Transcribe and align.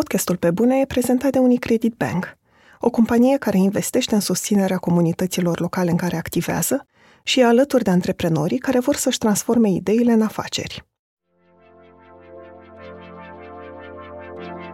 Podcastul 0.00 0.36
Pe 0.36 0.50
Bune 0.50 0.80
e 0.80 0.84
prezentat 0.86 1.30
de 1.30 1.38
Unicredit 1.38 1.94
Bank, 1.94 2.36
o 2.80 2.90
companie 2.90 3.36
care 3.36 3.58
investește 3.58 4.14
în 4.14 4.20
susținerea 4.20 4.76
comunităților 4.76 5.60
locale 5.60 5.90
în 5.90 5.96
care 5.96 6.16
activează 6.16 6.86
și 7.22 7.40
e 7.40 7.44
alături 7.44 7.84
de 7.84 7.90
antreprenorii 7.90 8.58
care 8.58 8.78
vor 8.78 8.94
să-și 8.94 9.18
transforme 9.18 9.70
ideile 9.70 10.12
în 10.12 10.22
afaceri. 10.22 10.84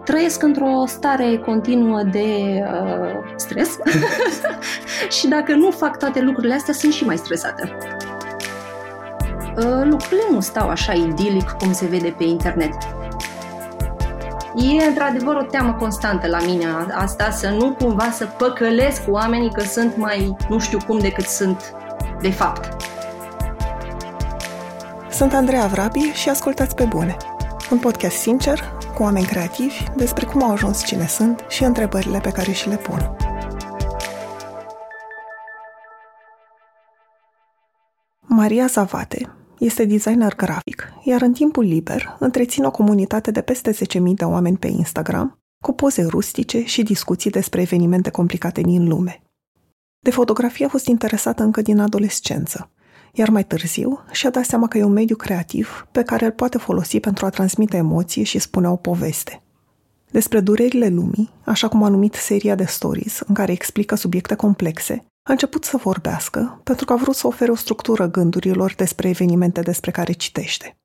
Trăiesc 0.05 0.43
într-o 0.43 0.85
stare 0.87 1.39
continuă 1.39 2.03
de 2.03 2.61
uh, 2.63 3.35
stres 3.37 3.79
și 5.19 5.29
dacă 5.29 5.55
nu 5.55 5.71
fac 5.71 5.99
toate 5.99 6.21
lucrurile 6.21 6.55
astea, 6.55 6.75
sunt 6.75 6.93
și 6.93 7.05
mai 7.05 7.17
stresată. 7.17 7.77
Uh, 9.57 9.83
lucrurile 9.85 10.23
nu 10.31 10.41
stau 10.41 10.69
așa 10.69 10.93
idilic 10.93 11.51
cum 11.51 11.73
se 11.73 11.87
vede 11.87 12.15
pe 12.19 12.25
internet. 12.25 12.75
E 14.55 14.85
într-adevăr 14.87 15.37
o 15.37 15.43
teamă 15.43 15.73
constantă 15.73 16.27
la 16.27 16.41
mine 16.45 16.65
asta, 16.93 17.31
să 17.31 17.49
nu 17.49 17.73
cumva 17.73 18.11
să 18.11 18.27
păcălesc 18.27 19.03
oamenii 19.09 19.53
că 19.53 19.61
sunt 19.61 19.97
mai 19.97 20.37
nu 20.49 20.59
știu 20.59 20.79
cum 20.87 20.99
decât 20.99 21.25
sunt 21.25 21.75
de 22.21 22.31
fapt. 22.31 22.83
Sunt 25.11 25.35
Andreea 25.35 25.67
Vrabi 25.67 26.01
și 26.01 26.29
ascultați 26.29 26.75
pe 26.75 26.85
bune. 26.85 27.17
Un 27.71 27.79
podcast 27.79 28.17
sincer, 28.17 28.61
cu 28.95 29.03
oameni 29.03 29.27
creativi, 29.27 29.85
despre 29.97 30.27
cum 30.27 30.43
au 30.43 30.53
ajuns 30.53 30.85
cine 30.85 31.07
sunt 31.07 31.45
și 31.49 31.65
întrebările 31.65 32.19
pe 32.19 32.31
care 32.31 32.53
și 32.53 32.69
le 32.69 32.77
pun. 32.77 33.17
Maria 38.21 38.67
Zavate 38.67 39.40
este 39.61 39.85
designer 39.85 40.35
grafic, 40.35 40.93
iar 41.03 41.23
în 41.23 41.33
timpul 41.33 41.65
liber 41.65 42.17
întreține 42.19 42.67
o 42.67 42.71
comunitate 42.71 43.31
de 43.31 43.41
peste 43.41 43.73
10.000 43.73 43.77
de 44.15 44.25
oameni 44.25 44.57
pe 44.57 44.67
Instagram, 44.67 45.39
cu 45.65 45.73
poze 45.73 46.03
rustice 46.03 46.65
și 46.65 46.83
discuții 46.83 47.31
despre 47.31 47.61
evenimente 47.61 48.11
complicate 48.11 48.61
din 48.61 48.89
lume. 48.89 49.23
De 49.99 50.11
fotografie 50.11 50.65
a 50.65 50.69
fost 50.69 50.87
interesată 50.87 51.43
încă 51.43 51.63
din 51.63 51.79
adolescență, 51.79 52.71
iar 53.13 53.29
mai 53.29 53.45
târziu 53.45 54.05
și-a 54.11 54.31
dat 54.31 54.45
seama 54.45 54.69
că 54.69 54.79
e 54.79 54.85
un 54.85 54.93
mediu 54.93 55.17
creativ 55.17 55.87
pe 55.93 56.03
care 56.03 56.25
îl 56.25 56.33
poate 56.33 56.59
folosi 56.59 57.01
pentru 57.01 57.27
a 57.27 57.31
transmite 57.31 57.77
emoții 57.77 58.25
și 58.25 58.39
spune 58.39 58.69
o 58.69 58.77
poveste. 58.77 59.43
Despre 60.11 60.41
durerile 60.41 60.89
lumii, 60.89 61.31
așa 61.45 61.69
cum 61.69 61.83
a 61.83 61.89
numit 61.89 62.15
seria 62.15 62.55
de 62.55 62.65
stories 62.65 63.21
în 63.27 63.35
care 63.35 63.53
explică 63.53 63.95
subiecte 63.95 64.35
complexe, 64.35 65.05
a 65.31 65.33
început 65.33 65.65
să 65.65 65.77
vorbească 65.77 66.61
pentru 66.65 66.85
că 66.85 66.93
a 66.93 66.97
vrut 66.97 67.15
să 67.15 67.27
ofere 67.27 67.51
o 67.51 67.55
structură 67.55 68.07
gândurilor 68.07 68.75
despre 68.77 69.09
evenimente 69.09 69.61
despre 69.61 69.91
care 69.91 70.13
citește. 70.13 70.77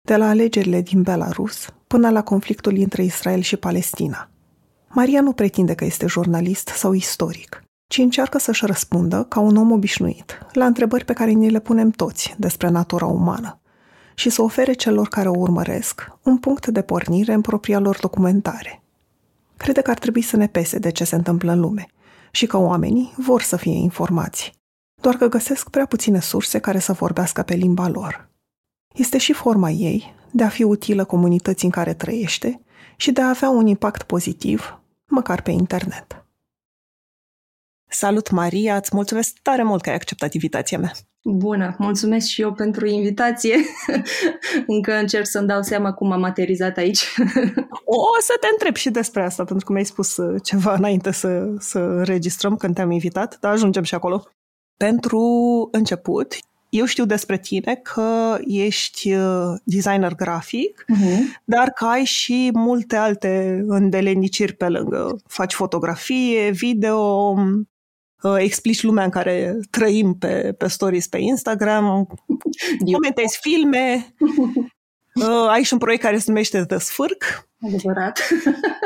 De 0.00 0.16
la 0.16 0.28
alegerile 0.28 0.80
din 0.80 1.02
Belarus 1.02 1.74
până 1.86 2.10
la 2.10 2.22
conflictul 2.22 2.76
între 2.76 3.02
Israel 3.04 3.40
și 3.40 3.56
Palestina. 3.56 4.30
Maria 4.88 5.20
nu 5.20 5.32
pretinde 5.32 5.74
că 5.74 5.84
este 5.84 6.06
jurnalist 6.06 6.68
sau 6.68 6.92
istoric, 6.92 7.62
ci 7.86 7.98
încearcă 7.98 8.38
să-și 8.38 8.66
răspundă 8.66 9.26
ca 9.28 9.40
un 9.40 9.56
om 9.56 9.70
obișnuit 9.70 10.38
la 10.52 10.66
întrebări 10.66 11.04
pe 11.04 11.12
care 11.12 11.30
ni 11.30 11.50
le 11.50 11.60
punem 11.60 11.90
toți 11.90 12.34
despre 12.38 12.68
natura 12.68 13.06
umană 13.06 13.60
și 14.14 14.30
să 14.30 14.42
ofere 14.42 14.72
celor 14.72 15.08
care 15.08 15.28
o 15.28 15.38
urmăresc 15.38 16.12
un 16.22 16.38
punct 16.38 16.66
de 16.66 16.82
pornire 16.82 17.32
în 17.32 17.40
propria 17.40 17.78
lor 17.78 17.98
documentare. 18.00 18.82
Crede 19.56 19.80
că 19.80 19.90
ar 19.90 19.98
trebui 19.98 20.22
să 20.22 20.36
ne 20.36 20.46
pese 20.46 20.78
de 20.78 20.90
ce 20.90 21.04
se 21.04 21.14
întâmplă 21.14 21.52
în 21.52 21.60
lume– 21.60 21.86
și 22.32 22.46
că 22.46 22.56
oamenii 22.56 23.12
vor 23.16 23.42
să 23.42 23.56
fie 23.56 23.74
informați, 23.74 24.52
doar 25.02 25.16
că 25.16 25.26
găsesc 25.26 25.70
prea 25.70 25.86
puține 25.86 26.20
surse 26.20 26.58
care 26.58 26.78
să 26.78 26.92
vorbească 26.92 27.42
pe 27.42 27.54
limba 27.54 27.88
lor. 27.88 28.28
Este 28.94 29.18
și 29.18 29.32
forma 29.32 29.70
ei 29.70 30.14
de 30.30 30.42
a 30.42 30.48
fi 30.48 30.62
utilă 30.62 31.04
comunității 31.04 31.66
în 31.66 31.72
care 31.72 31.94
trăiește 31.94 32.60
și 32.96 33.12
de 33.12 33.20
a 33.20 33.28
avea 33.28 33.48
un 33.48 33.66
impact 33.66 34.02
pozitiv, 34.02 34.80
măcar 35.10 35.42
pe 35.42 35.50
internet. 35.50 36.21
Salut, 37.92 38.30
Maria! 38.30 38.76
Îți 38.76 38.90
mulțumesc 38.94 39.36
tare 39.42 39.62
mult 39.62 39.82
că 39.82 39.88
ai 39.88 39.94
acceptat 39.94 40.32
invitația 40.32 40.78
mea. 40.78 40.92
Bună! 41.24 41.74
Mulțumesc 41.78 42.26
și 42.26 42.40
eu 42.40 42.52
pentru 42.52 42.86
invitație. 42.86 43.56
Încă 44.66 44.92
încerc 44.92 45.26
să-mi 45.26 45.46
dau 45.46 45.62
seama 45.62 45.92
cum 45.92 46.12
am 46.12 46.20
materializat 46.20 46.76
aici. 46.76 47.02
o 47.84 48.20
să 48.20 48.36
te 48.40 48.48
întreb 48.52 48.76
și 48.76 48.90
despre 48.90 49.22
asta, 49.22 49.44
pentru 49.44 49.64
că 49.66 49.72
mi-ai 49.72 49.84
spus 49.84 50.16
uh, 50.16 50.40
ceva 50.42 50.74
înainte 50.74 51.10
să, 51.10 51.54
să 51.58 51.78
înregistrăm 51.78 52.56
când 52.56 52.74
te-am 52.74 52.90
invitat, 52.90 53.38
dar 53.40 53.52
ajungem 53.52 53.82
și 53.82 53.94
acolo. 53.94 54.26
Pentru 54.76 55.18
început, 55.72 56.34
eu 56.68 56.84
știu 56.84 57.04
despre 57.04 57.38
tine 57.38 57.74
că 57.74 58.38
ești 58.46 59.12
uh, 59.12 59.54
designer 59.64 60.14
grafic, 60.14 60.84
uh-huh. 60.84 61.18
dar 61.44 61.70
că 61.70 61.84
ai 61.84 62.04
și 62.04 62.50
multe 62.54 62.96
alte 62.96 63.64
îndeletniciri 63.66 64.52
pe 64.52 64.68
lângă. 64.68 65.16
Faci 65.26 65.52
fotografie, 65.52 66.50
video, 66.50 67.30
uh, 67.30 67.60
explici 68.38 68.82
lumea 68.82 69.04
în 69.04 69.10
care 69.10 69.58
trăim 69.70 70.14
pe, 70.14 70.54
pe 70.58 70.68
stories 70.68 71.06
pe 71.08 71.18
Instagram, 71.18 72.06
comentezi 72.92 73.38
filme, 73.40 74.14
uh, 75.14 75.48
ai 75.48 75.62
și 75.62 75.72
un 75.72 75.78
proiect 75.78 76.02
care 76.02 76.18
se 76.18 76.24
numește 76.26 76.64
The 76.64 76.78
Sfârc. 76.78 77.48
Adevărat. 77.66 78.20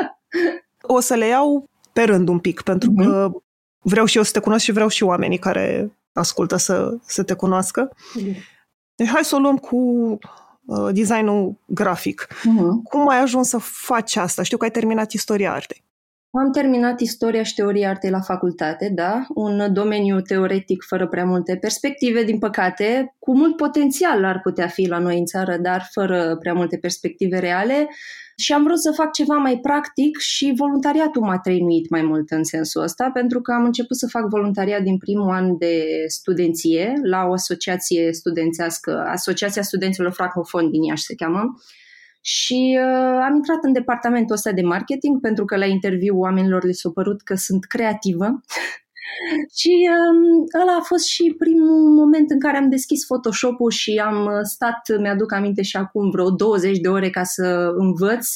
o 0.81 0.99
să 0.99 1.13
le 1.13 1.27
iau 1.27 1.69
pe 1.93 2.03
rând 2.03 2.27
un 2.27 2.39
pic, 2.39 2.61
pentru 2.61 2.91
uh-huh. 2.91 3.03
că 3.03 3.31
vreau 3.79 4.05
și 4.05 4.17
eu 4.17 4.23
să 4.23 4.31
te 4.31 4.39
cunosc 4.39 4.63
și 4.63 4.71
vreau 4.71 4.87
și 4.87 5.03
oamenii 5.03 5.39
care 5.39 5.91
ascultă 6.13 6.55
să, 6.55 6.97
să 7.05 7.23
te 7.23 7.33
cunoască. 7.33 7.89
Uh-huh. 7.89 8.35
Deci 8.95 9.07
hai 9.07 9.23
să 9.23 9.35
o 9.35 9.39
luăm 9.39 9.57
cu 9.57 9.77
uh, 10.65 10.89
designul 10.91 11.55
grafic. 11.65 12.27
Uh-huh. 12.27 12.83
Cum 12.83 13.09
ai 13.09 13.21
ajuns 13.21 13.47
să 13.47 13.57
faci 13.57 14.15
asta? 14.15 14.43
Știu 14.43 14.57
că 14.57 14.63
ai 14.63 14.71
terminat 14.71 15.11
istoria 15.11 15.53
artei. 15.53 15.83
Am 16.31 16.51
terminat 16.51 16.99
istoria 16.99 17.43
și 17.43 17.53
teoria 17.53 17.89
artei 17.89 18.09
la 18.09 18.19
facultate, 18.19 18.91
da, 18.93 19.25
un 19.33 19.73
domeniu 19.73 20.21
teoretic 20.21 20.83
fără 20.83 21.07
prea 21.07 21.25
multe 21.25 21.55
perspective, 21.55 22.23
din 22.23 22.39
păcate, 22.39 23.15
cu 23.19 23.37
mult 23.37 23.55
potențial 23.55 24.25
ar 24.25 24.39
putea 24.39 24.67
fi 24.67 24.87
la 24.87 24.97
noi 24.97 25.17
în 25.17 25.25
țară, 25.25 25.57
dar 25.57 25.87
fără 25.91 26.37
prea 26.39 26.53
multe 26.53 26.77
perspective 26.77 27.39
reale. 27.39 27.87
Și 28.39 28.53
am 28.53 28.63
vrut 28.63 28.79
să 28.79 28.91
fac 28.91 29.11
ceva 29.11 29.35
mai 29.35 29.59
practic 29.59 30.17
și 30.17 30.53
voluntariatul 30.55 31.21
m-a 31.21 31.39
trăinuit 31.39 31.89
mai 31.89 32.01
mult 32.01 32.29
în 32.29 32.43
sensul 32.43 32.81
ăsta, 32.81 33.09
pentru 33.13 33.41
că 33.41 33.51
am 33.51 33.63
început 33.63 33.97
să 33.97 34.07
fac 34.07 34.29
voluntariat 34.29 34.81
din 34.81 34.97
primul 34.97 35.29
an 35.29 35.57
de 35.57 35.83
studenție 36.07 36.93
la 37.03 37.25
o 37.25 37.31
asociație 37.31 38.13
studențească, 38.13 39.03
Asociația 39.07 39.61
Studenților 39.61 40.11
Francofoni 40.11 40.69
din 40.71 40.83
Iași 40.83 41.03
se 41.03 41.15
cheamă, 41.15 41.41
și 42.29 42.79
uh, 42.81 43.19
am 43.27 43.35
intrat 43.35 43.63
în 43.63 43.73
departamentul 43.73 44.35
ăsta 44.35 44.51
de 44.51 44.61
marketing 44.61 45.19
pentru 45.19 45.45
că 45.45 45.57
la 45.57 45.65
interviu 45.65 46.17
oamenilor 46.17 46.63
le 46.63 46.71
s-a 46.71 46.89
părut 46.93 47.21
că 47.21 47.35
sunt 47.35 47.65
creativă. 47.65 48.25
și 49.59 49.89
uh, 49.91 50.61
ăla 50.61 50.77
a 50.79 50.81
fost 50.81 51.05
și 51.05 51.35
primul 51.37 51.89
moment 51.89 52.31
în 52.31 52.39
care 52.39 52.57
am 52.57 52.69
deschis 52.69 53.05
Photoshop-ul 53.05 53.71
și 53.71 54.01
am 54.05 54.29
stat, 54.43 54.99
mi-aduc 54.99 55.33
aminte 55.33 55.61
și 55.61 55.77
acum, 55.77 56.09
vreo 56.09 56.29
20 56.29 56.77
de 56.77 56.87
ore 56.87 57.09
ca 57.09 57.23
să 57.23 57.73
învăț 57.77 58.27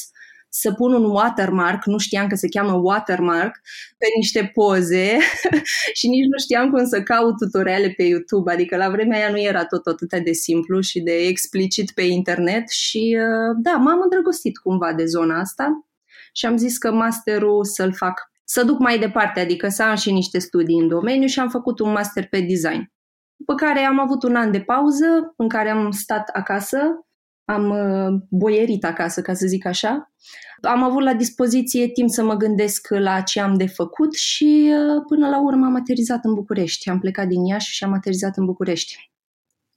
să 0.54 0.72
pun 0.72 0.92
un 0.92 1.04
watermark, 1.04 1.84
nu 1.84 1.98
știam 1.98 2.26
că 2.26 2.34
se 2.34 2.48
cheamă 2.48 2.72
watermark, 2.72 3.60
pe 3.98 4.06
niște 4.16 4.50
poze 4.54 5.18
și 5.98 6.08
nici 6.08 6.26
nu 6.26 6.38
știam 6.38 6.70
cum 6.70 6.86
să 6.86 7.02
caut 7.02 7.36
tutoriale 7.36 7.88
pe 7.96 8.02
YouTube, 8.02 8.52
adică 8.52 8.76
la 8.76 8.90
vremea 8.90 9.18
aia 9.18 9.30
nu 9.30 9.40
era 9.40 9.64
tot 9.64 9.86
atât 9.86 10.24
de 10.24 10.32
simplu 10.32 10.80
și 10.80 11.00
de 11.00 11.12
explicit 11.12 11.90
pe 11.90 12.02
internet 12.02 12.70
și 12.70 13.18
uh, 13.18 13.56
da, 13.62 13.72
m-am 13.72 14.00
îndrăgostit 14.02 14.58
cumva 14.58 14.92
de 14.92 15.04
zona 15.04 15.38
asta 15.38 15.86
și 16.32 16.46
am 16.46 16.56
zis 16.56 16.78
că 16.78 16.92
masterul 16.92 17.64
să-l 17.64 17.92
fac, 17.92 18.30
să 18.44 18.64
duc 18.64 18.78
mai 18.78 18.98
departe, 18.98 19.40
adică 19.40 19.68
să 19.68 19.82
am 19.82 19.96
și 19.96 20.12
niște 20.12 20.38
studii 20.38 20.78
în 20.78 20.88
domeniu 20.88 21.26
și 21.26 21.40
am 21.40 21.48
făcut 21.48 21.78
un 21.78 21.92
master 21.92 22.28
pe 22.28 22.40
design. 22.40 22.92
După 23.36 23.54
care 23.54 23.80
am 23.80 24.00
avut 24.00 24.22
un 24.22 24.34
an 24.34 24.50
de 24.50 24.60
pauză 24.60 25.34
în 25.36 25.48
care 25.48 25.70
am 25.70 25.90
stat 25.90 26.28
acasă 26.28 26.78
am 27.44 27.70
uh, 27.70 28.20
boierit 28.28 28.84
acasă, 28.84 29.22
ca 29.22 29.34
să 29.34 29.46
zic 29.46 29.66
așa. 29.66 30.12
Am 30.60 30.82
avut 30.82 31.02
la 31.02 31.14
dispoziție 31.14 31.88
timp 31.88 32.10
să 32.10 32.22
mă 32.22 32.34
gândesc 32.34 32.88
la 32.88 33.20
ce 33.20 33.40
am 33.40 33.56
de 33.56 33.66
făcut 33.66 34.14
și 34.14 34.70
uh, 34.70 35.02
până 35.08 35.28
la 35.28 35.42
urmă 35.42 35.66
am 35.66 35.74
aterizat 35.74 36.24
în 36.24 36.34
București. 36.34 36.90
Am 36.90 36.98
plecat 36.98 37.26
din 37.26 37.44
Iași 37.44 37.74
și 37.74 37.84
am 37.84 37.92
aterizat 37.92 38.36
în 38.36 38.44
București. 38.44 39.10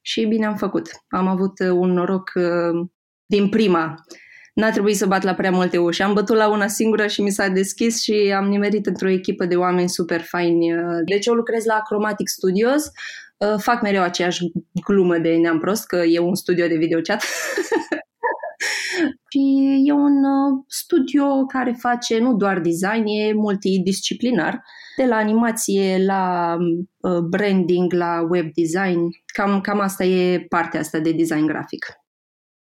Și 0.02 0.26
bine 0.26 0.46
am 0.46 0.56
făcut. 0.56 0.90
Am 1.08 1.28
avut 1.28 1.60
uh, 1.60 1.70
un 1.70 1.92
noroc 1.92 2.32
din 3.26 3.50
prima. 3.50 3.96
N-a 4.54 4.72
trebuit 4.72 4.98
să 4.98 5.06
bat 5.06 5.24
la 5.24 5.34
prea 5.34 5.52
multe 5.52 5.78
uși. 5.78 6.02
Am 6.02 6.14
bătut 6.14 6.36
la 6.36 6.50
una 6.50 6.68
singură 6.68 7.08
și 7.08 7.22
mi 7.22 7.30
s-a 7.30 7.48
deschis 7.48 8.02
și 8.02 8.34
am 8.38 8.48
nimerit 8.48 8.86
într-o 8.86 9.10
echipă 9.10 9.46
de 9.46 9.56
oameni 9.56 9.90
super 9.90 10.22
faini. 10.22 10.68
Deci 11.06 11.26
eu 11.26 11.34
lucrez 11.34 11.66
la 11.66 11.82
Chromatic 11.86 12.28
Studios, 12.28 12.84
Uh, 12.86 12.92
fac 13.58 13.82
mereu 13.82 14.02
aceeași 14.02 14.52
glumă 14.86 15.18
de 15.18 15.36
neam 15.36 15.60
prost, 15.60 15.86
că 15.86 15.96
e 15.96 16.20
un 16.20 16.36
studio 16.36 16.68
de 16.68 16.76
videochat. 16.76 17.24
și 19.30 19.84
e 19.86 19.92
un 19.92 20.24
uh, 20.24 20.64
studio 20.68 21.46
care 21.46 21.76
face 21.80 22.20
nu 22.20 22.34
doar 22.34 22.60
design, 22.60 23.06
e 23.06 23.34
multidisciplinar, 23.34 24.64
de 24.98 25.06
la 25.06 25.16
animație 25.16 26.06
la 26.06 26.56
uh, 26.98 27.20
branding, 27.20 27.94
la 27.94 28.28
web 28.30 28.46
design. 28.54 29.10
Cam, 29.34 29.62
cam 29.62 29.80
asta 29.80 30.04
e 30.04 30.46
partea 30.50 30.80
asta 30.80 31.00
de 31.00 31.12
design 31.12 31.46
grafic. 31.46 31.86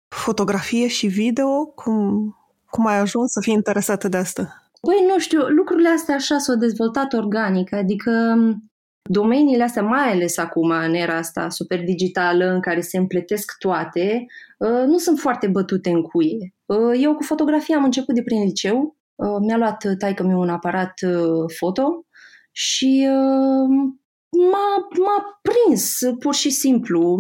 Fotografie 0.08 0.88
și 0.88 1.08
video, 1.08 1.66
cum, 1.66 2.36
Cum 2.70 2.86
ai 2.86 3.00
ajuns 3.00 3.32
să 3.32 3.40
fii 3.42 3.54
interesată 3.54 4.08
de 4.08 4.18
asta? 4.18 4.72
Păi, 4.82 5.06
nu 5.08 5.20
știu, 5.20 5.40
lucrurile 5.40 5.90
astea 5.90 6.16
așa 6.16 6.38
s-au 6.38 6.56
dezvoltat 6.56 7.14
organic, 7.14 7.74
adică 7.74 8.36
domeniile 9.10 9.64
astea, 9.64 9.82
mai 9.82 10.12
ales 10.12 10.38
acum, 10.38 10.70
în 10.70 10.94
era 10.94 11.18
asta 11.18 11.50
super 11.50 11.84
digitală, 11.84 12.46
în 12.46 12.62
care 12.62 12.82
se 12.82 12.98
împletesc 12.98 13.58
toate, 13.58 14.26
uh, 14.58 14.84
nu 14.86 14.98
sunt 14.98 15.20
foarte 15.20 15.48
bătute 15.48 15.90
în 15.90 16.02
cuie. 16.02 16.54
Uh, 16.66 17.00
eu 17.02 17.16
cu 17.16 17.24
fotografia 17.24 17.78
am 17.78 17.84
început 17.84 18.16
de 18.16 18.24
prin 18.24 18.44
liceu, 18.44 18.98
uh, 19.16 19.38
mi-a 19.40 19.58
luat 19.58 19.86
taică 19.98 20.24
meu 20.24 20.40
un 20.40 20.50
aparat 20.50 20.94
foto 21.58 22.06
și 22.52 23.08
m-a, 24.52 24.88
m-a 25.00 25.42
prins, 25.42 26.00
pur 26.20 26.34
și 26.34 26.50
simplu. 26.50 27.16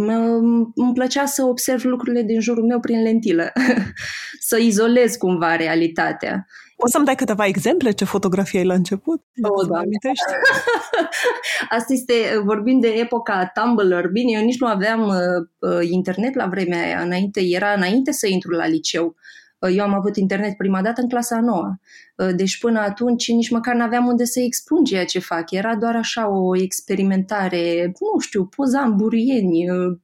Îmi 0.75 0.93
plăcea 0.93 1.25
să 1.25 1.43
observ 1.43 1.83
lucrurile 1.83 2.21
din 2.21 2.39
jurul 2.39 2.65
meu 2.65 2.79
prin 2.79 3.01
lentilă, 3.01 3.51
să 4.49 4.57
izolez 4.57 5.15
cumva 5.15 5.55
realitatea. 5.55 6.45
Poți 6.85 6.97
să-mi 6.97 7.07
dai 7.07 7.15
câteva 7.15 7.45
exemple 7.45 7.91
ce 7.91 8.05
fotografie 8.05 8.59
ai 8.59 8.65
la 8.65 8.73
început? 8.73 9.21
Oh, 9.41 9.67
da. 9.67 9.81
Asta 11.77 11.93
este, 11.93 12.13
vorbim 12.43 12.79
de 12.79 12.87
epoca 12.87 13.51
Tumblr. 13.53 14.07
Bine, 14.11 14.31
eu 14.31 14.43
nici 14.43 14.59
nu 14.59 14.67
aveam 14.67 15.07
uh, 15.07 15.69
uh, 15.71 15.89
internet 15.89 16.35
la 16.35 16.47
vremea 16.47 16.83
aia. 16.83 17.01
Înainte, 17.01 17.41
era 17.41 17.71
înainte 17.71 18.11
să 18.11 18.27
intru 18.27 18.51
la 18.51 18.67
liceu. 18.67 19.15
Uh, 19.59 19.75
eu 19.75 19.83
am 19.83 19.93
avut 19.93 20.15
internet 20.15 20.57
prima 20.57 20.81
dată 20.81 21.01
în 21.01 21.09
clasa 21.09 21.35
a 21.35 21.41
noua. 21.41 21.79
Uh, 22.15 22.35
deci 22.35 22.59
până 22.59 22.79
atunci 22.79 23.31
nici 23.31 23.49
măcar 23.49 23.75
n-aveam 23.75 24.07
unde 24.07 24.25
să 24.25 24.39
expun 24.39 24.83
ceea 24.83 25.05
ce 25.05 25.19
fac. 25.19 25.51
Era 25.51 25.75
doar 25.75 25.95
așa 25.95 26.29
o 26.29 26.57
experimentare, 26.57 27.85
nu 27.85 28.19
știu, 28.19 28.45
pozam 28.45 28.95
burieni, 28.95 29.69
uh, 29.69 29.97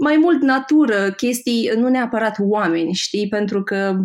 mai 0.00 0.16
mult 0.16 0.42
natură, 0.42 1.12
chestii, 1.12 1.70
nu 1.76 1.88
neapărat 1.88 2.36
oameni, 2.40 2.92
știi? 2.92 3.28
Pentru 3.28 3.62
că 3.62 3.96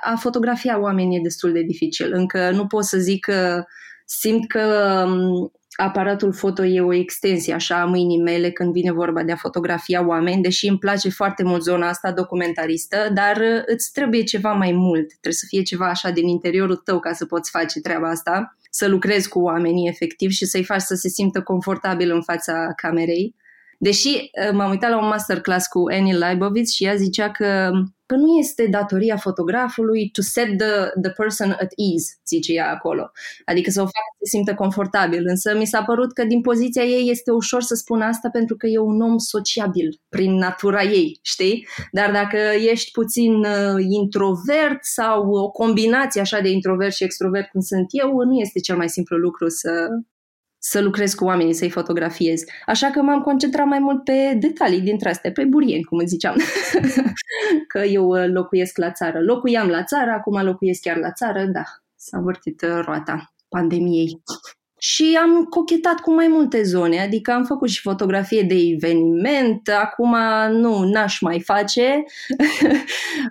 a 0.00 0.16
fotografia 0.16 0.80
oameni 0.80 1.16
e 1.16 1.20
destul 1.22 1.52
de 1.52 1.62
dificil. 1.62 2.12
Încă 2.12 2.50
nu 2.50 2.66
pot 2.66 2.84
să 2.84 2.98
zic 2.98 3.24
că 3.24 3.64
simt 4.04 4.48
că 4.48 5.04
um, 5.06 5.52
aparatul 5.76 6.32
foto 6.32 6.64
e 6.64 6.80
o 6.80 6.94
extensie 6.94 7.54
așa 7.54 7.80
a 7.80 7.84
mâinii 7.84 8.22
mele 8.22 8.50
când 8.50 8.72
vine 8.72 8.92
vorba 8.92 9.22
de 9.22 9.32
a 9.32 9.36
fotografia 9.36 10.06
oameni, 10.06 10.42
deși 10.42 10.68
îmi 10.68 10.78
place 10.78 11.10
foarte 11.10 11.42
mult 11.42 11.62
zona 11.62 11.88
asta 11.88 12.12
documentaristă, 12.12 12.96
dar 13.14 13.36
uh, 13.36 13.62
îți 13.66 13.92
trebuie 13.92 14.22
ceva 14.22 14.52
mai 14.52 14.72
mult. 14.72 15.06
Trebuie 15.08 15.32
să 15.32 15.46
fie 15.48 15.62
ceva 15.62 15.88
așa 15.88 16.10
din 16.10 16.28
interiorul 16.28 16.76
tău 16.76 16.98
ca 17.00 17.12
să 17.12 17.26
poți 17.26 17.50
face 17.50 17.80
treaba 17.80 18.08
asta, 18.08 18.56
să 18.70 18.88
lucrezi 18.88 19.28
cu 19.28 19.40
oamenii 19.40 19.88
efectiv 19.88 20.30
și 20.30 20.44
să-i 20.44 20.64
faci 20.64 20.80
să 20.80 20.94
se 20.94 21.08
simtă 21.08 21.42
confortabil 21.42 22.10
în 22.10 22.22
fața 22.22 22.72
camerei. 22.76 23.34
Deși 23.82 24.08
uh, 24.08 24.52
m-am 24.52 24.70
uitat 24.70 24.90
la 24.90 24.98
un 24.98 25.08
masterclass 25.08 25.66
cu 25.66 25.82
Annie 25.90 26.16
Leibovitz 26.16 26.70
și 26.70 26.84
ea 26.84 26.94
zicea 26.94 27.30
că 27.30 27.70
că 28.10 28.16
nu 28.16 28.38
este 28.38 28.66
datoria 28.70 29.16
fotografului 29.16 30.10
to 30.12 30.22
set 30.22 30.58
the, 30.58 31.00
the 31.02 31.10
person 31.16 31.50
at 31.50 31.72
ease, 31.76 32.06
zice 32.26 32.52
ea 32.52 32.70
acolo. 32.70 33.10
Adică 33.44 33.70
să 33.70 33.80
o 33.80 33.84
facă 33.84 34.08
să 34.12 34.24
se 34.24 34.36
simtă 34.36 34.54
confortabil. 34.54 35.22
Însă 35.26 35.56
mi 35.56 35.66
s-a 35.66 35.82
părut 35.82 36.12
că 36.12 36.24
din 36.24 36.40
poziția 36.40 36.82
ei 36.82 37.10
este 37.10 37.30
ușor 37.30 37.62
să 37.62 37.74
spun 37.74 38.00
asta 38.00 38.28
pentru 38.32 38.56
că 38.56 38.66
e 38.66 38.78
un 38.78 39.00
om 39.00 39.18
sociabil 39.18 40.00
prin 40.08 40.34
natura 40.34 40.82
ei, 40.82 41.18
știi? 41.22 41.66
Dar 41.92 42.10
dacă 42.12 42.38
ești 42.70 42.90
puțin 42.90 43.34
uh, 43.34 43.84
introvert 43.88 44.84
sau 44.84 45.30
o 45.30 45.50
combinație 45.50 46.20
așa 46.20 46.40
de 46.40 46.50
introvert 46.50 46.94
și 46.94 47.04
extrovert 47.04 47.48
cum 47.50 47.60
sunt 47.60 47.86
eu, 47.90 48.22
nu 48.24 48.34
este 48.40 48.60
cel 48.60 48.76
mai 48.76 48.88
simplu 48.88 49.16
lucru 49.16 49.48
să, 49.48 49.88
să 50.62 50.80
lucrez 50.80 51.14
cu 51.14 51.24
oamenii, 51.24 51.52
să-i 51.52 51.70
fotografiez. 51.70 52.44
Așa 52.66 52.90
că 52.90 53.02
m-am 53.02 53.20
concentrat 53.20 53.66
mai 53.66 53.78
mult 53.78 54.04
pe 54.04 54.36
detalii 54.40 54.80
dintre 54.80 55.08
astea, 55.08 55.32
pe 55.32 55.44
burieni, 55.44 55.84
cum 55.84 55.98
îți 55.98 56.08
ziceam. 56.08 56.36
că 57.72 57.78
eu 57.78 58.08
uh, 58.08 58.24
locuiesc 58.32 58.78
la 58.78 58.90
țară. 58.90 59.20
Locuiam 59.20 59.68
la 59.68 59.84
țară, 59.84 60.10
acum 60.10 60.42
locuiesc 60.42 60.80
chiar 60.80 60.96
la 60.96 61.12
țară, 61.12 61.44
da, 61.44 61.62
s-a 61.96 62.18
vârtit 62.18 62.62
uh, 62.62 62.80
roata 62.84 63.32
pandemiei. 63.48 64.22
Și 64.78 65.18
am 65.22 65.44
cochetat 65.44 66.00
cu 66.00 66.14
mai 66.14 66.28
multe 66.28 66.62
zone, 66.62 67.00
adică 67.00 67.32
am 67.32 67.44
făcut 67.44 67.68
și 67.68 67.80
fotografie 67.80 68.42
de 68.42 68.54
eveniment, 68.54 69.68
acum 69.68 70.16
nu, 70.50 70.82
n-aș 70.82 71.20
mai 71.20 71.40
face. 71.40 71.84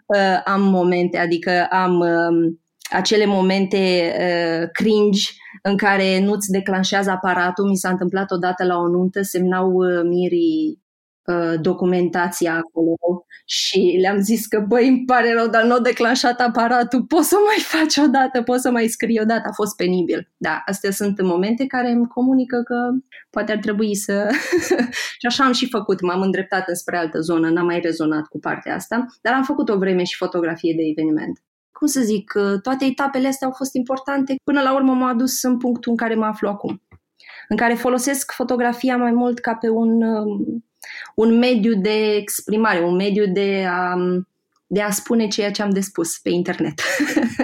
Uh, 0.05 0.41
am 0.45 0.61
momente, 0.61 1.17
adică 1.17 1.67
am 1.69 1.99
um, 1.99 2.59
acele 2.89 3.25
momente 3.25 4.13
uh, 4.19 4.69
cringe 4.71 5.21
în 5.61 5.77
care 5.77 6.19
nu-ți 6.19 6.51
declanșează 6.51 7.09
aparatul. 7.09 7.67
Mi 7.67 7.75
s-a 7.75 7.89
întâmplat 7.89 8.31
odată 8.31 8.65
la 8.65 8.77
o 8.77 8.87
nuntă, 8.87 9.21
semnau 9.21 9.71
uh, 9.71 10.01
mirii 10.03 10.81
uh, 11.25 11.59
documentația 11.61 12.55
acolo 12.55 13.25
și 13.45 13.97
le-am 14.01 14.19
zis 14.19 14.45
că 14.45 14.59
băi, 14.67 14.87
îmi 14.87 15.03
pare 15.05 15.33
rău, 15.33 15.47
dar 15.47 15.63
nu 15.63 15.73
a 15.73 15.79
declanșat 15.79 16.39
aparatul, 16.39 17.03
poți 17.03 17.27
să 17.27 17.35
mai 17.45 17.63
faci 17.63 17.97
o 17.97 18.07
dată, 18.07 18.41
poți 18.41 18.61
să 18.61 18.71
mai 18.71 18.87
scrii 18.87 19.19
o 19.21 19.23
dată, 19.23 19.47
a 19.47 19.53
fost 19.53 19.75
penibil. 19.75 20.31
Da, 20.37 20.61
astea 20.65 20.91
sunt 20.91 21.21
momente 21.21 21.65
care 21.65 21.89
îmi 21.89 22.07
comunică 22.07 22.61
că 22.65 22.75
poate 23.29 23.51
ar 23.51 23.57
trebui 23.57 23.95
să... 23.95 24.29
și 25.19 25.25
așa 25.27 25.43
am 25.43 25.51
și 25.51 25.69
făcut, 25.69 26.01
m-am 26.01 26.21
îndreptat 26.21 26.67
înspre 26.67 26.97
altă 26.97 27.19
zonă, 27.19 27.49
n-am 27.49 27.65
mai 27.65 27.79
rezonat 27.79 28.25
cu 28.25 28.39
partea 28.39 28.75
asta, 28.75 29.05
dar 29.21 29.33
am 29.33 29.43
făcut 29.43 29.69
o 29.69 29.77
vreme 29.77 30.03
și 30.03 30.15
fotografie 30.15 30.73
de 30.75 30.83
eveniment 30.83 31.39
cum 31.79 31.87
să 31.87 32.01
zic, 32.01 32.33
toate 32.61 32.85
etapele 32.85 33.27
astea 33.27 33.47
au 33.47 33.53
fost 33.53 33.73
importante. 33.73 34.35
Până 34.43 34.61
la 34.61 34.73
urmă 34.73 34.93
m-a 34.93 35.09
adus 35.09 35.43
în 35.43 35.57
punctul 35.57 35.91
în 35.91 35.97
care 35.97 36.15
mă 36.15 36.25
aflu 36.25 36.47
acum, 36.47 36.81
în 37.47 37.57
care 37.57 37.73
folosesc 37.73 38.31
fotografia 38.31 38.97
mai 38.97 39.11
mult 39.11 39.39
ca 39.39 39.55
pe 39.55 39.69
un, 39.69 40.01
um, 40.01 40.65
un 41.15 41.37
mediu 41.37 41.81
de 41.81 42.15
exprimare, 42.15 42.83
un 42.83 42.95
mediu 42.95 43.31
de 43.33 43.65
a, 43.69 43.95
de 44.67 44.81
a 44.81 44.89
spune 44.89 45.27
ceea 45.27 45.51
ce 45.51 45.61
am 45.61 45.69
de 45.69 45.79
spus 45.79 46.17
pe 46.17 46.29
internet. 46.29 46.81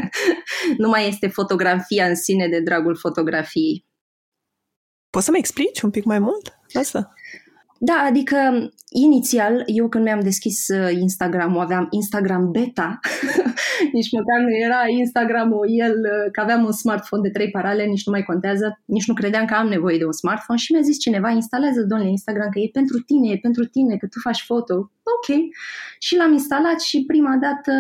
nu 0.77 0.89
mai 0.89 1.07
este 1.07 1.27
fotografia 1.27 2.05
în 2.05 2.15
sine 2.15 2.47
de 2.47 2.59
dragul 2.59 2.95
fotografiei. 2.95 3.85
Poți 5.09 5.25
să-mi 5.25 5.37
explici 5.37 5.81
un 5.81 5.89
pic 5.89 6.03
mai 6.03 6.19
mult 6.19 6.59
asta? 6.73 7.13
Da, 7.77 8.05
adică 8.07 8.37
inițial, 8.89 9.63
eu 9.65 9.87
când 9.89 10.03
mi-am 10.03 10.19
deschis 10.19 10.67
uh, 10.67 10.91
Instagram-ul, 10.99 11.61
aveam 11.61 11.87
Instagram 11.89 12.51
beta, 12.51 12.99
nici 13.97 14.11
măcar 14.11 14.39
nu 14.39 14.55
era 14.65 14.81
Instagram-ul 14.87 15.67
el, 15.69 15.91
uh, 15.91 16.31
că 16.31 16.41
aveam 16.41 16.63
un 16.63 16.71
smartphone 16.71 17.21
de 17.21 17.29
trei 17.29 17.49
parale, 17.51 17.83
nici 17.83 18.05
nu 18.05 18.11
mai 18.11 18.23
contează, 18.23 18.79
nici 18.85 19.07
nu 19.07 19.13
credeam 19.13 19.45
că 19.45 19.53
am 19.53 19.67
nevoie 19.67 19.97
de 19.97 20.05
un 20.05 20.11
smartphone 20.11 20.59
și 20.59 20.73
mi-a 20.73 20.81
zis 20.81 20.99
cineva, 20.99 21.29
instalează, 21.29 21.81
domnule, 21.83 22.09
Instagram, 22.09 22.49
că 22.49 22.59
e 22.59 22.69
pentru 22.71 22.99
tine, 22.99 23.31
e 23.31 23.37
pentru 23.37 23.65
tine, 23.65 23.97
că 23.97 24.07
tu 24.07 24.19
faci 24.19 24.41
foto. 24.41 24.75
Ok. 25.15 25.37
Și 25.99 26.15
l-am 26.15 26.31
instalat 26.31 26.81
și 26.81 27.03
prima 27.07 27.37
dată 27.41 27.71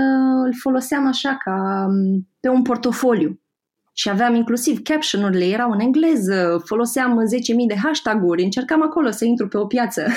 îl 0.45 0.53
foloseam 0.61 1.07
așa 1.07 1.37
ca 1.43 1.85
um, 1.87 2.27
pe 2.39 2.47
un 2.47 2.61
portofoliu 2.61 3.39
și 3.97 4.09
aveam 4.09 4.35
inclusiv 4.35 4.81
caption-urile, 4.81 5.45
erau 5.45 5.71
în 5.71 5.79
engleză, 5.79 6.61
foloseam 6.65 7.19
10.000 7.19 7.67
de 7.67 7.75
hashtag-uri, 7.83 8.43
încercam 8.43 8.81
acolo 8.81 9.09
să 9.09 9.25
intru 9.25 9.47
pe 9.47 9.57
o 9.57 9.65
piață. 9.65 10.05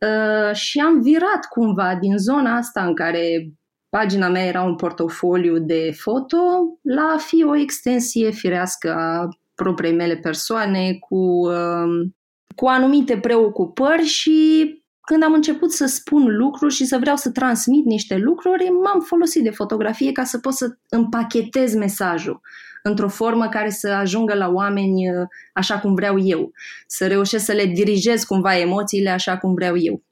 uh, 0.00 0.54
și 0.54 0.78
am 0.78 1.00
virat 1.00 1.46
cumva 1.48 1.96
din 2.00 2.16
zona 2.16 2.56
asta 2.56 2.84
în 2.84 2.94
care 2.94 3.52
pagina 3.88 4.28
mea 4.28 4.44
era 4.44 4.62
un 4.62 4.76
portofoliu 4.76 5.58
de 5.58 5.92
foto 5.96 6.36
la 6.82 7.12
a 7.14 7.18
fi 7.18 7.44
o 7.44 7.56
extensie 7.56 8.30
firească 8.30 8.94
a 8.94 9.28
propriei 9.54 9.94
mele 9.94 10.16
persoane 10.16 10.96
cu, 11.00 11.48
uh, 11.48 12.08
cu 12.56 12.66
anumite 12.66 13.18
preocupări 13.18 14.04
și 14.04 14.68
când 15.04 15.22
am 15.22 15.32
început 15.32 15.72
să 15.72 15.86
spun 15.86 16.36
lucruri 16.36 16.74
și 16.74 16.84
să 16.84 16.98
vreau 16.98 17.16
să 17.16 17.30
transmit 17.30 17.84
niște 17.84 18.16
lucruri, 18.16 18.68
m-am 18.68 19.00
folosit 19.00 19.42
de 19.42 19.50
fotografie 19.50 20.12
ca 20.12 20.24
să 20.24 20.38
pot 20.38 20.52
să 20.52 20.76
împachetez 20.88 21.74
mesajul 21.74 22.40
într-o 22.82 23.08
formă 23.08 23.48
care 23.48 23.70
să 23.70 23.88
ajungă 23.88 24.34
la 24.34 24.48
oameni 24.48 25.10
uh, 25.10 25.26
așa 25.52 25.78
cum 25.78 25.94
vreau 25.94 26.18
eu, 26.18 26.52
să 26.86 27.06
reușesc 27.06 27.44
să 27.44 27.52
le 27.52 27.64
dirigez 27.64 28.24
cumva 28.24 28.58
emoțiile 28.58 29.10
așa 29.10 29.38
cum 29.38 29.54
vreau 29.54 29.76
eu. 29.76 30.02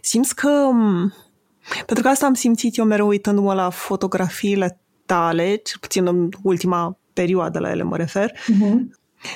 Simți 0.00 0.34
că, 0.34 0.70
pentru 1.86 2.04
că 2.04 2.08
asta 2.08 2.26
am 2.26 2.34
simțit 2.34 2.76
eu 2.76 2.84
mereu 2.84 3.08
uitându-mă 3.08 3.54
la 3.54 3.70
fotografiile 3.70 4.80
tale, 5.06 5.56
cel 5.56 5.78
puțin 5.80 6.06
în 6.06 6.28
ultima 6.42 6.98
perioadă 7.12 7.58
la 7.58 7.70
ele 7.70 7.82
mă 7.82 7.96
refer, 7.96 8.30
uh-huh. 8.30 8.78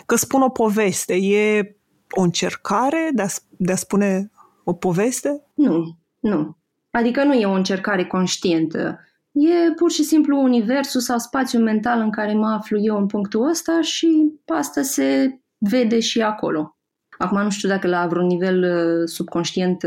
că 0.07 0.17
spun 0.17 0.43
o 0.43 0.49
poveste. 0.49 1.15
E 1.15 1.77
o 2.11 2.21
încercare 2.21 3.11
de 3.13 3.23
a, 3.23 3.27
de 3.57 3.73
a 3.73 3.77
spune 3.77 4.31
o 4.65 4.73
poveste? 4.73 5.45
Nu, 5.55 5.99
nu. 6.21 6.57
Adică 6.91 7.25
nu 7.25 7.35
e 7.35 7.47
o 7.47 7.53
încercare 7.53 8.05
conștientă. 8.05 9.01
E 9.33 9.73
pur 9.77 9.91
și 9.91 10.03
simplu 10.03 10.43
universul 10.43 11.01
sau 11.01 11.19
spațiul 11.19 11.63
mental 11.63 12.01
în 12.01 12.11
care 12.11 12.33
mă 12.33 12.49
aflu 12.49 12.79
eu 12.81 12.97
în 12.97 13.07
punctul 13.07 13.49
ăsta 13.49 13.81
și 13.81 14.33
asta 14.47 14.83
se 14.83 15.39
vede 15.59 16.01
și 16.01 16.23
acolo. 16.23 16.77
Acum 17.19 17.43
nu 17.43 17.51
știu 17.51 17.69
dacă 17.69 17.87
la 17.87 18.07
vreun 18.07 18.27
nivel 18.27 18.63
uh, 18.63 19.09
subconștient 19.09 19.83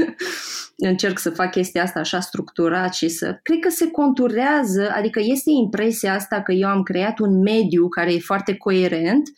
încerc 0.76 1.18
să 1.18 1.30
fac 1.30 1.50
chestia 1.50 1.82
asta 1.82 1.98
așa 1.98 2.20
structurat 2.20 2.94
și 2.94 3.08
să... 3.08 3.38
Cred 3.42 3.58
că 3.58 3.68
se 3.68 3.90
conturează, 3.90 4.92
adică 4.96 5.20
este 5.22 5.50
impresia 5.50 6.14
asta 6.14 6.42
că 6.42 6.52
eu 6.52 6.68
am 6.68 6.82
creat 6.82 7.18
un 7.18 7.40
mediu 7.42 7.88
care 7.88 8.12
e 8.12 8.18
foarte 8.18 8.56
coerent, 8.56 9.28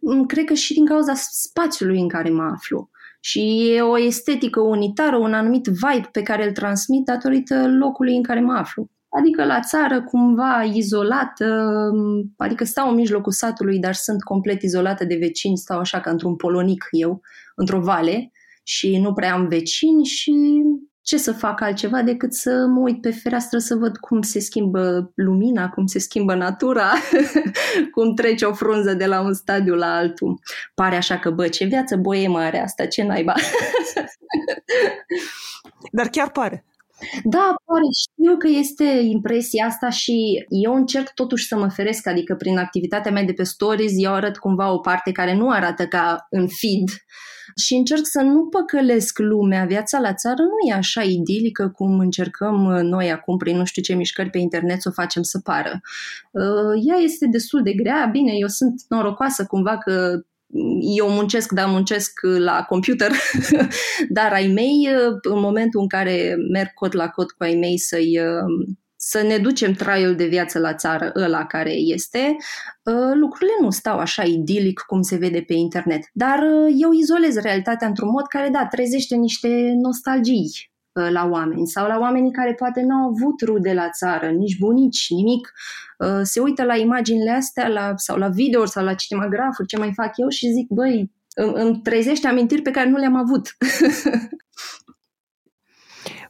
mm, 0.00 0.26
cred 0.26 0.44
că 0.44 0.54
și 0.54 0.74
din 0.74 0.86
cauza 0.86 1.12
spațiului 1.14 2.00
în 2.00 2.08
care 2.08 2.30
mă 2.30 2.42
aflu 2.42 2.90
Și 3.24 3.72
e 3.74 3.80
o 3.80 3.98
estetică 3.98 4.60
unitară, 4.60 5.16
un 5.16 5.32
anumit 5.32 5.66
vibe 5.66 6.08
pe 6.12 6.22
care 6.22 6.46
îl 6.46 6.52
transmit 6.52 7.04
datorită 7.04 7.68
locului 7.68 8.16
în 8.16 8.22
care 8.22 8.40
mă 8.40 8.52
aflu. 8.52 8.90
Adică 9.08 9.44
la 9.44 9.60
țară, 9.60 10.02
cumva 10.02 10.62
izolată, 10.62 11.90
adică 12.36 12.64
stau 12.64 12.88
în 12.88 12.94
mijlocul 12.94 13.32
satului, 13.32 13.78
dar 13.78 13.94
sunt 13.94 14.22
complet 14.22 14.62
izolată 14.62 15.04
de 15.04 15.16
vecini, 15.20 15.56
stau 15.56 15.78
așa 15.78 16.00
ca 16.00 16.10
într-un 16.10 16.36
polonic 16.36 16.84
eu, 16.90 17.20
într-o 17.54 17.80
vale 17.80 18.32
și 18.62 18.98
nu 18.98 19.12
prea 19.12 19.32
am 19.32 19.48
vecini 19.48 20.04
și 20.04 20.62
ce 21.02 21.16
să 21.16 21.32
fac 21.32 21.60
altceva 21.60 22.02
decât 22.02 22.34
să 22.34 22.66
mă 22.68 22.80
uit 22.80 23.00
pe 23.00 23.10
fereastră 23.10 23.58
să 23.58 23.74
văd 23.74 23.96
cum 23.96 24.22
se 24.22 24.40
schimbă 24.40 25.12
lumina, 25.14 25.68
cum 25.68 25.86
se 25.86 25.98
schimbă 25.98 26.34
natura, 26.34 26.92
cum 27.94 28.14
trece 28.14 28.44
o 28.44 28.52
frunză 28.52 28.94
de 28.94 29.06
la 29.06 29.20
un 29.20 29.34
stadiu 29.34 29.74
la 29.74 29.94
altul. 29.94 30.40
Pare 30.74 30.96
așa 30.96 31.18
că, 31.18 31.30
bă, 31.30 31.48
ce 31.48 31.64
viață 31.64 31.96
boemă 31.96 32.38
are 32.38 32.62
asta, 32.62 32.86
ce 32.86 33.02
naiba. 33.02 33.34
Dar 35.92 36.08
chiar 36.08 36.30
pare. 36.30 36.64
Da, 37.24 37.54
pare, 37.64 37.84
știu 38.00 38.36
că 38.36 38.48
este 38.48 38.84
impresia 38.84 39.66
asta 39.66 39.90
și 39.90 40.46
eu 40.48 40.74
încerc 40.74 41.12
totuși 41.14 41.46
să 41.46 41.56
mă 41.56 41.68
feresc, 41.68 42.06
adică 42.06 42.34
prin 42.34 42.58
activitatea 42.58 43.12
mea 43.12 43.22
de 43.22 43.32
pe 43.32 43.42
stories 43.42 43.92
eu 43.96 44.12
arăt 44.12 44.36
cumva 44.36 44.72
o 44.72 44.78
parte 44.78 45.12
care 45.12 45.34
nu 45.34 45.50
arată 45.50 45.86
ca 45.86 46.26
în 46.30 46.48
feed, 46.48 46.88
și 47.56 47.74
încerc 47.74 48.06
să 48.06 48.20
nu 48.20 48.46
păcălesc 48.46 49.18
lumea. 49.18 49.64
Viața 49.64 49.98
la 49.98 50.14
țară 50.14 50.42
nu 50.42 50.70
e 50.70 50.72
așa 50.72 51.02
idilică 51.02 51.68
cum 51.68 51.98
încercăm 51.98 52.64
uh, 52.64 52.80
noi 52.82 53.10
acum 53.10 53.36
prin 53.36 53.56
nu 53.56 53.64
știu 53.64 53.82
ce 53.82 53.94
mișcări 53.94 54.30
pe 54.30 54.38
internet 54.38 54.82
să 54.82 54.88
o 54.88 54.92
facem 54.92 55.22
să 55.22 55.40
pară. 55.40 55.80
Uh, 56.30 56.82
ea 56.88 56.96
este 56.96 57.26
destul 57.26 57.62
de 57.62 57.72
grea. 57.72 58.08
Bine, 58.12 58.32
eu 58.32 58.48
sunt 58.48 58.82
norocoasă 58.88 59.44
cumva 59.44 59.78
că 59.78 60.20
eu 60.96 61.08
muncesc, 61.08 61.52
dar 61.52 61.68
muncesc 61.68 62.20
la 62.22 62.62
computer, 62.62 63.10
dar 64.08 64.32
ai 64.32 64.46
mei, 64.46 64.88
uh, 64.88 65.18
în 65.22 65.40
momentul 65.40 65.80
în 65.80 65.88
care 65.88 66.36
merg 66.52 66.72
cot 66.74 66.92
la 66.92 67.08
cot 67.08 67.30
cu 67.30 67.42
ai 67.42 67.54
mei 67.54 67.78
să-i 67.78 68.20
să 69.04 69.22
ne 69.22 69.38
ducem 69.38 69.72
traiul 69.72 70.14
de 70.14 70.26
viață 70.26 70.58
la 70.58 70.74
țară, 70.74 71.12
ăla 71.16 71.46
care 71.46 71.72
este, 71.72 72.36
ă, 72.86 73.14
lucrurile 73.14 73.56
nu 73.60 73.70
stau 73.70 73.98
așa 73.98 74.22
idilic 74.22 74.80
cum 74.86 75.02
se 75.02 75.16
vede 75.16 75.40
pe 75.40 75.52
internet. 75.52 76.00
Dar 76.12 76.38
ă, 76.38 76.68
eu 76.78 76.92
izolez 76.92 77.36
realitatea 77.36 77.86
într-un 77.88 78.08
mod 78.08 78.26
care, 78.26 78.48
da, 78.48 78.66
trezește 78.66 79.14
niște 79.14 79.72
nostalgii 79.82 80.70
ă, 80.96 81.10
la 81.10 81.28
oameni 81.30 81.66
sau 81.66 81.86
la 81.86 81.98
oamenii 81.98 82.32
care 82.32 82.54
poate 82.54 82.80
n-au 82.80 83.08
avut 83.08 83.40
rude 83.40 83.72
la 83.72 83.90
țară, 83.90 84.30
nici 84.30 84.58
bunici, 84.58 85.06
nimic. 85.08 85.52
Se 86.22 86.40
uită 86.40 86.64
la 86.64 86.76
imaginile 86.76 87.30
astea 87.30 87.68
la, 87.68 87.92
sau 87.96 88.16
la 88.16 88.28
video 88.28 88.64
sau 88.64 88.84
la 88.84 88.94
cinematografuri, 88.94 89.68
ce 89.68 89.78
mai 89.78 89.92
fac 89.94 90.12
eu 90.16 90.28
și 90.28 90.52
zic, 90.52 90.68
băi, 90.68 91.12
îmi 91.34 91.80
trezește 91.82 92.28
amintiri 92.28 92.62
pe 92.62 92.70
care 92.70 92.88
nu 92.88 92.96
le-am 92.96 93.16
avut. 93.16 93.48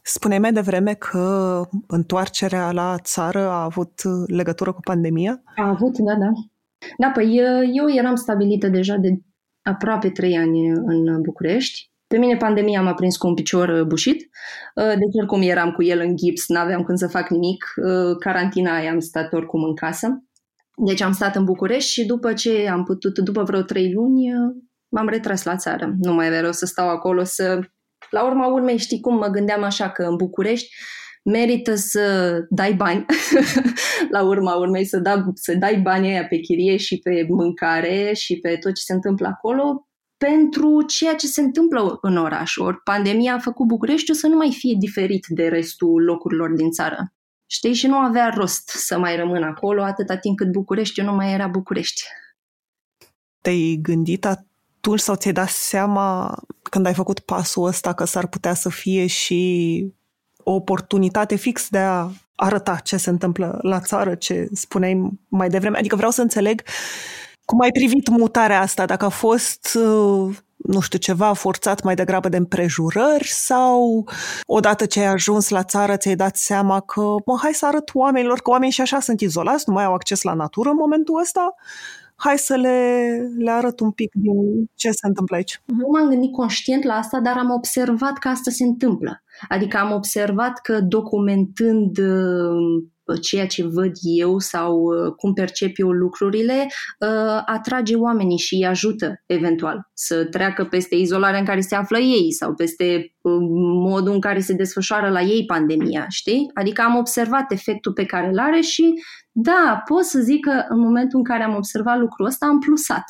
Spuneai 0.05 0.39
mai 0.39 0.51
devreme 0.51 0.93
că 0.93 1.61
întoarcerea 1.87 2.71
la 2.71 2.97
țară 3.01 3.39
a 3.39 3.63
avut 3.63 4.01
legătură 4.27 4.73
cu 4.73 4.79
pandemia? 4.79 5.41
A 5.55 5.67
avut, 5.67 5.97
da, 5.97 6.15
da. 6.15 6.29
Da, 6.97 7.11
păi 7.13 7.39
eu 7.73 7.89
eram 7.89 8.15
stabilită 8.15 8.67
deja 8.67 8.95
de 8.95 9.09
aproape 9.61 10.09
trei 10.09 10.37
ani 10.37 10.69
în 10.69 11.21
București. 11.21 11.91
Pe 12.07 12.17
mine 12.17 12.37
pandemia 12.37 12.81
m-a 12.81 12.93
prins 12.93 13.17
cu 13.17 13.27
un 13.27 13.33
picior 13.33 13.83
bușit, 13.83 14.29
deci 14.75 15.17
oricum 15.19 15.41
eram 15.41 15.71
cu 15.71 15.83
el 15.83 15.99
în 15.99 16.15
gips, 16.15 16.47
n-aveam 16.47 16.83
când 16.83 16.97
să 16.97 17.07
fac 17.07 17.29
nimic. 17.29 17.65
Carantina 18.19 18.75
aia 18.75 18.91
am 18.91 18.99
stat 18.99 19.33
oricum 19.33 19.63
în 19.63 19.75
casă. 19.75 20.23
Deci 20.85 21.01
am 21.01 21.11
stat 21.11 21.35
în 21.35 21.43
București 21.43 21.91
și 21.91 22.05
după 22.05 22.33
ce 22.33 22.69
am 22.69 22.83
putut, 22.83 23.19
după 23.19 23.43
vreo 23.43 23.61
trei 23.61 23.93
luni, 23.93 24.31
m-am 24.89 25.07
retras 25.07 25.43
la 25.43 25.55
țară. 25.55 25.93
Nu 25.99 26.13
mai 26.13 26.27
vreau 26.27 26.51
să 26.51 26.65
stau 26.65 26.89
acolo 26.89 27.23
să 27.23 27.59
la 28.13 28.25
urma 28.25 28.47
urmei, 28.47 28.77
știi 28.77 28.99
cum 28.99 29.15
mă 29.15 29.27
gândeam 29.27 29.63
așa 29.63 29.89
că 29.89 30.03
în 30.03 30.15
București 30.15 30.75
merită 31.23 31.75
să 31.75 32.37
dai 32.49 32.73
bani, 32.73 33.05
la 34.15 34.23
urma 34.23 34.55
urmei 34.55 34.85
să, 34.85 34.99
da, 34.99 35.23
să 35.33 35.53
dai 35.55 35.75
banii 35.75 36.09
aia 36.09 36.25
pe 36.27 36.37
chirie 36.37 36.77
și 36.77 36.97
pe 36.97 37.25
mâncare 37.29 38.13
și 38.13 38.39
pe 38.39 38.57
tot 38.57 38.73
ce 38.73 38.81
se 38.81 38.93
întâmplă 38.93 39.27
acolo, 39.27 39.87
pentru 40.17 40.81
ceea 40.81 41.15
ce 41.15 41.27
se 41.27 41.41
întâmplă 41.41 41.97
în 42.01 42.17
oraș. 42.17 42.57
Ori 42.57 42.81
pandemia 42.83 43.33
a 43.33 43.39
făcut 43.39 43.67
Bucureștiul 43.67 44.17
să 44.17 44.27
nu 44.27 44.35
mai 44.35 44.51
fie 44.51 44.75
diferit 44.79 45.25
de 45.29 45.47
restul 45.47 46.03
locurilor 46.03 46.51
din 46.51 46.71
țară. 46.71 47.13
Știi? 47.47 47.73
Și 47.73 47.87
nu 47.87 47.95
avea 47.95 48.29
rost 48.29 48.69
să 48.69 48.99
mai 48.99 49.15
rămân 49.15 49.43
acolo 49.43 49.83
atâta 49.83 50.17
timp 50.17 50.37
cât 50.37 50.51
Bucureștiul 50.51 51.05
nu 51.05 51.13
mai 51.13 51.33
era 51.33 51.47
București. 51.47 52.01
Te-ai 53.41 53.79
gândit 53.81 54.25
atunci 54.25 54.99
sau 54.99 55.15
ți-ai 55.15 55.33
dat 55.33 55.49
seama 55.49 56.37
când 56.73 56.85
ai 56.85 56.93
făcut 56.93 57.19
pasul 57.19 57.65
ăsta 57.65 57.93
că 57.93 58.05
s-ar 58.05 58.27
putea 58.27 58.53
să 58.53 58.69
fie 58.69 59.05
și 59.05 59.85
o 60.43 60.51
oportunitate 60.51 61.35
fix 61.35 61.69
de 61.69 61.77
a 61.77 62.09
arăta 62.35 62.75
ce 62.75 62.97
se 62.97 63.09
întâmplă 63.09 63.59
la 63.61 63.79
țară, 63.79 64.15
ce 64.15 64.47
spuneai 64.53 65.09
mai 65.27 65.49
devreme? 65.49 65.77
Adică 65.77 65.95
vreau 65.95 66.11
să 66.11 66.21
înțeleg 66.21 66.61
cum 67.45 67.59
ai 67.59 67.71
privit 67.71 68.09
mutarea 68.09 68.61
asta, 68.61 68.85
dacă 68.85 69.05
a 69.05 69.09
fost 69.09 69.77
uh, 69.83 70.35
nu 70.55 70.79
știu, 70.79 70.99
ceva 70.99 71.33
forțat 71.33 71.83
mai 71.83 71.95
degrabă 71.95 72.29
de 72.29 72.37
împrejurări 72.37 73.27
sau 73.27 74.07
odată 74.45 74.85
ce 74.85 74.99
ai 74.99 75.05
ajuns 75.05 75.49
la 75.49 75.63
țară 75.63 75.97
ți-ai 75.97 76.15
dat 76.15 76.35
seama 76.35 76.79
că, 76.79 77.01
mă, 77.25 77.37
hai 77.41 77.53
să 77.53 77.65
arăt 77.65 77.89
oamenilor 77.93 78.39
că 78.39 78.49
oamenii 78.49 78.73
și 78.73 78.81
așa 78.81 78.99
sunt 78.99 79.21
izolați, 79.21 79.63
nu 79.67 79.73
mai 79.73 79.83
au 79.83 79.93
acces 79.93 80.21
la 80.21 80.33
natură 80.33 80.69
în 80.69 80.75
momentul 80.75 81.19
ăsta 81.19 81.55
hai 82.23 82.37
să 82.37 82.55
le, 82.55 83.17
le 83.37 83.51
arăt 83.51 83.79
un 83.79 83.91
pic 83.91 84.11
din 84.13 84.69
ce 84.75 84.91
se 84.91 85.07
întâmplă 85.07 85.35
aici. 85.35 85.61
Nu 85.65 85.87
m-am 85.91 86.09
gândit 86.09 86.31
conștient 86.31 86.83
la 86.83 86.93
asta, 86.93 87.19
dar 87.19 87.37
am 87.37 87.49
observat 87.49 88.17
că 88.17 88.27
asta 88.27 88.51
se 88.51 88.63
întâmplă. 88.63 89.23
Adică 89.47 89.77
am 89.77 89.91
observat 89.91 90.59
că 90.61 90.79
documentând 90.81 91.97
uh, 91.97 93.17
ceea 93.21 93.47
ce 93.47 93.67
văd 93.67 93.91
eu 94.01 94.39
sau 94.39 94.81
uh, 94.81 95.13
cum 95.15 95.33
percep 95.33 95.71
eu 95.75 95.91
lucrurile, 95.91 96.67
uh, 96.99 97.41
atrage 97.45 97.95
oamenii 97.95 98.37
și 98.37 98.55
îi 98.55 98.65
ajută 98.65 99.21
eventual 99.25 99.89
să 99.93 100.25
treacă 100.25 100.65
peste 100.65 100.95
izolarea 100.95 101.39
în 101.39 101.45
care 101.45 101.59
se 101.59 101.75
află 101.75 101.97
ei 101.97 102.31
sau 102.31 102.53
peste 102.53 103.15
modul 103.83 104.13
în 104.13 104.19
care 104.19 104.39
se 104.39 104.53
desfășoară 104.53 105.09
la 105.09 105.21
ei 105.21 105.45
pandemia, 105.45 106.05
știi? 106.09 106.49
Adică 106.53 106.81
am 106.81 106.95
observat 106.95 107.51
efectul 107.51 107.93
pe 107.93 108.05
care 108.05 108.27
îl 108.27 108.39
are 108.39 108.59
și 108.59 108.93
da, 109.35 109.83
pot 109.85 110.03
să 110.03 110.19
zic 110.19 110.45
că 110.45 110.65
în 110.67 110.79
momentul 110.79 111.17
în 111.17 111.23
care 111.23 111.43
am 111.43 111.55
observat 111.55 111.99
lucrul 111.99 112.25
ăsta 112.25 112.45
am 112.45 112.59
plusat. 112.59 113.03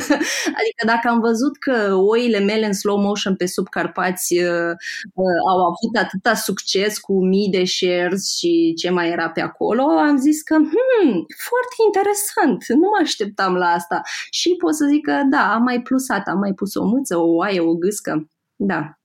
adică 0.58 0.82
dacă 0.86 1.08
am 1.08 1.20
văzut 1.20 1.58
că 1.58 1.94
oile 1.94 2.38
mele 2.38 2.66
în 2.66 2.72
slow 2.72 2.98
motion 2.98 3.36
pe 3.36 3.46
sub 3.46 3.68
Carpați 3.68 4.38
uh, 4.38 4.70
uh, 5.14 5.38
au 5.50 5.58
avut 5.58 5.96
atâta 5.98 6.34
succes 6.34 6.98
cu 6.98 7.24
mii 7.24 7.50
de 7.50 7.64
shares 7.64 8.36
și 8.36 8.74
ce 8.76 8.90
mai 8.90 9.10
era 9.10 9.30
pe 9.30 9.40
acolo, 9.40 9.82
am 9.82 10.16
zis 10.16 10.42
că 10.42 10.54
hmm, 10.54 11.24
foarte 11.46 11.76
interesant, 11.86 12.64
nu 12.68 12.88
mă 12.88 12.98
așteptam 13.02 13.54
la 13.54 13.66
asta. 13.66 14.00
Și 14.30 14.54
pot 14.58 14.74
să 14.74 14.86
zic 14.86 15.04
că 15.04 15.20
da, 15.30 15.54
am 15.54 15.62
mai 15.62 15.82
plusat, 15.82 16.26
am 16.26 16.38
mai 16.38 16.52
pus 16.52 16.74
o 16.74 16.84
mâță, 16.84 17.16
o 17.16 17.34
oaie, 17.34 17.60
o 17.60 17.74
gâscă. 17.74 18.28
Da. 18.56 18.98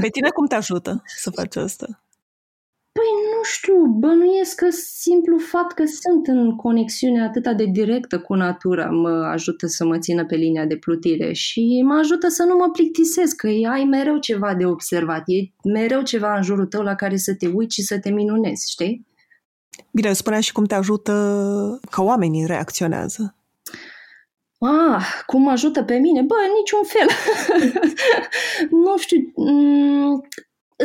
Pe 0.00 0.08
tine 0.08 0.28
cum 0.28 0.46
te 0.46 0.54
ajută 0.54 1.02
să 1.04 1.30
faci 1.30 1.56
asta? 1.56 2.02
Păi 3.42 3.50
nu 3.50 3.56
știu, 3.56 3.98
bănuiesc 3.98 4.54
că 4.54 4.66
simplu 4.70 5.38
fapt 5.38 5.72
că 5.74 5.84
sunt 5.84 6.26
în 6.26 6.56
conexiune 6.56 7.22
atât 7.22 7.56
de 7.56 7.64
directă 7.64 8.20
cu 8.20 8.34
natura 8.34 8.90
mă 8.90 9.08
ajută 9.08 9.66
să 9.66 9.84
mă 9.84 9.98
țină 9.98 10.26
pe 10.26 10.36
linia 10.36 10.66
de 10.66 10.76
plutire 10.76 11.32
și 11.32 11.82
mă 11.84 11.94
ajută 11.94 12.28
să 12.28 12.42
nu 12.42 12.56
mă 12.56 12.70
plictisesc, 12.72 13.36
că 13.36 13.46
ai 13.46 13.84
mereu 13.84 14.18
ceva 14.18 14.54
de 14.54 14.66
observat, 14.66 15.22
e 15.26 15.68
mereu 15.68 16.02
ceva 16.02 16.36
în 16.36 16.42
jurul 16.42 16.66
tău 16.66 16.82
la 16.82 16.94
care 16.94 17.16
să 17.16 17.34
te 17.34 17.46
uiți 17.46 17.74
și 17.74 17.82
să 17.82 17.98
te 17.98 18.10
minunezi, 18.10 18.70
știi? 18.70 19.06
Bine, 19.90 20.12
spunea 20.12 20.40
și 20.40 20.52
cum 20.52 20.64
te 20.64 20.74
ajută 20.74 21.12
că 21.90 22.02
oamenii 22.02 22.46
reacționează. 22.46 23.36
Ah, 24.58 25.04
cum 25.26 25.48
ajută 25.48 25.82
pe 25.82 25.96
mine? 25.96 26.22
Bă, 26.22 26.34
niciun 26.58 26.82
fel. 26.84 27.08
nu 28.84 28.98
știu, 28.98 29.32
mm, 29.34 30.22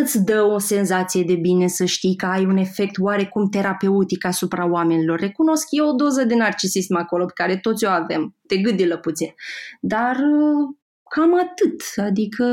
îți 0.01 0.23
dă 0.23 0.41
o 0.41 0.59
senzație 0.59 1.23
de 1.23 1.35
bine 1.35 1.67
să 1.67 1.85
știi 1.85 2.15
că 2.15 2.25
ai 2.25 2.45
un 2.45 2.57
efect 2.57 2.97
oarecum 2.97 3.49
terapeutic 3.49 4.25
asupra 4.25 4.69
oamenilor. 4.69 5.19
Recunosc 5.19 5.63
că 5.63 5.75
e 5.75 5.81
o 5.81 5.91
doză 5.91 6.23
de 6.23 6.35
narcisism 6.35 6.95
acolo 6.95 7.25
pe 7.25 7.31
care 7.35 7.57
toți 7.57 7.85
o 7.85 7.89
avem. 7.89 8.35
Te 8.47 8.57
gâdilă 8.57 8.97
puțin. 8.97 9.33
Dar 9.81 10.15
uh, 10.15 10.75
cam 11.09 11.39
atât. 11.39 12.05
Adică 12.05 12.45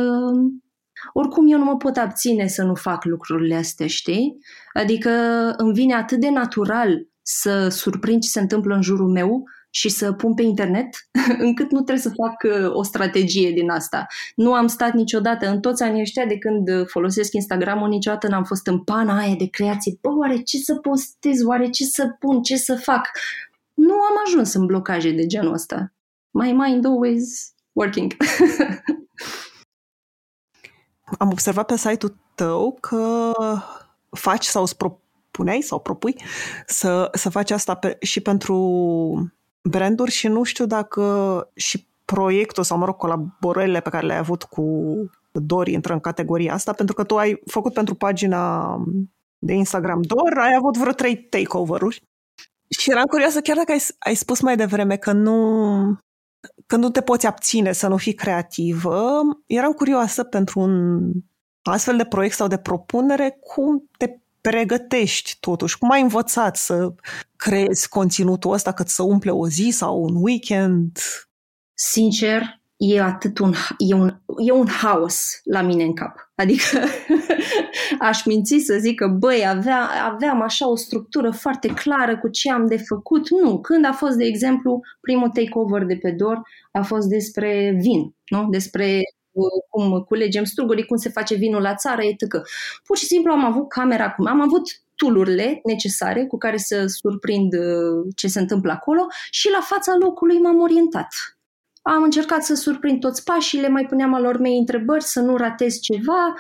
oricum 1.12 1.52
eu 1.52 1.58
nu 1.58 1.64
mă 1.64 1.76
pot 1.76 1.96
abține 1.96 2.46
să 2.46 2.62
nu 2.62 2.74
fac 2.74 3.04
lucrurile 3.04 3.54
astea, 3.54 3.86
știi? 3.86 4.38
Adică 4.72 5.10
îmi 5.56 5.72
vine 5.72 5.94
atât 5.94 6.20
de 6.20 6.30
natural 6.30 7.06
să 7.22 7.68
surprind 7.68 8.22
ce 8.22 8.28
se 8.28 8.40
întâmplă 8.40 8.74
în 8.74 8.82
jurul 8.82 9.08
meu 9.08 9.44
și 9.76 9.88
să 9.88 10.12
pun 10.12 10.34
pe 10.34 10.42
internet, 10.42 10.88
încât 11.46 11.70
nu 11.70 11.80
trebuie 11.80 11.98
să 11.98 12.12
fac 12.22 12.42
uh, 12.42 12.74
o 12.74 12.82
strategie 12.82 13.50
din 13.50 13.70
asta. 13.70 14.06
Nu 14.36 14.52
am 14.52 14.66
stat 14.66 14.92
niciodată 14.92 15.48
în 15.48 15.60
toți 15.60 15.82
anii 15.82 16.00
ăștia 16.00 16.26
de 16.26 16.38
când 16.38 16.68
uh, 16.68 16.86
folosesc 16.86 17.32
Instagram-ul, 17.32 17.88
niciodată 17.88 18.28
n-am 18.28 18.44
fost 18.44 18.66
în 18.66 18.84
pana 18.84 19.18
aia 19.18 19.34
de 19.34 19.46
creație. 19.46 19.98
Bă, 20.00 20.08
oare 20.08 20.36
ce 20.36 20.58
să 20.58 20.74
postez, 20.74 21.44
oare 21.44 21.70
ce 21.70 21.84
să 21.84 22.08
pun, 22.18 22.42
ce 22.42 22.56
să 22.56 22.74
fac? 22.74 23.10
Nu 23.74 23.94
am 23.94 24.22
ajuns 24.26 24.54
în 24.54 24.66
blocaje 24.66 25.10
de 25.10 25.26
genul 25.26 25.52
ăsta. 25.52 25.92
My 26.30 26.52
mind 26.52 26.86
always 26.86 27.54
working. 27.72 28.16
am 31.18 31.30
observat 31.30 31.66
pe 31.66 31.76
site-ul 31.76 32.16
tău 32.34 32.78
că 32.80 33.32
faci 34.10 34.44
sau 34.44 34.62
îți 34.62 34.76
propuneai 34.76 35.60
sau 35.60 35.80
propui 35.80 36.16
să, 36.66 37.08
să 37.12 37.30
faci 37.30 37.50
asta 37.50 37.74
pe, 37.74 37.96
și 38.00 38.20
pentru 38.20 39.32
branduri 39.68 40.10
și 40.10 40.28
nu 40.28 40.42
știu 40.42 40.66
dacă 40.66 41.02
și 41.54 41.86
proiectul 42.04 42.64
sau, 42.64 42.78
mă 42.78 42.84
rog, 42.84 42.96
colaborările 42.96 43.80
pe 43.80 43.90
care 43.90 44.06
le-ai 44.06 44.18
avut 44.18 44.42
cu 44.42 44.94
Dori 45.32 45.72
intră 45.72 45.92
în 45.92 46.00
categoria 46.00 46.52
asta, 46.52 46.72
pentru 46.72 46.94
că 46.94 47.04
tu 47.04 47.16
ai 47.16 47.42
făcut 47.46 47.72
pentru 47.72 47.94
pagina 47.94 48.76
de 49.38 49.52
Instagram 49.52 50.02
Dor, 50.02 50.38
ai 50.38 50.54
avut 50.58 50.76
vreo 50.76 50.92
trei 50.92 51.16
takeover-uri. 51.16 52.02
Și 52.68 52.90
eram 52.90 53.04
curioasă, 53.04 53.40
chiar 53.40 53.56
dacă 53.56 53.72
ai, 53.72 53.82
ai 53.98 54.14
spus 54.14 54.40
mai 54.40 54.56
devreme 54.56 54.96
că 54.96 55.12
nu, 55.12 55.98
că 56.66 56.76
nu 56.76 56.90
te 56.90 57.00
poți 57.00 57.26
abține 57.26 57.72
să 57.72 57.88
nu 57.88 57.96
fii 57.96 58.14
creativă, 58.14 59.20
eram 59.46 59.72
curioasă 59.72 60.24
pentru 60.24 60.60
un 60.60 61.00
astfel 61.62 61.96
de 61.96 62.04
proiect 62.04 62.34
sau 62.34 62.46
de 62.46 62.58
propunere, 62.58 63.38
cum 63.40 63.90
te 63.96 64.18
pregătești 64.50 65.36
totuși? 65.40 65.78
Cum 65.78 65.90
ai 65.90 66.00
învățat 66.00 66.56
să 66.56 66.94
creezi 67.36 67.88
conținutul 67.88 68.52
ăsta 68.52 68.72
cât 68.72 68.88
să 68.88 69.02
umple 69.02 69.30
o 69.30 69.48
zi 69.48 69.68
sau 69.70 70.02
un 70.02 70.14
weekend? 70.14 70.98
Sincer, 71.74 72.60
e 72.76 73.00
atât 73.00 73.38
un, 73.38 73.54
e 73.78 73.94
un, 73.94 74.20
e 74.46 74.52
un 74.52 74.68
haos 74.68 75.40
la 75.44 75.62
mine 75.62 75.82
în 75.82 75.94
cap. 75.94 76.32
Adică 76.34 76.78
aș 78.08 78.24
minți 78.24 78.58
să 78.58 78.76
zic 78.80 78.98
că, 78.98 79.06
băi, 79.06 79.44
avea, 79.48 79.90
aveam 80.12 80.42
așa 80.42 80.70
o 80.70 80.76
structură 80.76 81.30
foarte 81.30 81.68
clară 81.68 82.18
cu 82.18 82.28
ce 82.28 82.52
am 82.52 82.66
de 82.66 82.76
făcut. 82.76 83.30
Nu, 83.30 83.60
când 83.60 83.84
a 83.84 83.92
fost, 83.92 84.16
de 84.16 84.24
exemplu, 84.24 84.80
primul 85.00 85.28
takeover 85.28 85.84
de 85.84 85.96
pe 85.96 86.10
DOR, 86.10 86.40
a 86.72 86.82
fost 86.82 87.08
despre 87.08 87.76
vin, 87.80 88.14
nu? 88.24 88.48
despre 88.48 89.00
cum 89.68 90.00
culegem 90.00 90.44
strugurii, 90.44 90.84
cum 90.84 90.96
se 90.96 91.08
face 91.08 91.34
vinul 91.34 91.62
la 91.62 91.74
țară, 91.74 92.02
etc. 92.02 92.42
Pur 92.84 92.96
și 92.96 93.04
simplu 93.04 93.32
am 93.32 93.44
avut 93.44 93.68
camera 93.68 94.04
acum, 94.04 94.26
am 94.26 94.40
avut 94.40 94.62
tulurile 94.94 95.60
necesare 95.64 96.26
cu 96.26 96.38
care 96.38 96.56
să 96.56 96.84
surprind 96.86 97.52
uh, 97.52 98.12
ce 98.16 98.26
se 98.26 98.40
întâmplă 98.40 98.72
acolo 98.72 99.06
și 99.30 99.50
la 99.50 99.60
fața 99.60 99.96
locului 100.00 100.38
m-am 100.38 100.60
orientat. 100.60 101.08
Am 101.82 102.02
încercat 102.02 102.42
să 102.42 102.54
surprind 102.54 103.00
toți 103.00 103.24
pașii, 103.24 103.60
le 103.60 103.68
mai 103.68 103.86
puneam 103.86 104.14
alor 104.14 104.38
mei 104.38 104.58
întrebări, 104.58 105.04
să 105.04 105.20
nu 105.20 105.36
ratez 105.36 105.78
ceva. 105.80 106.34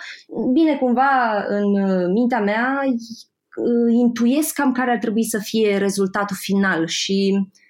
Bine, 0.52 0.76
cumva, 0.76 1.44
în 1.48 1.82
uh, 1.82 2.06
mintea 2.12 2.40
mea, 2.40 2.80
uh, 2.84 3.92
intuiesc 3.92 4.54
cam 4.54 4.72
care 4.72 4.90
ar 4.90 4.98
trebui 4.98 5.24
să 5.24 5.38
fie 5.38 5.76
rezultatul 5.76 6.36
final 6.36 6.86
și 6.86 7.38
uh, 7.40 7.63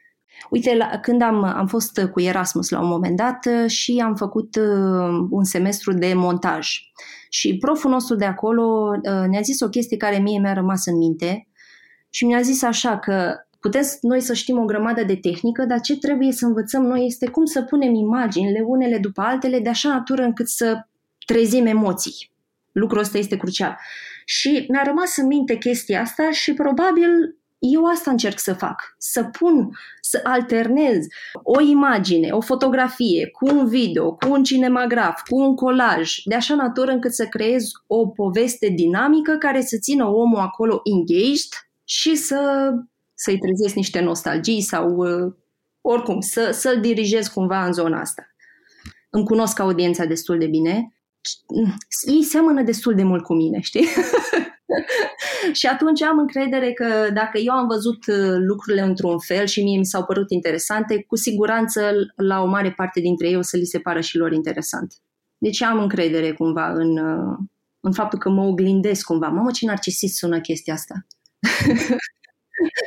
Uite, 0.50 0.76
la, 0.76 0.86
când 0.86 1.22
am, 1.22 1.44
am 1.44 1.66
fost 1.66 2.00
cu 2.12 2.20
Erasmus 2.20 2.68
la 2.68 2.80
un 2.80 2.88
moment 2.88 3.16
dat 3.16 3.46
uh, 3.46 3.70
și 3.70 4.02
am 4.04 4.14
făcut 4.14 4.56
uh, 4.56 5.26
un 5.30 5.44
semestru 5.44 5.92
de 5.92 6.12
montaj. 6.14 6.68
Și 7.28 7.56
proful 7.58 7.90
nostru 7.90 8.14
de 8.16 8.24
acolo 8.24 8.90
uh, 8.96 9.26
ne-a 9.28 9.40
zis 9.40 9.60
o 9.60 9.68
chestie 9.68 9.96
care 9.96 10.18
mie 10.18 10.38
mi-a 10.38 10.52
rămas 10.52 10.86
în 10.86 10.96
minte 10.96 11.48
și 12.10 12.24
mi-a 12.24 12.40
zis 12.40 12.62
așa 12.62 12.98
că 12.98 13.34
putem 13.60 13.82
noi 14.00 14.20
să 14.20 14.34
știm 14.34 14.58
o 14.58 14.64
grămadă 14.64 15.04
de 15.04 15.16
tehnică, 15.16 15.64
dar 15.64 15.80
ce 15.80 15.98
trebuie 15.98 16.32
să 16.32 16.46
învățăm 16.46 16.82
noi 16.82 17.06
este 17.06 17.28
cum 17.28 17.44
să 17.44 17.62
punem 17.62 17.94
imaginile 17.94 18.60
unele 18.66 18.98
după 18.98 19.20
altele 19.20 19.58
de 19.58 19.68
așa 19.68 19.88
natură 19.88 20.22
încât 20.22 20.48
să 20.48 20.86
trezim 21.26 21.66
emoții. 21.66 22.30
Lucrul 22.72 23.00
ăsta 23.00 23.18
este 23.18 23.36
crucial. 23.36 23.78
Și 24.24 24.66
mi-a 24.68 24.82
rămas 24.82 25.16
în 25.16 25.26
minte 25.26 25.56
chestia 25.56 26.00
asta 26.00 26.30
și 26.30 26.54
probabil 26.54 27.36
eu 27.72 27.84
asta 27.84 28.10
încerc 28.10 28.38
să 28.38 28.54
fac, 28.54 28.94
să 28.98 29.24
pun, 29.24 29.70
să 30.00 30.20
alternez 30.22 31.06
o 31.42 31.60
imagine, 31.60 32.30
o 32.30 32.40
fotografie 32.40 33.30
cu 33.30 33.56
un 33.56 33.66
video, 33.66 34.14
cu 34.14 34.30
un 34.30 34.42
cinematograf, 34.42 35.22
cu 35.28 35.36
un 35.36 35.54
colaj, 35.54 36.16
de 36.24 36.34
așa 36.34 36.54
natură 36.54 36.90
încât 36.90 37.12
să 37.12 37.26
creez 37.26 37.70
o 37.86 38.08
poveste 38.08 38.68
dinamică 38.68 39.36
care 39.36 39.60
să 39.60 39.76
țină 39.80 40.04
omul 40.04 40.38
acolo 40.38 40.80
engaged 40.84 41.50
și 41.84 42.14
să, 42.14 42.70
să-i 43.14 43.38
trezesc 43.38 43.74
niște 43.74 44.00
nostalgii 44.00 44.60
sau 44.60 44.96
uh, 44.96 45.32
oricum, 45.80 46.20
să, 46.20 46.50
să-l 46.52 46.80
dirigez 46.80 47.26
cumva 47.26 47.64
în 47.64 47.72
zona 47.72 48.00
asta. 48.00 48.34
Îmi 49.10 49.24
cunosc 49.24 49.58
audiența 49.58 50.04
destul 50.04 50.38
de 50.38 50.46
bine. 50.46 50.98
Ei 52.06 52.22
seamănă 52.22 52.62
destul 52.62 52.94
de 52.94 53.02
mult 53.02 53.24
cu 53.24 53.34
mine, 53.34 53.60
știi? 53.60 53.86
și 55.52 55.66
atunci 55.66 56.02
am 56.02 56.18
încredere 56.18 56.72
că 56.72 57.10
dacă 57.14 57.38
eu 57.38 57.52
am 57.52 57.66
văzut 57.66 58.06
uh, 58.06 58.36
lucrurile 58.46 58.82
într-un 58.82 59.18
fel 59.18 59.46
și 59.46 59.62
mie 59.62 59.78
mi 59.78 59.86
s-au 59.86 60.04
părut 60.04 60.30
interesante, 60.30 61.02
cu 61.02 61.16
siguranță 61.16 61.92
la 62.16 62.42
o 62.42 62.46
mare 62.46 62.72
parte 62.72 63.00
dintre 63.00 63.28
ei 63.28 63.36
o 63.36 63.42
să 63.42 63.56
li 63.56 63.64
se 63.64 63.78
pară 63.78 64.00
și 64.00 64.16
lor 64.16 64.32
interesant. 64.32 64.94
Deci 65.38 65.62
am 65.62 65.78
încredere 65.78 66.32
cumva 66.32 66.72
în, 66.72 66.98
uh, 66.98 67.38
în 67.80 67.92
faptul 67.92 68.18
că 68.18 68.28
mă 68.28 68.42
oglindesc 68.42 69.04
cumva. 69.04 69.28
Mamă, 69.28 69.50
ce 69.50 69.66
narcisist 69.66 70.16
sună 70.16 70.40
chestia 70.40 70.74
asta. 70.74 71.06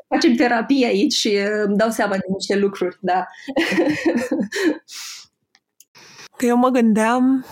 Facem 0.10 0.36
terapie 0.36 0.86
aici 0.86 1.14
și 1.14 1.28
uh, 1.28 1.64
îmi 1.66 1.78
dau 1.78 1.90
seama 1.90 2.14
de 2.14 2.26
niște 2.38 2.56
lucruri, 2.56 2.98
da. 3.02 3.26
că 6.38 6.46
eu 6.46 6.58
mă 6.58 6.70
gândeam 6.70 7.46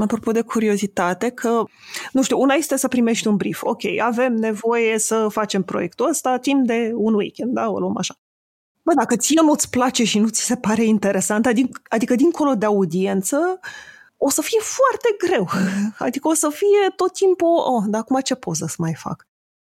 apropo 0.00 0.32
de 0.32 0.40
curiozitate, 0.40 1.30
că, 1.30 1.64
nu 2.12 2.22
știu, 2.22 2.40
una 2.40 2.54
este 2.54 2.76
să 2.76 2.88
primești 2.88 3.26
un 3.26 3.36
brief. 3.36 3.62
Ok, 3.62 3.82
avem 4.02 4.34
nevoie 4.34 4.98
să 4.98 5.28
facem 5.30 5.62
proiectul 5.62 6.08
ăsta 6.08 6.36
timp 6.36 6.66
de 6.66 6.92
un 6.94 7.14
weekend, 7.14 7.52
da, 7.52 7.70
o 7.70 7.78
luăm 7.78 7.96
așa. 7.96 8.14
Bă, 8.82 8.94
dacă 8.94 9.16
ție 9.16 9.40
nu-ți 9.42 9.70
place 9.70 10.04
și 10.04 10.18
nu 10.18 10.28
ți 10.28 10.44
se 10.44 10.56
pare 10.56 10.84
interesant, 10.84 11.46
adică, 11.46 11.80
adică 11.88 12.14
dincolo 12.14 12.54
de 12.54 12.66
audiență, 12.66 13.60
o 14.16 14.30
să 14.30 14.42
fie 14.42 14.60
foarte 14.60 15.08
greu. 15.26 15.48
Adică 16.06 16.28
o 16.28 16.34
să 16.34 16.48
fie 16.48 16.90
tot 16.96 17.12
timpul, 17.12 17.48
oh, 17.48 17.82
dar 17.86 18.00
acum 18.00 18.20
ce 18.20 18.34
poză 18.34 18.66
să 18.68 18.74
mai 18.78 18.94
fac? 18.94 19.26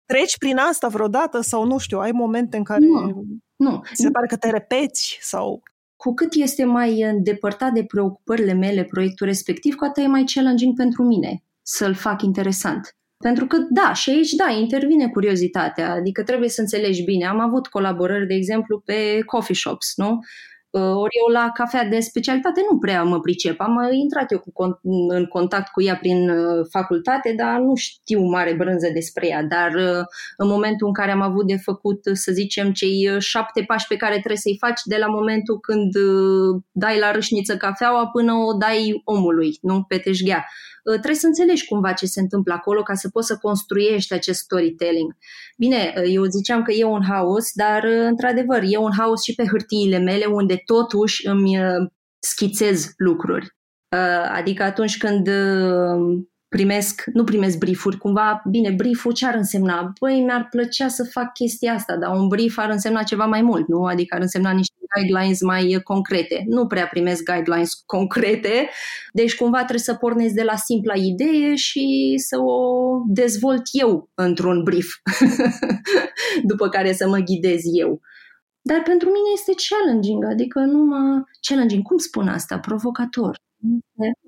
Treci 0.07 0.39
prin 0.39 0.57
asta 0.57 0.89
vreodată 0.89 1.41
sau 1.41 1.65
nu 1.65 1.79
știu, 1.79 1.99
ai 1.99 2.13
momente 2.13 2.57
în 2.57 2.65
care 2.65 2.81
nu, 2.81 3.25
nu. 3.57 3.83
ți 3.95 4.03
se 4.03 4.11
pare 4.11 4.27
că 4.27 4.37
te 4.37 4.51
repeți 4.51 5.19
sau 5.21 5.63
cu 6.03 6.15
cât 6.15 6.35
este 6.35 6.65
mai 6.65 7.01
îndepărtat 7.01 7.73
de 7.73 7.85
preocupările 7.85 8.53
mele 8.53 8.85
proiectul 8.85 9.27
respectiv, 9.27 9.75
cu 9.75 9.85
atât 9.85 10.05
e 10.05 10.07
mai 10.07 10.25
challenging 10.35 10.77
pentru 10.77 11.03
mine 11.03 11.43
să-l 11.63 11.95
fac 11.95 12.23
interesant. 12.23 12.97
Pentru 13.19 13.47
că, 13.47 13.57
da, 13.71 13.93
și 13.93 14.11
aici, 14.11 14.31
da, 14.31 14.51
intervine 14.51 15.09
curiozitatea, 15.09 15.93
adică 15.93 16.23
trebuie 16.23 16.49
să 16.49 16.61
înțelegi 16.61 17.05
bine. 17.05 17.27
Am 17.27 17.41
avut 17.41 17.67
colaborări, 17.67 18.27
de 18.27 18.35
exemplu, 18.35 18.81
pe 18.81 19.23
coffee 19.27 19.55
shops, 19.55 19.93
nu? 19.97 20.19
Uh, 20.73 20.97
ori 20.97 21.17
eu 21.27 21.33
la 21.33 21.51
cafea 21.55 21.85
de 21.85 22.01
specialitate 22.01 22.61
nu 22.71 22.79
prea 22.79 23.03
mă 23.03 23.21
pricep. 23.21 23.61
Am 23.61 23.89
intrat 23.91 24.33
eu 24.33 24.39
cu, 24.39 24.81
în 25.09 25.27
contact 25.27 25.73
cu 25.73 25.83
ea 25.83 25.97
prin 25.97 26.31
uh, 26.31 26.67
facultate, 26.71 27.35
dar 27.37 27.59
nu 27.59 27.75
știu 27.75 28.21
mare 28.21 28.55
brânză 28.55 28.91
despre 28.95 29.27
ea. 29.27 29.43
Dar 29.43 29.75
uh, 29.75 30.05
în 30.37 30.49
momentul 30.49 30.87
în 30.87 30.93
care 30.93 31.11
am 31.11 31.21
avut 31.21 31.47
de 31.47 31.57
făcut, 31.57 32.01
să 32.13 32.33
zicem, 32.33 32.73
cei 32.73 33.17
șapte 33.19 33.65
pași 33.67 33.87
pe 33.87 33.97
care 33.97 34.13
trebuie 34.13 34.37
să-i 34.37 34.57
faci 34.61 34.81
de 34.85 34.97
la 34.97 35.07
momentul 35.07 35.61
când 35.61 35.93
dai 36.71 36.99
la 36.99 37.11
râșniță 37.11 37.57
cafeaua 37.57 38.07
până 38.07 38.33
o 38.33 38.53
dai 38.53 39.01
omului, 39.05 39.59
nu 39.61 39.83
pe 39.83 39.97
teșghea 39.97 40.37
Uh, 40.37 40.72
trebuie 40.83 41.15
să 41.15 41.27
înțelegi 41.27 41.67
cumva 41.67 41.93
ce 41.93 42.07
se 42.07 42.21
întâmplă 42.21 42.53
acolo 42.53 42.83
ca 42.83 42.95
să 42.95 43.09
poți 43.09 43.27
să 43.27 43.39
construiești 43.39 44.13
acest 44.13 44.41
storytelling. 44.41 45.17
Bine, 45.57 45.95
uh, 45.97 46.03
eu 46.07 46.25
ziceam 46.25 46.63
că 46.63 46.73
e 46.73 46.85
un 46.85 47.03
haos, 47.09 47.51
dar 47.55 47.85
uh, 47.85 48.05
într-adevăr 48.05 48.63
e 48.65 48.77
un 48.77 48.93
haos 48.99 49.23
și 49.23 49.35
pe 49.35 49.45
hârtiile 49.47 49.99
mele 49.99 50.25
unde 50.25 50.63
totuși 50.65 51.27
îmi 51.27 51.59
schițez 52.19 52.93
lucruri. 52.97 53.47
Adică 54.29 54.63
atunci 54.63 54.99
când 54.99 55.29
primesc, 56.57 57.03
nu 57.13 57.25
primesc 57.25 57.59
briefuri, 57.59 57.99
cumva, 57.99 58.43
bine, 58.51 58.71
brieful 58.71 59.13
ce 59.13 59.27
ar 59.27 59.35
însemna? 59.35 59.93
Băi, 60.01 60.21
mi-ar 60.21 60.47
plăcea 60.51 60.89
să 60.89 61.05
fac 61.05 61.33
chestia 61.33 61.73
asta, 61.73 61.97
dar 61.97 62.17
un 62.17 62.29
brief 62.29 62.59
ar 62.59 62.71
însemna 62.71 63.03
ceva 63.03 63.25
mai 63.25 63.43
mult, 63.43 63.69
nu? 63.69 63.85
Adică 63.85 64.15
ar 64.15 64.21
însemna 64.21 64.51
niște 64.51 64.75
guidelines 64.95 65.41
mai 65.41 65.81
concrete. 65.85 66.45
Nu 66.47 66.67
prea 66.67 66.87
primesc 66.87 67.23
guidelines 67.23 67.83
concrete, 67.87 68.69
deci 69.13 69.37
cumva 69.37 69.57
trebuie 69.57 69.79
să 69.79 69.95
pornesc 69.95 70.35
de 70.35 70.43
la 70.43 70.57
simpla 70.57 70.95
idee 70.95 71.55
și 71.55 72.15
să 72.17 72.39
o 72.41 72.59
dezvolt 73.07 73.63
eu 73.73 74.11
într-un 74.15 74.63
brief, 74.63 74.89
după 76.51 76.69
care 76.69 76.93
să 76.93 77.09
mă 77.09 77.19
ghidez 77.19 77.61
eu. 77.79 78.01
Dar 78.63 78.83
pentru 78.83 79.09
mine 79.09 79.31
este 79.35 79.53
challenging, 79.69 80.25
adică 80.25 80.59
nu 80.59 80.85
mă... 80.85 81.23
Challenging, 81.49 81.83
cum 81.83 81.97
spun 81.97 82.29
asta? 82.29 82.59
Provocator. 82.59 83.37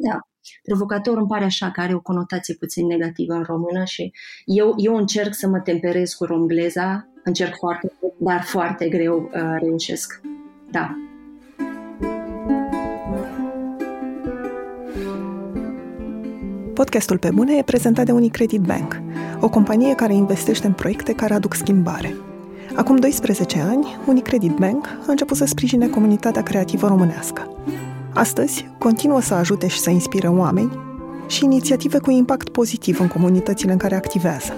Da, 0.08 0.18
Provocator 0.62 1.16
îmi 1.16 1.26
pare 1.26 1.44
așa 1.44 1.70
că 1.70 1.80
are 1.80 1.94
o 1.94 2.00
conotație 2.00 2.54
puțin 2.54 2.86
negativă 2.86 3.32
în 3.32 3.42
română 3.42 3.84
și 3.84 4.12
eu, 4.44 4.74
eu 4.76 4.96
încerc 4.96 5.34
să 5.34 5.48
mă 5.48 5.60
temperez 5.60 6.12
cu 6.12 6.24
romgleza, 6.24 7.08
încerc 7.24 7.56
foarte 7.56 7.92
dar 8.16 8.42
foarte 8.42 8.88
greu 8.88 9.30
uh, 9.34 9.56
reușesc. 9.60 10.20
Da. 10.70 10.96
Podcastul 16.74 17.18
Pe 17.18 17.30
Bune 17.30 17.56
e 17.56 17.62
prezentat 17.62 18.04
de 18.04 18.12
Unicredit 18.12 18.60
Bank, 18.60 19.00
o 19.40 19.48
companie 19.48 19.94
care 19.94 20.14
investește 20.14 20.66
în 20.66 20.72
proiecte 20.72 21.12
care 21.12 21.34
aduc 21.34 21.54
schimbare. 21.54 22.14
Acum 22.74 22.96
12 22.96 23.60
ani, 23.60 23.96
Unicredit 24.06 24.52
Bank 24.56 24.86
a 24.86 25.10
început 25.10 25.36
să 25.36 25.44
sprijine 25.44 25.88
comunitatea 25.88 26.42
creativă 26.42 26.86
românească. 26.86 27.56
Astăzi, 28.14 28.68
continuă 28.78 29.20
să 29.20 29.34
ajute 29.34 29.66
și 29.66 29.78
să 29.78 29.90
inspire 29.90 30.28
oameni 30.28 30.78
și 31.26 31.44
inițiative 31.44 31.98
cu 31.98 32.10
impact 32.10 32.48
pozitiv 32.48 33.00
în 33.00 33.08
comunitățile 33.08 33.72
în 33.72 33.78
care 33.78 33.94
activează. 33.94 34.52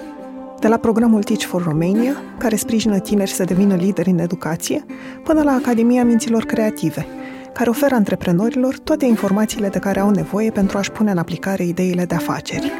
De 0.61 0.69
la 0.69 0.77
programul 0.77 1.23
Teach 1.23 1.43
for 1.43 1.63
Romania, 1.63 2.13
care 2.39 2.57
sprijină 2.57 2.99
tineri 2.99 3.31
să 3.31 3.45
devină 3.45 3.75
lideri 3.75 4.11
în 4.11 4.19
educație, 4.19 4.85
până 5.25 5.43
la 5.43 5.53
Academia 5.53 6.05
Minților 6.05 6.45
Creative, 6.45 7.07
care 7.53 7.71
oferă 7.71 7.95
antreprenorilor 7.95 8.79
toate 8.79 9.07
informațiile 9.07 9.69
de 9.69 9.79
care 9.79 10.01
au 10.01 10.11
nevoie 10.11 10.51
pentru 10.51 10.79
a-și 10.79 10.91
pune 10.91 11.11
în 11.11 11.19
aplicare 11.19 11.65
ideile 11.65 12.05
de 12.05 12.15
afaceri. 12.15 12.73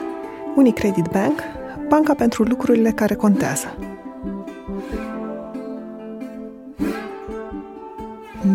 Unicredit 0.57 1.07
Bank, 1.13 1.41
banca 1.89 2.15
pentru 2.15 2.43
lucrurile 2.43 2.91
care 2.91 3.15
contează. 3.15 3.77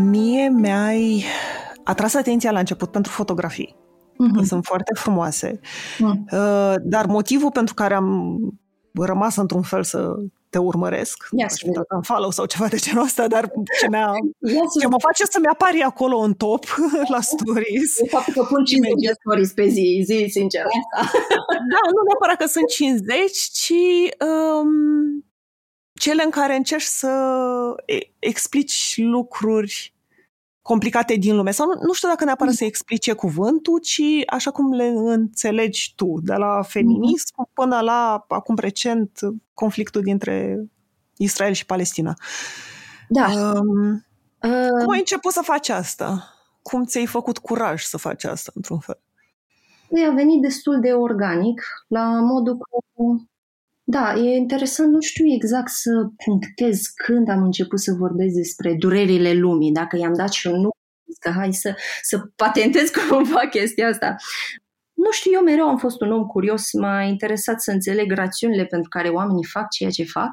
Mie 0.09 0.49
mi-ai 0.49 1.23
atras 1.83 2.13
atenția 2.13 2.51
la 2.51 2.59
început 2.59 2.91
pentru 2.91 3.11
fotografii. 3.11 3.75
Mm-hmm. 4.13 4.45
Sunt 4.45 4.65
foarte 4.65 4.93
frumoase. 4.93 5.59
Mm. 5.99 6.25
Uh, 6.31 6.73
dar 6.83 7.05
motivul 7.05 7.51
pentru 7.51 7.73
care 7.73 7.93
am 7.93 8.37
rămas 8.93 9.35
într-un 9.35 9.61
fel 9.61 9.83
să 9.83 10.15
te 10.49 10.57
urmăresc, 10.57 11.27
yes, 11.31 11.63
nu 11.63 11.71
știu 11.71 11.83
am 11.87 12.01
follow 12.01 12.31
sau 12.31 12.45
ceva 12.45 12.67
de 12.67 12.77
genul 12.77 13.03
ăsta, 13.03 13.27
dar 13.27 13.51
ce, 13.79 13.87
mi-a, 13.89 14.11
yes, 14.39 14.71
ce 14.79 14.87
mă 14.87 14.99
face 14.99 15.23
să-mi 15.29 15.45
apari 15.45 15.81
acolo 15.81 16.17
în 16.17 16.33
top 16.33 16.65
la 17.15 17.21
stories. 17.21 17.97
De 18.01 18.07
faptul 18.07 18.33
că 18.33 18.43
pun 18.43 18.65
50 18.65 18.93
de 19.07 19.13
stories 19.19 19.51
pe 19.51 19.67
zi, 19.67 20.03
zi 20.05 20.27
sincer. 20.29 20.63
da, 21.71 21.79
nu 21.93 22.01
neapărat 22.07 22.37
că 22.37 22.45
sunt 22.45 22.67
50, 22.67 23.31
ci 23.35 23.73
um, 24.25 25.25
cele 25.93 26.23
în 26.23 26.29
care 26.29 26.55
încerci 26.55 26.83
să 26.83 27.11
explici 28.19 28.93
lucruri 28.97 29.93
complicate 30.61 31.15
din 31.15 31.35
lume. 31.35 31.51
Sau 31.51 31.67
nu, 31.67 31.73
nu 31.85 31.93
știu 31.93 32.07
dacă 32.07 32.23
neapărat 32.23 32.53
să 32.53 32.63
explice 32.63 33.13
cuvântul, 33.13 33.79
ci 33.79 34.01
așa 34.27 34.51
cum 34.51 34.73
le 34.73 34.85
înțelegi 34.85 35.93
tu, 35.95 36.19
de 36.23 36.33
la 36.33 36.61
feminism 36.61 37.33
mm-hmm. 37.33 37.53
până 37.53 37.79
la, 37.79 38.25
acum 38.27 38.55
recent, 38.55 39.19
conflictul 39.53 40.01
dintre 40.01 40.65
Israel 41.17 41.53
și 41.53 41.65
Palestina. 41.65 42.13
Da. 43.09 43.25
Um, 43.25 44.05
uh... 44.41 44.83
Cum 44.83 44.91
ai 44.91 44.99
început 44.99 45.31
să 45.31 45.41
faci 45.43 45.69
asta? 45.69 46.35
Cum 46.61 46.85
ți-ai 46.85 47.05
făcut 47.05 47.37
curaj 47.37 47.83
să 47.83 47.97
faci 47.97 48.23
asta, 48.23 48.51
într-un 48.55 48.79
fel? 48.79 48.99
Păi 49.89 50.05
a 50.09 50.13
venit 50.13 50.41
destul 50.41 50.79
de 50.79 50.91
organic, 50.91 51.61
la 51.87 52.19
modul 52.19 52.57
că 52.57 52.63
da, 53.83 54.13
e 54.13 54.35
interesant, 54.35 54.91
nu 54.91 55.01
știu 55.01 55.25
exact 55.33 55.69
să 55.69 55.91
punctez 56.25 56.81
când 56.87 57.29
am 57.29 57.43
început 57.43 57.79
să 57.79 57.93
vorbesc 57.93 58.33
despre 58.33 58.75
durerile 58.79 59.33
lumii, 59.33 59.71
dacă 59.71 59.97
i-am 59.97 60.13
dat 60.13 60.31
și 60.31 60.47
un 60.47 60.61
nu, 60.61 60.69
că 61.19 61.29
hai 61.29 61.53
să, 61.53 61.75
să 62.01 62.19
patentez 62.35 62.89
cumva 63.09 63.47
chestia 63.47 63.87
asta. 63.87 64.15
Nu 64.93 65.11
știu, 65.11 65.31
eu 65.33 65.41
mereu 65.41 65.67
am 65.67 65.77
fost 65.77 66.01
un 66.01 66.11
om 66.11 66.25
curios, 66.25 66.73
m-a 66.73 67.01
interesat 67.01 67.61
să 67.61 67.71
înțeleg 67.71 68.11
rațiunile 68.11 68.65
pentru 68.65 68.89
care 68.89 69.09
oamenii 69.09 69.45
fac 69.45 69.69
ceea 69.69 69.89
ce 69.89 70.03
fac 70.03 70.29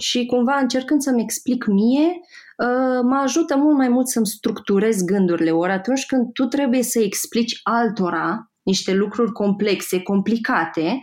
și 0.00 0.26
cumva 0.26 0.56
încercând 0.56 1.02
să-mi 1.02 1.22
explic 1.22 1.66
mie, 1.66 2.06
uh, 2.06 3.00
mă 3.02 3.20
ajută 3.22 3.56
mult 3.56 3.76
mai 3.76 3.88
mult 3.88 4.08
să-mi 4.08 4.26
structurez 4.26 5.02
gândurile. 5.02 5.50
Ori 5.50 5.72
atunci 5.72 6.06
când 6.06 6.32
tu 6.32 6.44
trebuie 6.44 6.82
să 6.82 7.00
explici 7.00 7.60
altora 7.62 8.52
niște 8.62 8.92
lucruri 8.92 9.32
complexe, 9.32 10.02
complicate, 10.02 11.00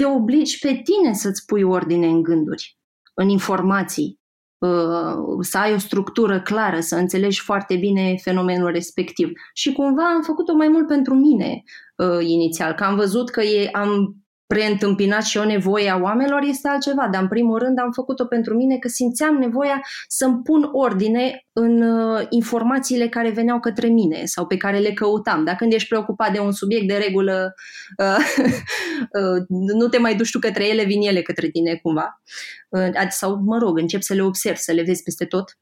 te 0.00 0.06
obligi 0.06 0.58
pe 0.58 0.80
tine 0.84 1.12
să-ți 1.12 1.44
pui 1.44 1.62
ordine 1.62 2.06
în 2.06 2.22
gânduri, 2.22 2.78
în 3.14 3.28
informații, 3.28 4.20
uh, 4.58 5.38
să 5.40 5.58
ai 5.58 5.72
o 5.72 5.78
structură 5.78 6.40
clară, 6.40 6.80
să 6.80 6.96
înțelegi 6.96 7.40
foarte 7.40 7.76
bine 7.76 8.16
fenomenul 8.22 8.70
respectiv. 8.70 9.30
Și 9.54 9.72
cumva 9.72 10.14
am 10.14 10.22
făcut-o 10.22 10.54
mai 10.54 10.68
mult 10.68 10.86
pentru 10.86 11.14
mine 11.14 11.62
uh, 11.96 12.18
inițial, 12.20 12.72
că 12.74 12.84
am 12.84 12.96
văzut 12.96 13.30
că 13.30 13.42
e, 13.42 13.68
am 13.72 14.16
preîntâmpinat 14.50 15.24
și 15.24 15.38
o 15.38 15.44
nevoie 15.44 15.90
a 15.90 15.96
oamenilor 15.96 16.42
este 16.42 16.68
altceva, 16.68 17.08
dar 17.12 17.22
în 17.22 17.28
primul 17.28 17.58
rând 17.58 17.78
am 17.78 17.90
făcut-o 17.92 18.24
pentru 18.24 18.54
mine 18.54 18.76
că 18.76 18.88
simțeam 18.88 19.34
nevoia 19.34 19.82
să-mi 20.08 20.42
pun 20.42 20.68
ordine 20.72 21.46
în 21.52 21.82
uh, 21.82 22.26
informațiile 22.28 23.08
care 23.08 23.30
veneau 23.30 23.60
către 23.60 23.88
mine 23.88 24.24
sau 24.24 24.46
pe 24.46 24.56
care 24.56 24.78
le 24.78 24.92
căutam. 24.92 25.44
Dacă 25.44 25.56
când 25.56 25.72
ești 25.72 25.88
preocupat 25.88 26.32
de 26.32 26.38
un 26.38 26.52
subiect, 26.52 26.88
de 26.88 26.94
regulă 26.94 27.54
uh, 28.04 28.24
uh, 29.20 29.44
nu 29.48 29.88
te 29.88 29.98
mai 29.98 30.14
duci 30.14 30.30
tu 30.30 30.38
către 30.38 30.68
ele, 30.68 30.84
vin 30.84 31.00
ele 31.02 31.22
către 31.22 31.48
tine 31.48 31.74
cumva. 31.74 32.22
Uh, 32.68 33.08
sau, 33.08 33.40
mă 33.44 33.58
rog, 33.58 33.78
încep 33.78 34.02
să 34.02 34.14
le 34.14 34.22
observi, 34.22 34.58
să 34.58 34.72
le 34.72 34.82
vezi 34.82 35.02
peste 35.02 35.24
tot. 35.24 35.58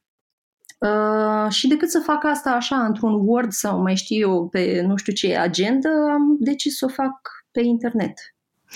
Uh, 0.79 1.51
și 1.51 1.69
decât 1.69 1.91
să 1.91 1.99
fac 1.99 2.25
asta 2.25 2.51
așa 2.51 2.85
într-un 2.85 3.13
Word 3.27 3.53
sau 3.53 3.81
mai 3.81 3.97
știu 3.97 4.29
eu 4.29 4.49
pe 4.49 4.83
nu 4.87 4.97
știu 4.97 5.13
ce 5.13 5.37
agenda, 5.37 5.89
am 6.13 6.37
decis 6.41 6.77
să 6.77 6.85
o 6.85 6.89
fac 6.89 7.31
pe 7.51 7.61
internet 7.61 8.15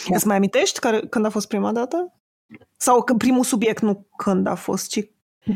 da. 0.08 0.14
Îți 0.16 0.26
mai 0.26 0.36
amintești 0.36 0.78
care, 0.78 1.00
când 1.00 1.24
a 1.24 1.28
fost 1.28 1.48
prima 1.48 1.72
dată? 1.72 2.12
Sau 2.76 3.02
că 3.02 3.14
primul 3.14 3.44
subiect, 3.44 3.82
nu 3.82 4.06
când 4.16 4.46
a 4.46 4.54
fost, 4.54 4.88
ci 4.88 5.10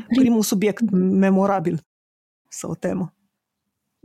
primul 0.07 0.42
subiect 0.42 0.90
memorabil 0.90 1.81
sau 2.49 2.75
temă? 2.75 3.11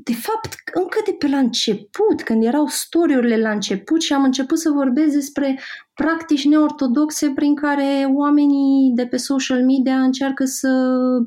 De 0.03 0.13
fapt, 0.13 0.55
încă 0.73 0.99
de 1.05 1.11
pe 1.11 1.27
la 1.27 1.37
început, 1.37 2.23
când 2.23 2.43
erau 2.43 2.65
storiurile 2.67 3.37
la 3.37 3.51
început 3.51 4.01
și 4.01 4.13
am 4.13 4.23
început 4.23 4.59
să 4.59 4.69
vorbesc 4.69 5.13
despre 5.13 5.59
practici 5.93 6.45
neortodoxe 6.45 7.31
prin 7.35 7.55
care 7.55 8.07
oamenii 8.13 8.91
de 8.95 9.05
pe 9.05 9.17
social 9.17 9.65
media 9.65 10.01
încearcă 10.01 10.45
să 10.45 10.69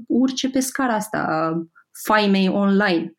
urce 0.07 0.51
pe 0.51 0.61
scara 0.61 0.95
asta 0.95 1.53
faimei 2.03 2.49
online. 2.49 3.14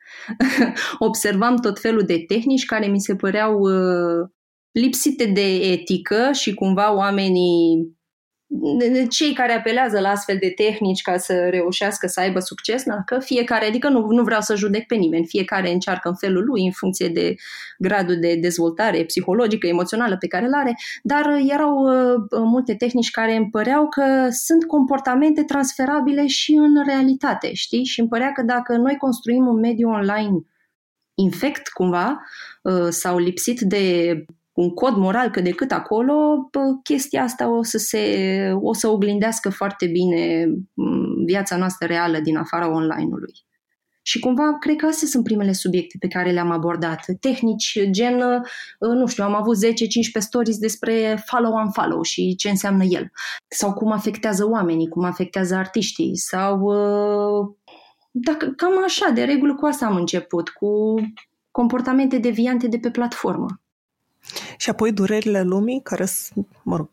Observam 0.99 1.55
tot 1.55 1.79
felul 1.79 2.03
de 2.03 2.23
tehnici 2.27 2.65
care 2.65 2.87
mi 2.87 2.99
se 2.99 3.15
păreau 3.15 3.59
uh, 3.59 4.27
lipsite 4.75 5.25
de 5.25 5.55
etică 5.55 6.29
și 6.31 6.53
cumva 6.53 6.95
oamenii 6.95 7.93
cei 9.09 9.33
care 9.33 9.53
apelează 9.53 9.99
la 9.99 10.09
astfel 10.09 10.37
de 10.39 10.49
tehnici 10.49 11.01
ca 11.01 11.17
să 11.17 11.33
reușească 11.49 12.07
să 12.07 12.19
aibă 12.19 12.39
succes, 12.39 12.83
na, 12.83 13.03
că 13.05 13.19
fiecare, 13.19 13.65
adică 13.65 13.89
nu, 13.89 14.07
nu 14.07 14.23
vreau 14.23 14.41
să 14.41 14.55
judec 14.55 14.85
pe 14.87 14.95
nimeni, 14.95 15.25
fiecare 15.27 15.71
încearcă 15.71 16.09
în 16.09 16.15
felul 16.15 16.43
lui, 16.45 16.65
în 16.65 16.71
funcție 16.71 17.07
de 17.07 17.35
gradul 17.77 18.19
de 18.19 18.35
dezvoltare 18.35 19.03
psihologică, 19.03 19.67
emoțională 19.67 20.17
pe 20.17 20.27
care 20.27 20.45
îl 20.45 20.53
are, 20.53 20.75
dar 21.03 21.25
erau 21.47 21.75
uh, 21.77 22.23
multe 22.31 22.75
tehnici 22.75 23.11
care 23.11 23.35
îmi 23.35 23.49
păreau 23.49 23.87
că 23.87 24.27
sunt 24.29 24.65
comportamente 24.65 25.43
transferabile 25.43 26.27
și 26.27 26.53
în 26.53 26.83
realitate, 26.85 27.53
știi? 27.53 27.83
Și 27.83 27.99
îmi 27.99 28.09
părea 28.09 28.31
că 28.31 28.41
dacă 28.41 28.77
noi 28.77 28.97
construim 28.97 29.47
un 29.47 29.59
mediu 29.59 29.89
online 29.89 30.39
infect 31.13 31.67
cumva 31.67 32.21
uh, 32.61 32.87
sau 32.89 33.17
lipsit 33.17 33.59
de 33.59 34.25
un 34.55 34.69
cod 34.69 34.95
moral 34.95 35.29
că 35.29 35.41
decât 35.41 35.71
acolo, 35.71 36.49
chestia 36.83 37.23
asta 37.23 37.49
o 37.49 37.63
să, 37.63 37.77
se, 37.77 38.51
o 38.61 38.73
să 38.73 38.87
oglindească 38.87 39.49
foarte 39.49 39.85
bine 39.85 40.47
viața 41.25 41.57
noastră 41.57 41.87
reală 41.87 42.19
din 42.19 42.37
afara 42.37 42.71
online-ului. 42.71 43.33
Și 44.01 44.19
cumva, 44.19 44.57
cred 44.59 44.75
că 44.75 44.85
astea 44.85 45.07
sunt 45.07 45.23
primele 45.23 45.51
subiecte 45.51 45.97
pe 45.99 46.07
care 46.07 46.31
le-am 46.31 46.51
abordat. 46.51 47.05
Tehnici, 47.19 47.79
gen, 47.89 48.21
nu 48.79 49.07
știu, 49.07 49.23
am 49.23 49.35
avut 49.35 49.57
10-15 49.65 49.69
stories 50.19 50.57
despre 50.57 51.23
follow-on-follow 51.25 52.01
și 52.01 52.35
ce 52.35 52.49
înseamnă 52.49 52.83
el. 52.83 53.11
Sau 53.47 53.73
cum 53.73 53.91
afectează 53.91 54.49
oamenii, 54.49 54.87
cum 54.87 55.03
afectează 55.03 55.55
artiștii. 55.55 56.17
Sau, 56.17 56.71
dacă, 58.11 58.47
cam 58.55 58.83
așa, 58.83 59.09
de 59.09 59.23
regulă 59.23 59.55
cu 59.55 59.65
asta 59.65 59.85
am 59.85 59.95
început, 59.95 60.49
cu 60.49 60.95
comportamente 61.51 62.17
deviante 62.17 62.67
de 62.67 62.77
pe 62.77 62.91
platformă. 62.91 63.45
Și 64.57 64.69
apoi 64.69 64.91
durerile 64.91 65.41
lumii, 65.41 65.81
care 65.81 66.05
sunt, 66.05 66.47
mă 66.63 66.75
rog, 66.75 66.89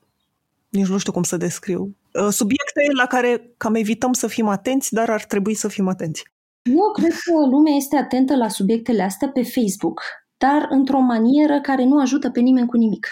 nici 0.68 0.86
nu 0.86 0.98
știu 0.98 1.12
cum 1.12 1.22
să 1.22 1.36
descriu. 1.36 1.96
Uh, 2.12 2.28
subiecte 2.30 2.80
la 2.98 3.06
care 3.06 3.54
cam 3.56 3.74
evităm 3.74 4.12
să 4.12 4.26
fim 4.26 4.48
atenți, 4.48 4.92
dar 4.92 5.10
ar 5.10 5.24
trebui 5.24 5.54
să 5.54 5.68
fim 5.68 5.88
atenți. 5.88 6.24
Eu 6.62 6.92
cred 6.92 7.10
că 7.10 7.32
lumea 7.50 7.72
este 7.72 7.96
atentă 7.96 8.36
la 8.36 8.48
subiectele 8.48 9.02
astea 9.02 9.28
pe 9.28 9.42
Facebook, 9.42 10.02
dar 10.36 10.66
într-o 10.70 10.98
manieră 10.98 11.60
care 11.60 11.84
nu 11.84 12.00
ajută 12.00 12.30
pe 12.30 12.40
nimeni 12.40 12.68
cu 12.68 12.76
nimic. 12.76 13.08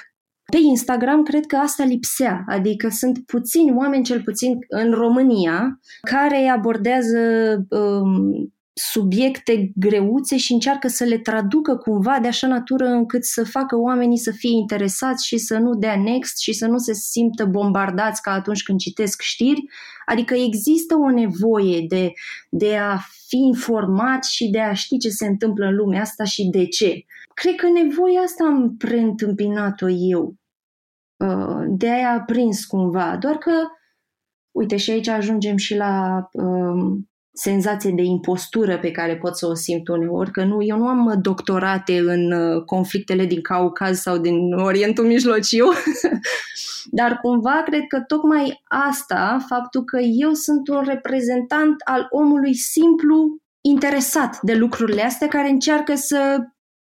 Pe 0.51 0.59
Instagram 0.63 1.23
cred 1.23 1.47
că 1.47 1.57
asta 1.57 1.85
lipsea, 1.85 2.45
adică 2.47 2.89
sunt 2.89 3.19
puțini 3.27 3.73
oameni, 3.77 4.05
cel 4.05 4.23
puțin 4.23 4.59
în 4.69 4.93
România, 4.93 5.81
care 6.01 6.49
abordează 6.49 7.19
um, 7.69 8.53
subiecte 8.73 9.73
greuțe 9.75 10.37
și 10.37 10.53
încearcă 10.53 10.89
să 10.89 11.05
le 11.05 11.19
traducă 11.19 11.77
cumva 11.77 12.19
de 12.21 12.29
așa 12.29 12.47
natură 12.47 12.87
încât 12.87 13.25
să 13.25 13.45
facă 13.45 13.77
oamenii 13.77 14.19
să 14.19 14.31
fie 14.31 14.51
interesați 14.51 15.27
și 15.27 15.39
să 15.39 15.59
nu 15.59 15.75
dea 15.75 15.97
next 15.97 16.39
și 16.39 16.53
să 16.53 16.67
nu 16.67 16.79
se 16.79 16.93
simtă 16.93 17.45
bombardați 17.45 18.23
ca 18.23 18.33
atunci 18.33 18.63
când 18.63 18.79
citesc 18.79 19.21
știri. 19.21 19.63
Adică 20.07 20.35
există 20.35 20.95
o 20.95 21.11
nevoie 21.11 21.85
de, 21.89 22.13
de 22.51 22.77
a 22.77 22.99
fi 23.29 23.37
informat 23.37 24.25
și 24.25 24.51
de 24.51 24.61
a 24.61 24.73
ști 24.73 24.99
ce 24.99 25.09
se 25.09 25.27
întâmplă 25.27 25.67
în 25.67 25.75
lumea 25.75 26.01
asta 26.01 26.25
și 26.25 26.49
de 26.53 26.67
ce. 26.67 27.05
Cred 27.35 27.55
că 27.55 27.67
nevoia 27.69 28.21
asta 28.21 28.45
am 28.45 28.77
preîntâmpinat-o 28.77 29.89
eu. 29.89 30.35
Uh, 31.17 31.65
de 31.69 31.91
aia 31.91 32.13
a 32.13 32.21
prins 32.21 32.65
cumva. 32.65 33.17
Doar 33.17 33.37
că, 33.37 33.53
uite, 34.51 34.77
și 34.77 34.91
aici 34.91 35.09
ajungem 35.09 35.57
și 35.57 35.77
la 35.77 36.29
um, 36.33 37.10
senzație 37.41 37.91
de 37.91 38.03
impostură 38.03 38.79
pe 38.79 38.91
care 38.91 39.17
pot 39.17 39.37
să 39.37 39.47
o 39.47 39.55
simt 39.55 39.89
uneori, 39.89 40.31
că 40.31 40.45
nu, 40.45 40.63
eu 40.63 40.77
nu 40.77 40.87
am 40.87 41.19
doctorate 41.23 41.99
în 41.99 42.33
uh, 42.33 42.65
conflictele 42.65 43.25
din 43.25 43.41
Caucaz 43.41 44.01
sau 44.01 44.19
din 44.19 44.53
Orientul 44.53 45.05
Mijlociu, 45.05 45.69
dar 46.99 47.19
cumva 47.23 47.63
cred 47.65 47.83
că 47.89 48.01
tocmai 48.07 48.63
asta, 48.65 49.45
faptul 49.49 49.85
că 49.85 49.99
eu 49.99 50.33
sunt 50.33 50.69
un 50.69 50.83
reprezentant 50.85 51.75
al 51.85 52.07
omului 52.11 52.55
simplu 52.55 53.37
interesat 53.61 54.39
de 54.43 54.55
lucrurile 54.55 55.03
astea, 55.03 55.29
care 55.29 55.49
încearcă 55.49 55.95
să 55.95 56.39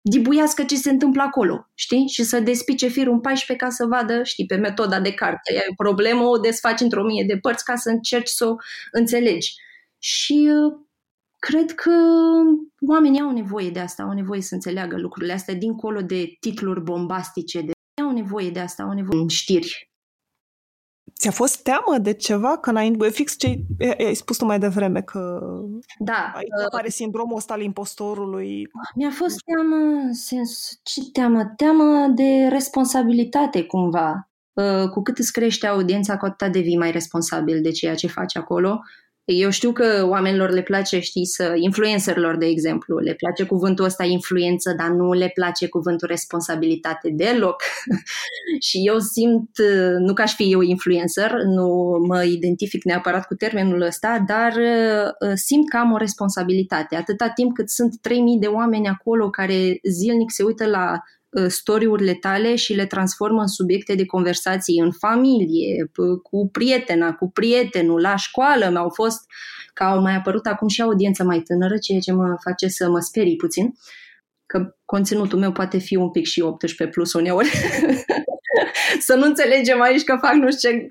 dibuiască 0.01 0.63
ce 0.63 0.75
se 0.75 0.89
întâmplă 0.89 1.21
acolo, 1.21 1.69
știi? 1.75 2.07
Și 2.07 2.23
să 2.23 2.39
despice 2.39 2.87
firul 2.87 3.13
în 3.13 3.21
14 3.21 3.65
ca 3.65 3.71
să 3.71 3.85
vadă, 3.85 4.23
știi, 4.23 4.45
pe 4.45 4.55
metoda 4.55 4.99
de 4.99 5.13
carte. 5.13 5.53
E 5.53 5.65
o 5.69 5.83
problemă, 5.83 6.23
o 6.23 6.37
desfaci 6.37 6.79
într-o 6.79 7.03
mie 7.03 7.23
de 7.27 7.37
părți 7.37 7.63
ca 7.63 7.75
să 7.75 7.89
încerci 7.89 8.29
să 8.29 8.45
o 8.45 8.55
înțelegi. 8.91 9.53
Și 9.99 10.49
uh, 10.51 10.79
cred 11.39 11.71
că 11.71 11.91
oamenii 12.87 13.21
au 13.21 13.31
nevoie 13.31 13.69
de 13.69 13.79
asta, 13.79 14.03
au 14.03 14.13
nevoie 14.13 14.41
să 14.41 14.53
înțeleagă 14.53 14.97
lucrurile 14.97 15.33
astea, 15.33 15.53
dincolo 15.53 16.01
de 16.01 16.37
titluri 16.39 16.83
bombastice, 16.83 17.61
de 17.61 17.71
au 18.01 18.11
nevoie 18.11 18.49
de 18.49 18.59
asta, 18.59 18.83
au 18.83 18.93
nevoie 18.93 19.21
de 19.21 19.33
știri. 19.33 19.89
Ți-a 21.19 21.31
fost 21.31 21.63
teamă 21.63 21.97
de 22.01 22.13
ceva? 22.13 22.57
Că 22.57 22.69
înainte, 22.69 23.09
fix 23.09 23.37
ce 23.37 23.65
ai 23.97 24.13
spus 24.13 24.37
tu 24.37 24.45
mai 24.45 24.59
devreme, 24.59 25.01
că 25.01 25.39
da, 25.97 26.31
aici 26.35 26.47
uh, 26.59 26.65
apare 26.65 26.89
sindromul 26.89 27.35
ăsta 27.35 27.53
al 27.53 27.61
impostorului. 27.61 28.67
Mi-a 28.95 29.11
fost 29.11 29.37
teamă, 29.45 29.75
în 29.75 30.13
sens, 30.13 30.79
ce 30.83 31.01
teamă? 31.11 31.53
Teamă 31.55 32.07
de 32.15 32.47
responsabilitate, 32.49 33.63
cumva. 33.63 34.29
Uh, 34.53 34.89
cu 34.89 35.01
cât 35.01 35.17
îți 35.17 35.31
crește 35.31 35.67
audiența, 35.67 36.17
cu 36.17 36.25
atât 36.25 36.51
devii 36.51 36.77
mai 36.77 36.91
responsabil 36.91 37.61
de 37.61 37.71
ceea 37.71 37.95
ce 37.95 38.07
faci 38.07 38.35
acolo 38.37 38.79
eu 39.33 39.49
știu 39.49 39.71
că 39.71 40.05
oamenilor 40.09 40.49
le 40.49 40.61
place, 40.61 40.99
știi, 40.99 41.25
să, 41.25 41.53
influencerilor, 41.55 42.37
de 42.37 42.45
exemplu, 42.45 42.97
le 42.97 43.13
place 43.13 43.43
cuvântul 43.43 43.85
ăsta 43.85 44.03
influență, 44.03 44.73
dar 44.77 44.89
nu 44.89 45.13
le 45.13 45.31
place 45.33 45.67
cuvântul 45.67 46.07
responsabilitate 46.07 47.09
deloc. 47.13 47.61
și 48.67 48.81
eu 48.85 48.99
simt, 48.99 49.49
nu 49.99 50.13
ca 50.13 50.23
aș 50.23 50.35
fi 50.35 50.51
eu 50.51 50.61
influencer, 50.61 51.31
nu 51.31 51.97
mă 52.07 52.23
identific 52.23 52.83
neapărat 52.83 53.25
cu 53.27 53.33
termenul 53.33 53.81
ăsta, 53.81 54.23
dar 54.27 54.53
uh, 54.55 55.31
simt 55.33 55.69
că 55.69 55.77
am 55.77 55.91
o 55.91 55.97
responsabilitate. 55.97 56.95
Atâta 56.95 57.29
timp 57.29 57.53
cât 57.53 57.69
sunt 57.69 57.97
3000 58.01 58.39
de 58.39 58.47
oameni 58.47 58.87
acolo 58.87 59.29
care 59.29 59.79
zilnic 59.83 60.31
se 60.31 60.43
uită 60.43 60.65
la 60.65 60.91
Uh, 60.91 61.18
storiurile 61.47 62.13
tale 62.13 62.55
și 62.55 62.73
le 62.73 62.85
transformă 62.85 63.41
în 63.41 63.47
subiecte 63.47 63.95
de 63.95 64.05
conversații 64.05 64.79
în 64.79 64.91
familie, 64.91 65.91
cu 66.23 66.49
prietena, 66.51 67.13
cu 67.13 67.31
prietenul, 67.31 68.01
la 68.01 68.15
școală. 68.15 68.69
Mi-au 68.69 68.89
fost, 68.89 69.19
că 69.73 69.83
au 69.83 70.01
mai 70.01 70.15
apărut 70.15 70.45
acum 70.45 70.67
și 70.67 70.81
audiență 70.81 71.23
mai 71.23 71.39
tânără, 71.39 71.77
ceea 71.77 71.99
ce 71.99 72.11
mă 72.11 72.35
face 72.43 72.67
să 72.67 72.89
mă 72.89 72.99
sperii 72.99 73.35
puțin, 73.35 73.73
că 74.45 74.75
conținutul 74.85 75.39
meu 75.39 75.51
poate 75.51 75.77
fi 75.77 75.95
un 75.95 76.11
pic 76.11 76.25
și 76.25 76.41
18 76.41 76.87
plus 76.87 77.13
uneori. 77.13 77.49
să 79.07 79.15
nu 79.15 79.25
înțelegem 79.25 79.81
aici 79.81 80.03
că 80.03 80.17
fac 80.21 80.33
nu 80.33 80.51
știu 80.51 80.69
ce 80.69 80.87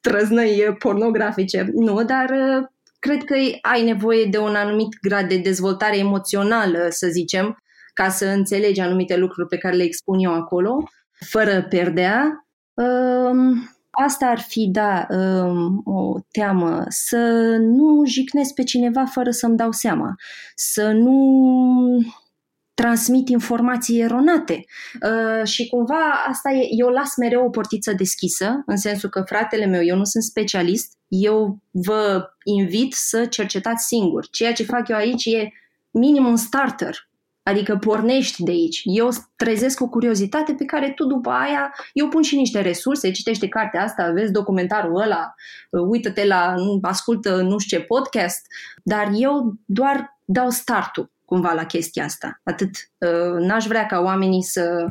trăznăi 0.00 0.76
pornografice. 0.78 1.70
Nu, 1.74 2.04
dar 2.04 2.30
uh, 2.30 2.66
cred 2.98 3.24
că 3.24 3.34
ai 3.60 3.82
nevoie 3.82 4.24
de 4.24 4.38
un 4.38 4.54
anumit 4.54 4.88
grad 5.00 5.28
de 5.28 5.36
dezvoltare 5.36 5.98
emoțională, 5.98 6.86
să 6.90 7.06
zicem, 7.06 7.58
ca 7.96 8.08
să 8.08 8.26
înțelegi 8.26 8.80
anumite 8.80 9.16
lucruri 9.16 9.48
pe 9.48 9.56
care 9.56 9.76
le 9.76 9.82
expun 9.82 10.18
eu 10.18 10.32
acolo, 10.32 10.88
fără 11.30 11.62
perdea. 11.62 12.46
Um, 12.74 13.70
asta 13.90 14.26
ar 14.26 14.38
fi, 14.38 14.68
da, 14.72 15.06
um, 15.10 15.80
o 15.84 16.18
teamă, 16.30 16.84
să 16.88 17.56
nu 17.60 18.02
jignesc 18.06 18.54
pe 18.54 18.62
cineva 18.62 19.04
fără 19.04 19.30
să-mi 19.30 19.56
dau 19.56 19.72
seama, 19.72 20.14
să 20.54 20.90
nu 20.90 21.18
transmit 22.74 23.28
informații 23.28 24.00
eronate. 24.00 24.64
Uh, 25.02 25.46
și 25.46 25.68
cumva 25.68 26.24
asta 26.28 26.50
e, 26.50 26.66
eu 26.78 26.88
las 26.88 27.16
mereu 27.16 27.44
o 27.44 27.50
portiță 27.50 27.92
deschisă, 27.92 28.62
în 28.66 28.76
sensul 28.76 29.08
că 29.08 29.22
fratele 29.26 29.66
meu, 29.66 29.82
eu 29.82 29.96
nu 29.96 30.04
sunt 30.04 30.22
specialist, 30.22 30.92
eu 31.08 31.58
vă 31.70 32.28
invit 32.44 32.92
să 32.92 33.26
cercetați 33.26 33.86
singur. 33.86 34.26
Ceea 34.30 34.52
ce 34.52 34.64
fac 34.64 34.88
eu 34.88 34.96
aici 34.96 35.24
e 35.24 35.52
minim 35.90 36.26
un 36.26 36.36
starter, 36.36 37.08
Adică 37.48 37.76
pornești 37.76 38.42
de 38.42 38.50
aici. 38.50 38.80
Eu 38.84 39.08
trezesc 39.36 39.80
o 39.80 39.88
curiozitate 39.88 40.52
pe 40.52 40.64
care 40.64 40.90
tu 40.90 41.06
după 41.06 41.30
aia, 41.30 41.74
eu 41.92 42.08
pun 42.08 42.22
și 42.22 42.36
niște 42.36 42.60
resurse, 42.60 43.10
citește 43.10 43.48
cartea 43.48 43.82
asta, 43.82 44.10
vezi 44.10 44.32
documentarul 44.32 45.00
ăla, 45.00 45.34
uită-te 45.70 46.26
la, 46.26 46.54
ascultă 46.82 47.36
nu 47.42 47.58
știu 47.58 47.78
ce 47.78 47.84
podcast, 47.84 48.46
dar 48.82 49.10
eu 49.14 49.54
doar 49.64 50.18
dau 50.24 50.50
startul 50.50 51.10
cumva 51.24 51.52
la 51.52 51.64
chestia 51.64 52.04
asta. 52.04 52.40
Atât. 52.42 52.70
Uh, 52.98 53.38
n-aș 53.38 53.66
vrea 53.66 53.86
ca 53.86 54.00
oamenii 54.00 54.42
să 54.42 54.86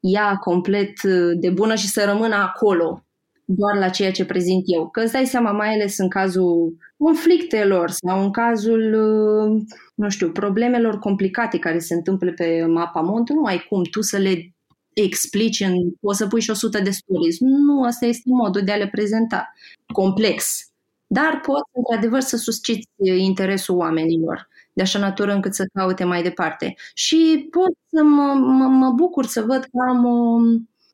ia 0.00 0.36
complet 0.36 1.02
uh, 1.02 1.32
de 1.40 1.50
bună 1.50 1.74
și 1.74 1.88
să 1.88 2.04
rămână 2.04 2.34
acolo 2.34 3.02
doar 3.50 3.76
la 3.78 3.88
ceea 3.88 4.10
ce 4.10 4.24
prezint 4.24 4.62
eu. 4.66 4.88
Că 4.88 5.00
îți 5.00 5.12
dai 5.12 5.26
seama, 5.26 5.52
mai 5.52 5.74
ales 5.74 5.98
în 5.98 6.08
cazul 6.08 6.76
conflictelor 6.96 7.90
sau 7.90 8.22
în 8.22 8.30
cazul, 8.30 8.94
uh, 8.94 9.62
nu 9.94 10.08
știu, 10.08 10.30
problemelor 10.30 10.98
complicate 10.98 11.58
care 11.58 11.78
se 11.78 11.94
întâmplă 11.94 12.32
pe 12.32 12.64
mapa 12.66 13.00
mond, 13.00 13.28
nu 13.28 13.44
ai 13.44 13.58
cum 13.68 13.82
tu 13.82 14.00
să 14.00 14.16
le 14.16 14.52
explici, 14.92 15.60
în, 15.60 15.74
o 16.00 16.12
să 16.12 16.26
pui 16.26 16.40
și 16.40 16.50
100 16.50 16.80
de 16.80 16.90
stories. 16.90 17.38
Nu, 17.40 17.82
asta 17.82 18.06
este 18.06 18.22
modul 18.24 18.62
de 18.62 18.72
a 18.72 18.76
le 18.76 18.88
prezenta. 18.88 19.52
Complex. 19.92 20.70
Dar 21.06 21.40
poți, 21.40 21.70
într-adevăr, 21.72 22.20
să 22.20 22.36
susciți 22.36 22.88
interesul 23.16 23.76
oamenilor 23.76 24.48
de 24.72 24.82
așa 24.82 24.98
natură 24.98 25.32
încât 25.32 25.54
să 25.54 25.64
caute 25.72 26.04
mai 26.04 26.22
departe. 26.22 26.74
Și 26.94 27.48
pot 27.50 27.72
să 27.90 28.02
mă, 28.02 28.32
mă, 28.32 28.66
mă 28.66 28.90
bucur 28.90 29.26
să 29.26 29.40
văd 29.40 29.60
că 29.60 29.78
am 29.88 30.04
o, 30.04 30.38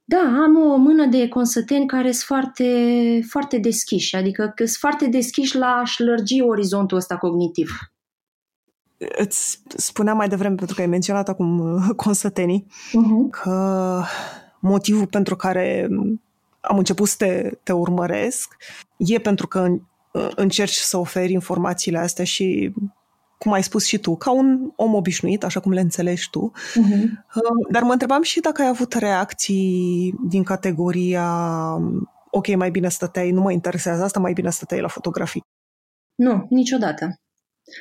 da, 0.04 0.18
am 0.18 0.56
o 0.72 0.76
mână 0.76 1.06
de 1.06 1.28
consăteni 1.28 1.86
care 1.86 2.12
sunt 2.12 2.24
foarte, 2.24 3.20
foarte 3.28 3.58
deschiși, 3.58 4.16
adică 4.16 4.52
că 4.54 4.64
sunt 4.64 4.78
foarte 4.78 5.06
deschiși 5.06 5.56
la 5.56 5.66
a-și 5.66 6.02
lărgi 6.02 6.42
orizontul 6.42 6.96
ăsta 6.96 7.16
cognitiv. 7.16 7.70
Îți 8.96 9.62
spuneam 9.76 10.16
mai 10.16 10.28
devreme, 10.28 10.54
pentru 10.54 10.74
că 10.74 10.80
ai 10.80 10.86
menționat 10.88 11.28
acum 11.28 11.58
uh, 11.58 11.88
consătenii, 11.96 12.66
uh-huh. 12.68 13.30
că 13.30 14.02
motivul 14.60 15.06
pentru 15.06 15.36
care 15.36 15.88
am 16.60 16.78
început 16.78 17.08
să 17.08 17.14
te, 17.18 17.50
te 17.62 17.72
urmăresc 17.72 18.56
e 18.96 19.18
pentru 19.18 19.46
că 19.46 19.66
încerci 20.34 20.74
să 20.76 20.96
oferi 20.96 21.32
informațiile 21.32 21.98
astea 21.98 22.24
și 22.24 22.72
cum 23.44 23.52
ai 23.52 23.62
spus 23.62 23.84
și 23.84 23.98
tu, 23.98 24.16
ca 24.16 24.32
un 24.32 24.72
om 24.76 24.94
obișnuit, 24.94 25.44
așa 25.44 25.60
cum 25.60 25.72
le 25.72 25.80
înțelegi 25.80 26.30
tu. 26.30 26.52
Uh-huh. 26.54 27.08
Dar 27.70 27.82
mă 27.82 27.92
întrebam 27.92 28.22
și 28.22 28.40
dacă 28.40 28.62
ai 28.62 28.68
avut 28.68 28.92
reacții 28.92 30.14
din 30.28 30.42
categoria 30.42 31.28
ok, 32.30 32.56
mai 32.56 32.70
bine 32.70 32.88
stăteai, 32.88 33.30
nu 33.30 33.40
mă 33.40 33.52
interesează 33.52 34.02
asta, 34.02 34.20
mai 34.20 34.32
bine 34.32 34.50
stăteai 34.50 34.80
la 34.80 34.88
fotografii. 34.88 35.42
Nu, 36.14 36.46
niciodată. 36.50 37.20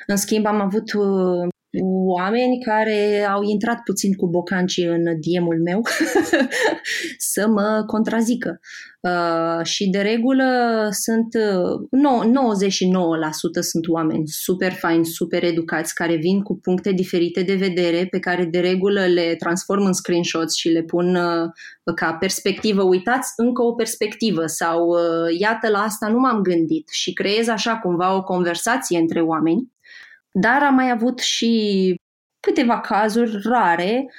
În 0.08 0.18
schimb, 0.18 0.46
am 0.46 0.62
avut 0.62 0.94
uh, 0.94 1.48
oameni 1.82 2.60
care 2.60 3.28
au 3.30 3.42
intrat 3.42 3.80
puțin 3.84 4.14
cu 4.14 4.28
bocancii 4.28 4.86
în 4.86 5.04
DM-ul 5.04 5.62
meu 5.64 5.82
să 7.34 7.48
mă 7.48 7.84
contrazică. 7.88 8.60
Uh, 9.00 9.66
și 9.66 9.90
de 9.90 10.02
regulă 10.02 10.44
sunt 10.92 11.34
uh, 11.34 11.88
99% 13.60 13.60
sunt 13.60 13.88
oameni 13.88 14.28
super 14.28 14.72
faini, 14.72 15.06
super 15.06 15.44
educați, 15.44 15.94
care 15.94 16.16
vin 16.16 16.42
cu 16.42 16.58
puncte 16.58 16.92
diferite 16.92 17.42
de 17.42 17.56
vedere 17.56 18.08
pe 18.10 18.20
care 18.20 18.46
de 18.46 18.60
regulă 18.60 19.06
le 19.06 19.36
transform 19.40 19.86
în 19.86 19.94
screenshots 19.94 20.56
și 20.56 20.70
le 20.70 20.82
pun 20.82 21.16
uh, 21.16 21.94
ca 21.96 22.14
perspectivă. 22.14 22.84
Uitați 22.84 23.34
încă 23.36 23.62
o 23.64 23.74
perspectivă 23.74 24.46
sau 24.46 24.88
uh, 24.88 25.40
iată 25.40 25.70
la 25.70 25.80
asta 25.80 26.08
nu 26.08 26.20
m-am 26.20 26.42
gândit 26.42 26.90
și 26.92 27.14
creez 27.14 27.48
așa 27.48 27.78
cumva 27.78 28.16
o 28.16 28.24
conversație 28.24 28.98
între 28.98 29.22
oameni 29.22 29.72
dar 30.34 30.64
am 30.64 30.74
mai 30.74 30.92
avut 30.92 31.20
și 31.20 31.96
câteva 32.40 32.80
cazuri 32.80 33.40
rare 33.44 34.12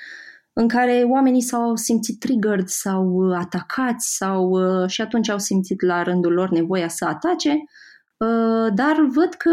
în 0.52 0.68
care 0.68 1.04
oamenii 1.08 1.40
s-au 1.40 1.76
simțit 1.76 2.18
triggered 2.18 2.68
sau 2.68 3.06
uh, 3.06 3.36
atacați 3.38 4.16
sau 4.16 4.50
uh, 4.50 4.88
și 4.88 5.00
atunci 5.00 5.28
au 5.28 5.38
simțit 5.38 5.82
la 5.82 6.02
rândul 6.02 6.32
lor 6.32 6.50
nevoia 6.50 6.88
să 6.88 7.04
atace, 7.04 7.50
uh, 7.50 8.72
dar 8.74 8.96
văd 9.14 9.34
că 9.34 9.50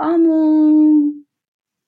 am 0.00 0.28
o, 0.28 0.42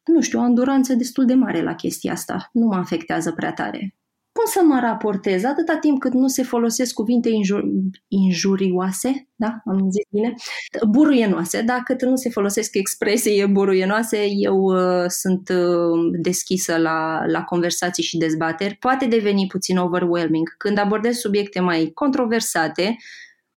nu 0.05 0.21
știu, 0.21 0.41
o 0.41 0.43
înduranță 0.43 0.95
destul 0.95 1.25
de 1.25 1.35
mare 1.35 1.63
la 1.63 1.75
chestia 1.75 2.13
asta. 2.13 2.49
Nu 2.53 2.67
mă 2.67 2.75
afectează 2.75 3.33
prea 3.33 3.53
tare 3.53 3.95
cum 4.35 4.45
să 4.47 4.61
mă 4.65 4.79
raportez 4.81 5.45
atâta 5.45 5.77
timp 5.77 6.01
cât 6.01 6.13
nu 6.13 6.29
se 6.29 6.43
folosesc 6.43 6.95
cuvinte 6.95 7.29
injur- 7.29 7.65
injurioase, 8.09 9.29
da, 9.35 9.63
am 9.65 9.91
zis 9.91 10.05
bine, 10.11 10.35
buruienoase, 10.89 11.63
da, 11.63 11.81
cât 11.85 12.03
nu 12.03 12.17
se 12.17 12.31
folosesc 12.31 12.75
expresii 12.75 13.47
buruienoase, 13.47 14.27
eu 14.29 14.57
uh, 14.57 15.05
sunt 15.09 15.49
uh, 15.49 16.19
deschisă 16.21 16.77
la, 16.77 17.25
la 17.27 17.43
conversații 17.45 18.03
și 18.03 18.17
dezbateri. 18.17 18.75
Poate 18.75 19.07
deveni 19.07 19.47
puțin 19.47 19.77
overwhelming. 19.77 20.55
Când 20.59 20.79
abordez 20.79 21.17
subiecte 21.17 21.61
mai 21.61 21.91
controversate, 21.95 22.97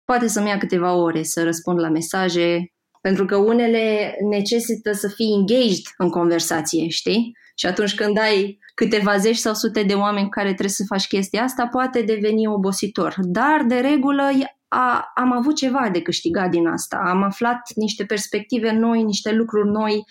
poate 0.04 0.26
să-mi 0.28 0.48
ia 0.48 0.58
câteva 0.58 0.94
ore 0.94 1.22
să 1.22 1.42
răspund 1.42 1.80
la 1.80 1.88
mesaje, 1.88 2.72
Pentru 3.00 3.24
că 3.24 3.36
unele 3.36 4.14
necesită 4.30 4.92
să 4.92 5.08
fii 5.08 5.32
engaged 5.32 5.84
în 5.96 6.10
conversație, 6.10 6.88
știi? 6.88 7.36
Și 7.54 7.66
atunci 7.66 7.94
când 7.94 8.18
ai 8.18 8.58
câteva 8.76 9.16
zeci 9.16 9.36
sau 9.36 9.54
sute 9.54 9.82
de 9.82 9.94
oameni 9.94 10.28
care 10.28 10.48
trebuie 10.48 10.68
să 10.68 10.84
faci 10.86 11.06
chestia 11.06 11.42
asta, 11.42 11.66
poate 11.66 12.02
deveni 12.02 12.46
obositor. 12.46 13.14
Dar, 13.18 13.64
de 13.68 13.74
regulă, 13.74 14.22
a, 14.68 15.12
am 15.14 15.32
avut 15.32 15.56
ceva 15.56 15.88
de 15.92 16.02
câștigat 16.02 16.50
din 16.50 16.66
asta. 16.66 17.02
Am 17.04 17.22
aflat 17.22 17.60
niște 17.74 18.04
perspective 18.04 18.72
noi, 18.72 19.02
niște 19.02 19.32
lucruri 19.32 19.68
noi, 19.68 20.04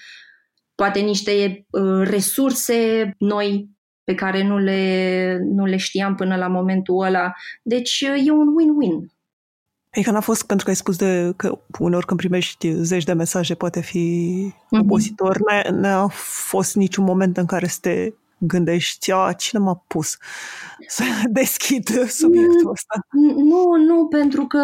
poate 0.76 1.00
niște 1.00 1.66
uh, 1.70 2.08
resurse 2.08 3.12
noi 3.18 3.70
pe 4.04 4.16
care 4.16 4.44
nu 4.44 4.58
le, 4.58 5.38
nu 5.44 5.66
le 5.66 5.78
știam 5.78 6.16
până 6.16 6.36
la 6.36 6.48
momentul 6.48 7.04
ăla. 7.04 7.34
Deci 7.64 8.02
e 8.26 8.32
un 8.32 8.48
win-win. 8.48 9.14
Adică 9.90 10.12
n-a 10.12 10.20
fost 10.20 10.46
pentru 10.46 10.66
că 10.66 10.72
ai 10.72 10.78
spus 10.78 10.98
de 10.98 11.34
că 11.36 11.60
uneori 11.80 12.06
când 12.06 12.20
primești 12.20 12.72
zeci 12.72 13.04
de 13.04 13.14
mesaje 13.14 13.56
poate 13.56 13.82
fi 13.82 14.30
mm-hmm. 14.54 14.80
obositor, 14.80 15.38
n-a, 15.40 15.70
n-a 15.72 16.08
fost 16.48 16.76
niciun 16.76 17.04
moment 17.04 17.38
în 17.38 17.46
care 17.46 17.68
să 17.68 17.78
te 17.82 18.14
gândești, 18.48 19.12
a, 19.12 19.34
cine 19.38 19.62
m-a 19.62 19.84
pus 19.88 20.18
să 20.88 21.04
deschid 21.40 21.88
subiectul 22.08 22.70
ăsta? 22.70 23.08
Nu, 23.36 23.76
nu, 23.76 24.08
pentru 24.08 24.48
că 24.48 24.62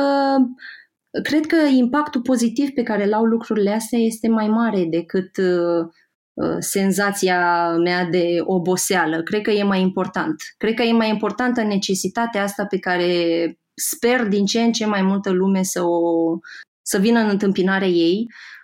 cred 1.24 1.46
că 1.46 1.56
impactul 1.56 2.22
pozitiv 2.22 2.70
pe 2.70 2.84
care 2.84 3.06
l-au 3.06 3.24
lucrurile 3.24 3.72
astea 3.72 4.00
este 4.00 4.28
mai 4.28 4.48
mare 4.48 4.86
decât 4.90 5.38
uh, 5.38 5.88
uh, 6.34 6.56
senzația 6.60 7.72
mea 7.78 8.06
de 8.06 8.38
oboseală. 8.44 9.24
Cred 9.24 9.42
că 9.42 9.52
e 9.52 9.64
mai 9.64 9.82
important. 9.82 10.36
Cred 10.58 10.74
că 10.74 10.82
e 10.82 10.92
mai 10.92 11.10
importantă 11.10 11.64
necesitatea 11.64 12.44
asta 12.44 12.66
pe 12.66 12.80
care 12.80 13.14
sper 13.74 14.28
din 14.28 14.46
ce 14.46 14.62
în 14.62 14.72
ce 14.72 14.86
mai 14.86 15.02
multă 15.02 15.30
lume 15.30 15.64
să, 15.64 15.84
o, 15.84 16.38
să 16.82 16.98
vină 16.98 17.20
în 17.20 17.30
întâmpinarea 17.30 17.88
ei 17.88 18.28
Uh, 18.28 18.61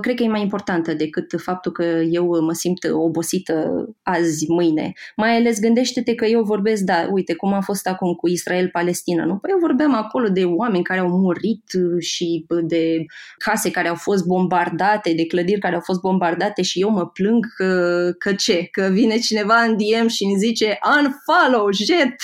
cred 0.00 0.16
că 0.16 0.22
e 0.22 0.28
mai 0.28 0.40
importantă 0.40 0.94
decât 0.94 1.34
faptul 1.36 1.72
că 1.72 1.82
eu 2.10 2.40
mă 2.44 2.52
simt 2.52 2.84
obosită 2.92 3.86
azi, 4.02 4.50
mâine. 4.50 4.92
Mai 5.16 5.36
ales 5.36 5.60
gândește-te 5.60 6.14
că 6.14 6.24
eu 6.24 6.42
vorbesc, 6.42 6.82
da, 6.82 7.08
uite 7.12 7.34
cum 7.34 7.52
a 7.52 7.60
fost 7.60 7.88
acum 7.88 8.12
cu 8.12 8.28
Israel-Palestina, 8.28 9.24
nu? 9.24 9.36
Păi 9.36 9.50
eu 9.52 9.58
vorbeam 9.58 9.94
acolo 9.94 10.28
de 10.28 10.44
oameni 10.44 10.84
care 10.84 11.00
au 11.00 11.08
murit 11.08 11.64
și 11.98 12.46
de 12.62 13.04
case 13.38 13.70
care 13.70 13.88
au 13.88 13.94
fost 13.94 14.26
bombardate, 14.26 15.12
de 15.12 15.26
clădiri 15.26 15.60
care 15.60 15.74
au 15.74 15.80
fost 15.80 16.00
bombardate 16.00 16.62
și 16.62 16.80
eu 16.80 16.90
mă 16.90 17.06
plâng 17.06 17.46
că, 17.56 18.10
că 18.18 18.32
ce? 18.32 18.68
Că 18.70 18.88
vine 18.92 19.18
cineva 19.18 19.60
în 19.60 19.76
DM 19.76 20.06
și 20.06 20.24
îmi 20.24 20.38
zice 20.38 20.78
unfollow, 20.96 21.72
jet! 21.72 22.14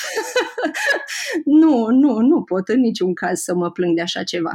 nu, 1.61 1.87
nu, 1.90 2.18
nu 2.18 2.42
pot 2.42 2.68
în 2.68 2.81
niciun 2.81 3.14
caz 3.14 3.40
să 3.40 3.55
mă 3.55 3.70
plâng 3.70 3.94
de 3.94 4.00
așa 4.00 4.22
ceva. 4.22 4.52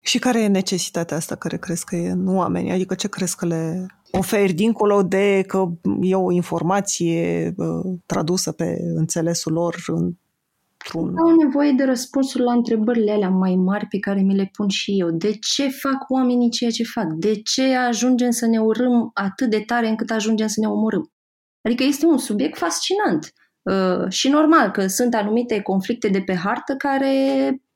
Și 0.00 0.18
care 0.18 0.42
e 0.42 0.48
necesitatea 0.48 1.16
asta 1.16 1.34
care 1.34 1.56
crezi 1.56 1.84
că 1.84 1.96
e 1.96 2.10
în 2.10 2.36
oameni? 2.36 2.72
Adică 2.72 2.94
ce 2.94 3.08
crezi 3.08 3.36
că 3.36 3.46
le 3.46 3.86
oferi 4.10 4.52
dincolo 4.52 5.02
de 5.02 5.44
că 5.46 5.64
e 6.00 6.14
o 6.14 6.32
informație 6.32 7.54
uh, 7.56 7.98
tradusă 8.06 8.52
pe 8.52 8.76
înțelesul 8.94 9.52
lor 9.52 9.74
într-un... 9.86 11.18
Au 11.18 11.36
nevoie 11.44 11.72
de 11.72 11.84
răspunsuri 11.84 12.42
la 12.42 12.52
întrebările 12.52 13.12
alea 13.12 13.30
mai 13.30 13.54
mari 13.54 13.86
pe 13.86 13.98
care 13.98 14.20
mi 14.20 14.34
le 14.34 14.50
pun 14.52 14.68
și 14.68 15.00
eu. 15.00 15.10
De 15.10 15.32
ce 15.32 15.68
fac 15.68 16.10
oamenii 16.10 16.50
ceea 16.50 16.70
ce 16.70 16.84
fac? 16.84 17.06
De 17.12 17.40
ce 17.42 17.74
ajungem 17.76 18.30
să 18.30 18.46
ne 18.46 18.58
urâm 18.58 19.10
atât 19.14 19.50
de 19.50 19.60
tare 19.60 19.88
încât 19.88 20.10
ajungem 20.10 20.46
să 20.46 20.60
ne 20.60 20.68
omorâm? 20.68 21.12
Adică 21.62 21.82
este 21.84 22.06
un 22.06 22.18
subiect 22.18 22.58
fascinant. 22.58 23.32
Uh, 23.62 24.10
și 24.10 24.28
normal 24.28 24.70
că 24.70 24.86
sunt 24.86 25.14
anumite 25.14 25.60
conflicte 25.60 26.08
de 26.08 26.20
pe 26.20 26.34
hartă 26.34 26.74
care 26.74 27.14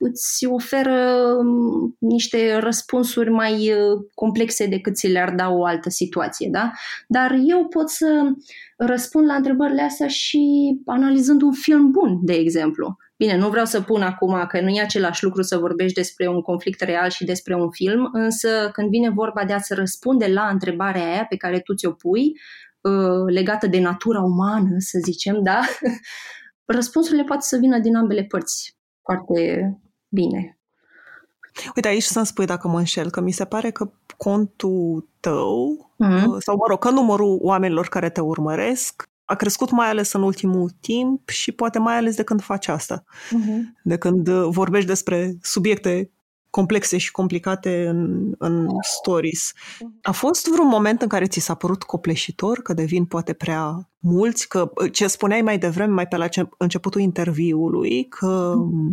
îți 0.02 0.46
oferă 0.46 1.22
um, 1.38 1.96
niște 1.98 2.58
răspunsuri 2.58 3.30
mai 3.30 3.52
uh, 3.52 4.00
complexe 4.14 4.66
decât 4.66 4.96
ți 4.96 5.08
le-ar 5.08 5.34
da 5.34 5.50
o 5.50 5.64
altă 5.64 5.90
situație, 5.90 6.48
da? 6.52 6.70
Dar 7.08 7.36
eu 7.46 7.66
pot 7.66 7.90
să 7.90 8.06
răspund 8.76 9.26
la 9.26 9.34
întrebările 9.34 9.82
astea 9.82 10.08
și 10.08 10.40
analizând 10.86 11.42
un 11.42 11.52
film 11.52 11.90
bun, 11.90 12.18
de 12.22 12.32
exemplu. 12.32 12.96
Bine, 13.16 13.36
nu 13.36 13.48
vreau 13.48 13.64
să 13.64 13.80
pun 13.80 14.02
acum 14.02 14.44
că 14.48 14.60
nu 14.60 14.68
e 14.68 14.80
același 14.80 15.24
lucru 15.24 15.42
să 15.42 15.56
vorbești 15.56 15.94
despre 15.94 16.28
un 16.28 16.40
conflict 16.40 16.80
real 16.80 17.10
și 17.10 17.24
despre 17.24 17.54
un 17.54 17.70
film, 17.70 18.08
însă 18.12 18.70
când 18.72 18.88
vine 18.88 19.10
vorba 19.10 19.44
de 19.44 19.52
a-ți 19.52 19.74
răspunde 19.74 20.26
la 20.26 20.48
întrebarea 20.52 21.06
aia 21.06 21.26
pe 21.28 21.36
care 21.36 21.60
tu 21.60 21.74
ți-o 21.74 21.90
pui, 21.90 22.32
Uh, 22.82 23.32
legată 23.32 23.66
de 23.66 23.80
natura 23.80 24.20
umană, 24.20 24.74
să 24.78 24.98
zicem, 25.04 25.42
da? 25.42 25.60
Răspunsurile 26.76 27.24
poate 27.24 27.42
să 27.42 27.56
vină 27.56 27.78
din 27.78 27.96
ambele 27.96 28.24
părți 28.24 28.76
foarte 29.02 29.70
bine. 30.12 30.58
Uite, 31.74 31.88
aici 31.88 32.02
să-mi 32.02 32.26
spui 32.26 32.46
dacă 32.46 32.68
mă 32.68 32.78
înșel, 32.78 33.10
că 33.10 33.20
mi 33.20 33.30
se 33.30 33.44
pare 33.44 33.70
că 33.70 33.90
contul 34.16 35.08
tău, 35.20 35.90
mm-hmm. 36.04 36.38
sau 36.38 36.56
mă 36.56 36.64
rog, 36.68 36.78
că 36.78 36.90
numărul 36.90 37.38
oamenilor 37.40 37.88
care 37.88 38.10
te 38.10 38.20
urmăresc 38.20 39.10
a 39.24 39.34
crescut 39.34 39.70
mai 39.70 39.88
ales 39.88 40.12
în 40.12 40.22
ultimul 40.22 40.70
timp 40.80 41.28
și 41.28 41.52
poate 41.52 41.78
mai 41.78 41.96
ales 41.96 42.16
de 42.16 42.22
când 42.22 42.42
faci 42.42 42.68
asta. 42.68 43.04
Mm-hmm. 43.06 43.82
De 43.82 43.96
când 43.96 44.28
vorbești 44.28 44.86
despre 44.86 45.36
subiecte 45.42 46.10
complexe 46.50 46.98
și 46.98 47.10
complicate 47.10 47.86
în, 47.86 48.32
în 48.38 48.66
stories. 48.80 49.52
A 50.02 50.12
fost 50.12 50.48
vreun 50.48 50.68
moment 50.68 51.02
în 51.02 51.08
care 51.08 51.26
ți 51.26 51.40
s-a 51.40 51.54
părut 51.54 51.82
copleșitor, 51.82 52.58
că 52.58 52.72
devin 52.72 53.04
poate 53.04 53.32
prea 53.32 53.90
mulți, 53.98 54.48
că 54.48 54.72
ce 54.92 55.06
spuneai 55.06 55.42
mai 55.42 55.58
devreme, 55.58 55.92
mai 55.92 56.08
pe 56.08 56.16
la 56.16 56.28
începutul 56.58 57.00
interviului, 57.00 58.04
că 58.08 58.54
uh, 58.56 58.92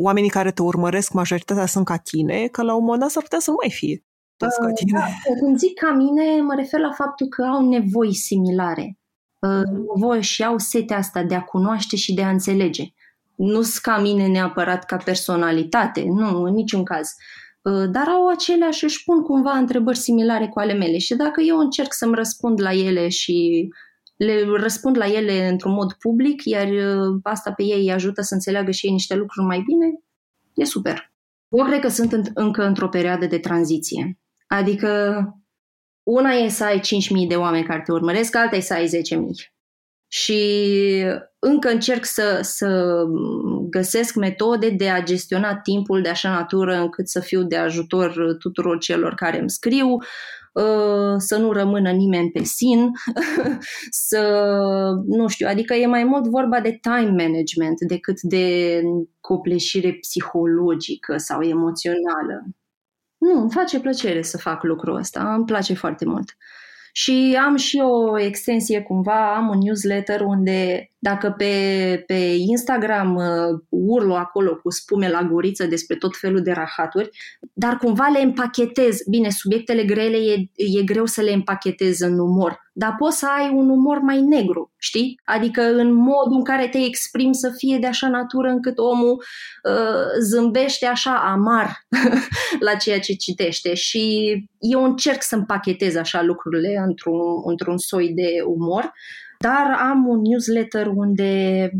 oamenii 0.00 0.30
care 0.30 0.50
te 0.50 0.62
urmăresc, 0.62 1.12
majoritatea 1.12 1.66
sunt 1.66 1.84
ca 1.84 1.96
tine, 1.96 2.46
că 2.46 2.62
la 2.62 2.74
un 2.74 2.82
moment 2.82 3.00
dat 3.00 3.10
s-ar 3.10 3.22
putea 3.22 3.38
să 3.38 3.50
nu 3.50 3.56
mai 3.60 3.70
fie 3.70 4.04
toți 4.36 4.58
ca 4.60 4.66
uh, 4.66 4.72
tine. 4.74 4.98
Da, 4.98 5.34
când 5.40 5.58
zic 5.58 5.78
ca 5.78 5.92
mine, 5.92 6.40
mă 6.40 6.54
refer 6.54 6.80
la 6.80 6.92
faptul 6.92 7.26
că 7.26 7.42
au 7.42 7.68
nevoi 7.68 8.14
similare. 8.14 8.98
Uh, 9.38 9.62
nevoie 9.94 10.20
și 10.20 10.44
au 10.44 10.58
setea 10.58 10.96
asta 10.96 11.22
de 11.22 11.34
a 11.34 11.42
cunoaște 11.42 11.96
și 11.96 12.14
de 12.14 12.22
a 12.22 12.30
înțelege 12.30 12.92
nu 13.38 13.62
sunt 13.62 13.82
ca 13.82 13.98
mine 13.98 14.26
neapărat 14.26 14.84
ca 14.84 14.96
personalitate, 14.96 16.04
nu, 16.06 16.42
în 16.42 16.54
niciun 16.54 16.84
caz. 16.84 17.08
Uh, 17.62 17.90
dar 17.90 18.08
au 18.08 18.28
aceleași, 18.28 18.84
își 18.84 19.04
pun 19.04 19.22
cumva 19.22 19.50
întrebări 19.50 19.98
similare 19.98 20.48
cu 20.48 20.58
ale 20.58 20.72
mele 20.72 20.98
și 20.98 21.14
dacă 21.14 21.40
eu 21.40 21.58
încerc 21.58 21.92
să-mi 21.92 22.14
răspund 22.14 22.60
la 22.60 22.72
ele 22.72 23.08
și 23.08 23.68
le 24.18 24.44
răspund 24.56 24.96
la 24.96 25.06
ele 25.06 25.48
într-un 25.48 25.72
mod 25.72 25.92
public, 25.92 26.44
iar 26.44 26.68
uh, 26.68 27.18
asta 27.22 27.52
pe 27.52 27.62
ei 27.62 27.80
îi 27.80 27.92
ajută 27.92 28.22
să 28.22 28.34
înțeleagă 28.34 28.70
și 28.70 28.86
ei 28.86 28.92
niște 28.92 29.14
lucruri 29.14 29.46
mai 29.46 29.62
bine, 29.66 29.86
e 30.54 30.64
super. 30.64 31.12
Eu 31.48 31.64
cred 31.64 31.80
că 31.80 31.88
sunt 31.88 32.30
încă 32.34 32.64
într-o 32.64 32.88
perioadă 32.88 33.26
de 33.26 33.38
tranziție. 33.38 34.18
Adică 34.46 35.22
una 36.02 36.30
e 36.30 36.48
să 36.48 36.64
ai 36.64 36.80
5.000 36.80 37.28
de 37.28 37.36
oameni 37.36 37.64
care 37.64 37.82
te 37.84 37.92
urmăresc, 37.92 38.36
alta 38.36 38.56
e 38.56 38.60
să 38.60 38.74
ai 38.74 38.86
10.000 38.86 38.90
și 40.10 40.42
încă 41.38 41.68
încerc 41.68 42.04
să, 42.04 42.38
să 42.42 43.02
găsesc 43.70 44.14
metode 44.14 44.70
de 44.70 44.88
a 44.88 45.02
gestiona 45.02 45.56
timpul 45.56 46.02
de 46.02 46.08
așa 46.08 46.30
natură 46.30 46.76
încât 46.76 47.08
să 47.08 47.20
fiu 47.20 47.42
de 47.42 47.56
ajutor 47.56 48.36
tuturor 48.38 48.78
celor 48.78 49.14
care 49.14 49.38
îmi 49.38 49.50
scriu, 49.50 49.88
uh, 49.88 50.02
să 51.16 51.36
nu 51.36 51.52
rămână 51.52 51.90
nimeni 51.90 52.30
pe 52.30 52.42
sin, 52.42 52.90
să, 54.08 54.22
nu 55.06 55.28
știu, 55.28 55.46
adică 55.48 55.74
e 55.74 55.86
mai 55.86 56.04
mult 56.04 56.26
vorba 56.26 56.60
de 56.60 56.78
time 56.80 57.24
management 57.24 57.80
decât 57.88 58.20
de 58.20 58.80
copleșire 59.20 59.92
psihologică 59.92 61.16
sau 61.16 61.42
emoțională. 61.42 62.44
Nu, 63.18 63.40
îmi 63.40 63.50
face 63.50 63.80
plăcere 63.80 64.22
să 64.22 64.38
fac 64.38 64.62
lucrul 64.62 64.96
ăsta, 64.96 65.34
îmi 65.34 65.44
place 65.44 65.74
foarte 65.74 66.04
mult. 66.04 66.36
Și 66.92 67.38
am 67.44 67.56
și 67.56 67.78
o 67.82 68.20
extensie 68.20 68.82
cumva, 68.82 69.36
am 69.36 69.48
un 69.48 69.58
newsletter 69.58 70.20
unde 70.20 70.90
dacă 70.98 71.34
pe, 71.36 72.04
pe 72.06 72.34
Instagram 72.38 73.14
uh, 73.14 73.60
urlu 73.68 74.14
acolo 74.14 74.56
cu 74.56 74.70
spume 74.70 75.08
la 75.08 75.22
guriță 75.22 75.66
despre 75.66 75.96
tot 75.96 76.16
felul 76.16 76.42
de 76.42 76.52
rahaturi, 76.52 77.10
dar 77.52 77.76
cumva 77.76 78.08
le 78.12 78.22
împachetez. 78.22 78.98
Bine, 79.10 79.30
subiectele 79.30 79.84
grele 79.84 80.16
e, 80.16 80.50
e 80.78 80.82
greu 80.82 81.06
să 81.06 81.20
le 81.20 81.32
împachetez 81.32 82.00
în 82.00 82.18
umor, 82.18 82.70
dar 82.72 82.94
poți 82.98 83.18
să 83.18 83.26
ai 83.38 83.50
un 83.54 83.68
umor 83.68 83.98
mai 83.98 84.20
negru, 84.20 84.72
știi? 84.78 85.20
Adică 85.24 85.62
în 85.62 85.94
modul 85.94 86.36
în 86.36 86.44
care 86.44 86.68
te 86.68 86.78
exprimi 86.78 87.34
să 87.34 87.52
fie 87.56 87.78
de 87.78 87.86
așa 87.86 88.08
natură 88.08 88.48
încât 88.48 88.78
omul 88.78 89.22
uh, 89.62 90.04
zâmbește 90.20 90.86
așa 90.86 91.14
amar 91.14 91.86
la 92.66 92.74
ceea 92.74 93.00
ce 93.00 93.12
citește 93.12 93.74
și 93.74 94.34
eu 94.58 94.84
încerc 94.84 95.22
să 95.22 95.34
împachetez 95.34 95.96
așa 95.96 96.22
lucrurile 96.22 96.82
într-un, 96.86 97.20
într-un 97.44 97.78
soi 97.78 98.12
de 98.14 98.28
umor 98.46 98.92
dar 99.38 99.76
am 99.90 100.06
un 100.06 100.20
newsletter 100.20 100.86
unde 100.86 101.70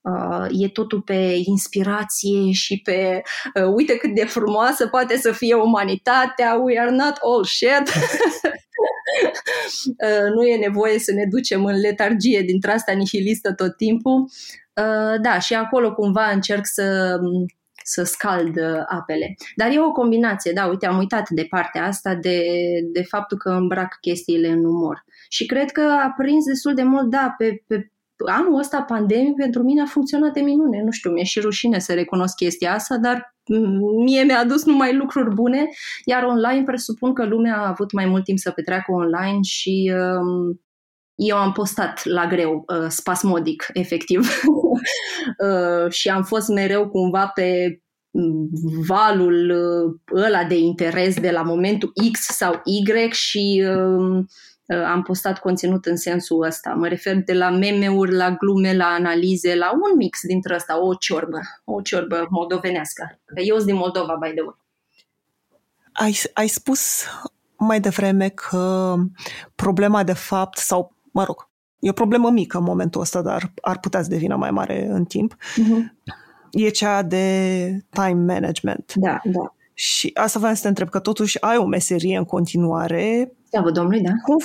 uh, 0.00 0.46
e 0.50 0.68
totul 0.68 1.02
pe 1.02 1.38
inspirație 1.44 2.50
și 2.52 2.80
pe 2.84 3.22
uh, 3.54 3.72
uite 3.74 3.96
cât 3.96 4.14
de 4.14 4.24
frumoasă 4.24 4.86
poate 4.86 5.16
să 5.16 5.32
fie 5.32 5.54
umanitatea, 5.54 6.54
we 6.54 6.80
are 6.80 6.90
not 6.90 7.18
all 7.22 7.44
shit. 7.44 7.88
uh, 10.06 10.30
nu 10.34 10.44
e 10.44 10.56
nevoie 10.56 10.98
să 10.98 11.12
ne 11.12 11.24
ducem 11.30 11.64
în 11.64 11.80
letargie 11.80 12.40
dintre 12.40 12.70
asta 12.70 12.92
nihilistă 12.92 13.54
tot 13.54 13.76
timpul. 13.76 14.20
Uh, 14.20 15.20
da, 15.20 15.38
și 15.38 15.54
acolo 15.54 15.92
cumva 15.92 16.30
încerc 16.30 16.66
să 16.66 17.18
să 17.88 18.02
scald 18.02 18.58
apele. 18.86 19.34
Dar 19.56 19.70
e 19.70 19.80
o 19.80 19.92
combinație, 19.92 20.52
da, 20.52 20.66
uite, 20.66 20.86
am 20.86 20.98
uitat 20.98 21.28
de 21.28 21.46
partea 21.48 21.84
asta 21.84 22.14
de, 22.14 22.42
de 22.92 23.02
faptul 23.02 23.38
că 23.38 23.50
îmbrac 23.50 23.98
chestiile 24.00 24.48
în 24.48 24.64
umor. 24.64 25.04
Și 25.28 25.46
cred 25.46 25.70
că 25.70 25.80
a 25.80 26.14
prins 26.16 26.44
destul 26.44 26.74
de 26.74 26.82
mult, 26.82 27.10
da, 27.10 27.34
pe, 27.38 27.62
pe 27.66 27.90
anul 28.24 28.58
ăsta 28.58 28.82
pandemic 28.82 29.34
pentru 29.34 29.62
mine 29.62 29.80
a 29.80 29.86
funcționat 29.86 30.32
de 30.32 30.40
minune. 30.40 30.82
Nu 30.82 30.90
știu, 30.90 31.10
mi-e 31.10 31.24
și 31.24 31.40
rușine 31.40 31.78
să 31.78 31.94
recunosc 31.94 32.34
chestia 32.34 32.74
asta, 32.74 32.96
dar 32.96 33.34
mie 34.04 34.22
mi-a 34.22 34.38
adus 34.38 34.64
numai 34.64 34.96
lucruri 34.96 35.34
bune, 35.34 35.68
iar 36.04 36.22
online 36.22 36.62
presupun 36.64 37.14
că 37.14 37.24
lumea 37.24 37.56
a 37.56 37.68
avut 37.68 37.92
mai 37.92 38.06
mult 38.06 38.24
timp 38.24 38.38
să 38.38 38.50
petreacă 38.50 38.92
online 38.92 39.38
și 39.42 39.92
um, 39.94 40.60
eu 41.14 41.36
am 41.36 41.52
postat 41.52 42.04
la 42.04 42.26
greu, 42.26 42.64
uh, 42.66 42.86
spasmodic, 42.88 43.66
efectiv. 43.72 44.20
uh, 45.46 45.90
și 45.90 46.08
am 46.08 46.22
fost 46.22 46.48
mereu 46.48 46.88
cumva 46.88 47.26
pe 47.26 47.80
valul 48.86 49.50
uh, 49.50 50.22
ăla 50.24 50.44
de 50.44 50.58
interes 50.58 51.20
de 51.20 51.30
la 51.30 51.42
momentul 51.42 51.92
X 52.12 52.20
sau 52.20 52.60
Y 52.64 53.10
și 53.10 53.64
uh, 53.68 53.76
Uh, 53.76 54.24
am 54.66 55.02
postat 55.02 55.38
conținut 55.38 55.86
în 55.86 55.96
sensul 55.96 56.42
ăsta. 56.42 56.70
Mă 56.70 56.88
refer 56.88 57.22
de 57.24 57.32
la 57.32 57.50
meme-uri, 57.50 58.14
la 58.14 58.30
glume, 58.30 58.76
la 58.76 58.86
analize, 58.86 59.54
la 59.54 59.70
un 59.72 59.96
mix 59.96 60.18
dintre 60.22 60.54
ăsta, 60.54 60.84
o 60.84 60.94
ciorbă, 60.94 61.40
o 61.64 61.80
ciorbă 61.80 62.26
moldovenească. 62.30 63.20
Eu 63.34 63.54
sunt 63.54 63.66
din 63.66 63.76
Moldova, 63.76 64.16
by 64.20 64.28
the 64.30 64.40
way. 64.40 64.64
Ai, 65.92 66.16
ai 66.32 66.46
spus 66.46 67.04
mai 67.56 67.80
devreme 67.80 68.28
că 68.28 68.94
problema 69.54 70.02
de 70.02 70.12
fapt, 70.12 70.58
sau, 70.58 70.94
mă 71.12 71.24
rog, 71.24 71.48
e 71.78 71.88
o 71.90 71.92
problemă 71.92 72.30
mică 72.30 72.58
în 72.58 72.64
momentul 72.64 73.00
ăsta, 73.00 73.22
dar 73.22 73.52
ar 73.62 73.78
putea 73.78 74.02
să 74.02 74.08
devină 74.08 74.36
mai 74.36 74.50
mare 74.50 74.86
în 74.90 75.04
timp, 75.04 75.34
uh-huh. 75.34 76.12
e 76.50 76.68
cea 76.68 77.02
de 77.02 77.86
time 77.90 78.32
management. 78.34 78.92
Da, 78.94 79.20
da. 79.24 79.54
Și 79.74 80.10
asta 80.14 80.38
vreau 80.38 80.54
să 80.54 80.62
te 80.62 80.68
întreb, 80.68 80.88
că 80.88 80.98
totuși 80.98 81.40
ai 81.40 81.56
o 81.56 81.66
meserie 81.66 82.16
în 82.16 82.24
continuare. 82.24 83.32
Slavă 83.56 83.70
Domnului, 83.70 84.00
da. 84.00 84.10
Cum 84.22 84.36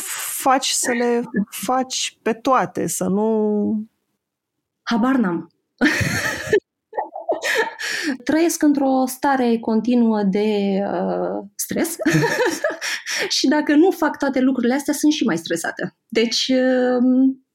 faci 0.41 0.67
să 0.67 0.91
le 0.91 1.21
faci 1.49 2.17
pe 2.21 2.33
toate, 2.33 2.87
să 2.87 3.03
nu... 3.03 3.87
Habar 4.81 5.15
n-am. 5.15 5.51
Trăiesc 8.23 8.63
într-o 8.63 9.05
stare 9.05 9.57
continuă 9.57 10.23
de 10.23 10.79
uh, 10.87 11.45
stres 11.55 11.95
și 13.37 13.47
dacă 13.47 13.75
nu 13.75 13.91
fac 13.91 14.17
toate 14.17 14.39
lucrurile 14.39 14.73
astea, 14.73 14.93
sunt 14.93 15.11
și 15.11 15.23
mai 15.23 15.37
stresată. 15.37 15.95
Deci, 16.07 16.47
uh, 16.47 17.01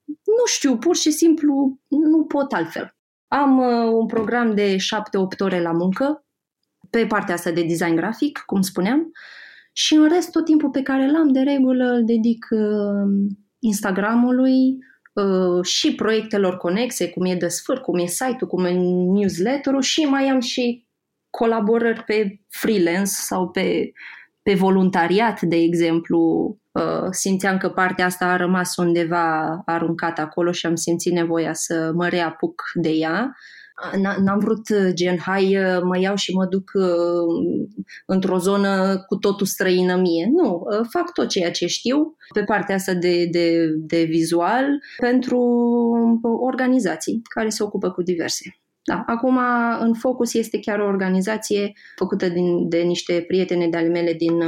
nu 0.06 0.44
știu, 0.46 0.78
pur 0.78 0.96
și 0.96 1.10
simplu 1.10 1.78
nu 1.88 2.24
pot 2.24 2.52
altfel. 2.52 2.96
Am 3.28 3.58
uh, 3.58 3.92
un 3.92 4.06
program 4.06 4.54
de 4.54 4.76
7-8 4.76 4.78
ore 5.38 5.60
la 5.60 5.72
muncă, 5.72 6.24
pe 6.90 7.06
partea 7.06 7.34
asta 7.34 7.50
de 7.50 7.62
design 7.62 7.94
grafic, 7.94 8.42
cum 8.46 8.62
spuneam, 8.62 9.12
și 9.78 9.94
în 9.94 10.08
rest 10.08 10.30
tot 10.30 10.44
timpul 10.44 10.70
pe 10.70 10.82
care 10.82 11.10
l-am 11.10 11.32
de 11.32 11.40
regulă 11.40 11.84
îl 11.84 12.04
dedic 12.04 12.46
uh, 12.50 13.34
Instagramului 13.58 14.78
uh, 15.12 15.64
și 15.64 15.94
proiectelor 15.94 16.56
conexe, 16.56 17.10
cum 17.10 17.24
e 17.24 17.34
Desfăr, 17.34 17.80
cum 17.80 17.98
e 17.98 18.06
site-ul, 18.06 18.48
cum 18.48 18.64
e 18.64 18.70
newsletter-ul 19.12 19.82
și 19.82 20.00
mai 20.00 20.28
am 20.28 20.40
și 20.40 20.86
colaborări 21.30 22.02
pe 22.02 22.40
freelance 22.48 23.10
sau 23.10 23.48
pe, 23.48 23.92
pe 24.42 24.54
voluntariat, 24.54 25.40
de 25.40 25.56
exemplu. 25.56 26.50
Uh, 26.72 27.06
simțeam 27.10 27.58
că 27.58 27.68
partea 27.68 28.04
asta 28.04 28.26
a 28.26 28.36
rămas 28.36 28.76
undeva 28.76 29.62
aruncată 29.66 30.20
acolo 30.20 30.52
și 30.52 30.66
am 30.66 30.74
simțit 30.74 31.12
nevoia 31.12 31.52
să 31.52 31.92
mă 31.94 32.08
reapuc 32.08 32.62
de 32.74 32.90
ea 32.90 33.36
n-am 34.22 34.38
vrut 34.38 34.68
uh, 34.68 34.90
gen, 34.94 35.18
hai 35.18 35.56
uh, 35.56 35.80
mă 35.82 35.98
iau 35.98 36.14
și 36.14 36.34
mă 36.34 36.46
duc 36.46 36.70
uh, 36.74 37.64
într-o 38.06 38.38
zonă 38.38 39.04
cu 39.06 39.16
totul 39.16 39.46
străină 39.46 39.96
mie. 39.96 40.30
Nu, 40.32 40.66
fac 40.90 41.12
tot 41.12 41.28
ceea 41.28 41.50
ce 41.50 41.66
știu 41.66 42.16
pe 42.34 42.42
partea 42.44 42.74
asta 42.74 42.94
de, 42.94 43.28
de, 43.30 43.68
de 43.76 44.02
vizual 44.02 44.66
pentru 44.96 45.40
organizații 46.22 47.22
care 47.34 47.48
se 47.48 47.62
ocupă 47.62 47.90
cu 47.90 48.02
diverse. 48.02 48.56
Da, 48.82 49.02
acum 49.06 49.38
în 49.80 49.94
focus 49.94 50.34
este 50.34 50.58
chiar 50.58 50.78
o 50.78 50.86
organizație 50.86 51.72
făcută 51.96 52.28
din, 52.28 52.68
de 52.68 52.78
niște 52.78 53.24
prietene 53.26 53.68
de 53.68 53.76
ale 53.76 53.88
mele 53.88 54.12
din, 54.12 54.42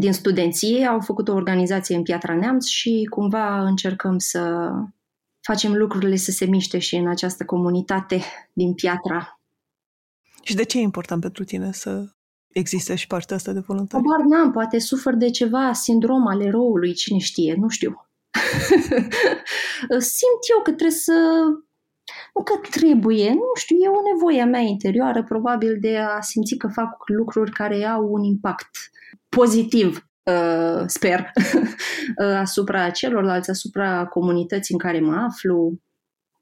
din 0.00 0.12
studenție. 0.12 0.86
Au 0.86 1.00
făcut 1.00 1.28
o 1.28 1.34
organizație 1.34 1.96
în 1.96 2.02
Piatra 2.02 2.34
Neamț 2.34 2.66
și 2.66 3.06
cumva 3.10 3.62
încercăm 3.62 4.18
să 4.18 4.70
facem 5.42 5.74
lucrurile 5.74 6.16
să 6.16 6.30
se 6.30 6.44
miște 6.44 6.78
și 6.78 6.96
în 6.96 7.08
această 7.08 7.44
comunitate 7.44 8.22
din 8.52 8.74
piatra. 8.74 9.40
Și 10.42 10.54
de 10.54 10.64
ce 10.64 10.78
e 10.78 10.82
important 10.82 11.20
pentru 11.20 11.44
tine 11.44 11.72
să 11.72 12.04
existe 12.52 12.94
și 12.94 13.06
partea 13.06 13.36
asta 13.36 13.52
de 13.52 13.60
voluntari? 13.60 14.02
Doar 14.02 14.20
n-am, 14.20 14.50
poate 14.52 14.78
sufăr 14.78 15.14
de 15.14 15.30
ceva 15.30 15.72
sindrom 15.72 16.26
al 16.26 16.40
eroului, 16.40 16.92
cine 16.92 17.18
știe, 17.18 17.54
nu 17.58 17.68
știu. 17.68 18.06
Simt 19.98 20.42
eu 20.54 20.62
că 20.62 20.70
trebuie 20.70 20.90
să... 20.90 21.12
Nu 22.34 22.42
că 22.42 22.60
trebuie, 22.70 23.30
nu 23.30 23.50
știu, 23.54 23.76
e 23.76 23.88
o 23.88 24.12
nevoie 24.14 24.40
a 24.40 24.46
mea 24.46 24.60
interioară 24.60 25.24
probabil 25.24 25.76
de 25.80 25.96
a 25.96 26.20
simți 26.20 26.54
că 26.54 26.68
fac 26.68 27.08
lucruri 27.08 27.50
care 27.50 27.84
au 27.84 28.12
un 28.12 28.22
impact 28.22 28.70
pozitiv 29.28 30.06
uh, 30.24 30.82
sper, 30.86 31.32
uh, 32.22 32.36
asupra 32.36 32.90
celorlalți, 32.90 33.50
asupra 33.50 34.06
comunității 34.06 34.74
în 34.74 34.80
care 34.80 35.00
mă 35.00 35.14
aflu. 35.14 35.78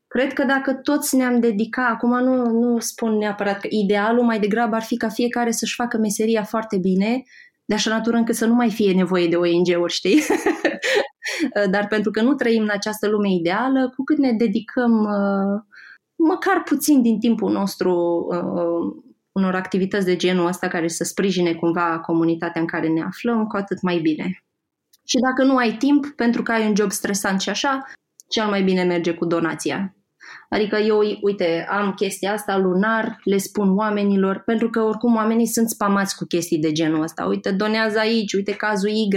Cred 0.06 0.32
că 0.32 0.44
dacă 0.44 0.74
toți 0.74 1.16
ne-am 1.16 1.40
dedica, 1.40 1.86
acum 1.86 2.18
nu, 2.18 2.50
nu 2.50 2.78
spun 2.78 3.16
neapărat 3.16 3.60
că 3.60 3.66
idealul 3.70 4.24
mai 4.24 4.40
degrabă 4.40 4.74
ar 4.76 4.82
fi 4.82 4.96
ca 4.96 5.08
fiecare 5.08 5.50
să-și 5.50 5.74
facă 5.74 5.98
meseria 5.98 6.42
foarte 6.42 6.78
bine, 6.78 7.22
de 7.64 7.74
așa 7.74 7.90
natură 7.90 8.16
încât 8.16 8.34
să 8.34 8.46
nu 8.46 8.54
mai 8.54 8.70
fie 8.70 8.92
nevoie 8.92 9.28
de 9.28 9.36
ONG-uri, 9.36 9.92
știi? 9.92 10.22
Dar 11.70 11.86
pentru 11.86 12.10
că 12.10 12.22
nu 12.22 12.34
trăim 12.34 12.62
în 12.62 12.70
această 12.72 13.08
lume 13.08 13.30
ideală, 13.30 13.92
cu 13.96 14.04
cât 14.04 14.18
ne 14.18 14.32
dedicăm 14.32 14.92
uh, 15.00 15.62
măcar 16.16 16.62
puțin 16.62 17.02
din 17.02 17.18
timpul 17.18 17.52
nostru 17.52 18.26
uh, 18.30 19.09
unor 19.40 19.54
activități 19.54 20.06
de 20.06 20.16
genul 20.16 20.46
ăsta 20.46 20.68
care 20.68 20.88
să 20.88 21.04
sprijine 21.04 21.54
cumva 21.54 21.98
comunitatea 21.98 22.60
în 22.60 22.66
care 22.66 22.88
ne 22.88 23.02
aflăm, 23.02 23.46
cu 23.46 23.56
atât 23.56 23.82
mai 23.82 23.98
bine. 23.98 24.44
Și 25.04 25.18
dacă 25.18 25.44
nu 25.44 25.56
ai 25.56 25.76
timp, 25.76 26.06
pentru 26.06 26.42
că 26.42 26.52
ai 26.52 26.66
un 26.66 26.74
job 26.76 26.90
stresant 26.90 27.40
și 27.40 27.48
așa, 27.48 27.84
cel 28.28 28.46
mai 28.46 28.62
bine 28.62 28.82
merge 28.82 29.14
cu 29.14 29.24
donația. 29.24 29.94
Adică 30.48 30.76
eu, 30.76 30.98
uite, 31.20 31.66
am 31.70 31.92
chestia 31.92 32.32
asta 32.32 32.58
lunar, 32.58 33.20
le 33.24 33.36
spun 33.36 33.76
oamenilor, 33.76 34.42
pentru 34.46 34.70
că 34.70 34.80
oricum 34.80 35.14
oamenii 35.14 35.46
sunt 35.46 35.68
spamați 35.68 36.16
cu 36.16 36.24
chestii 36.24 36.58
de 36.58 36.72
genul 36.72 37.02
ăsta. 37.02 37.24
Uite, 37.24 37.50
donează 37.50 37.98
aici, 37.98 38.32
uite 38.32 38.52
cazul 38.52 38.88
Y, 38.88 39.08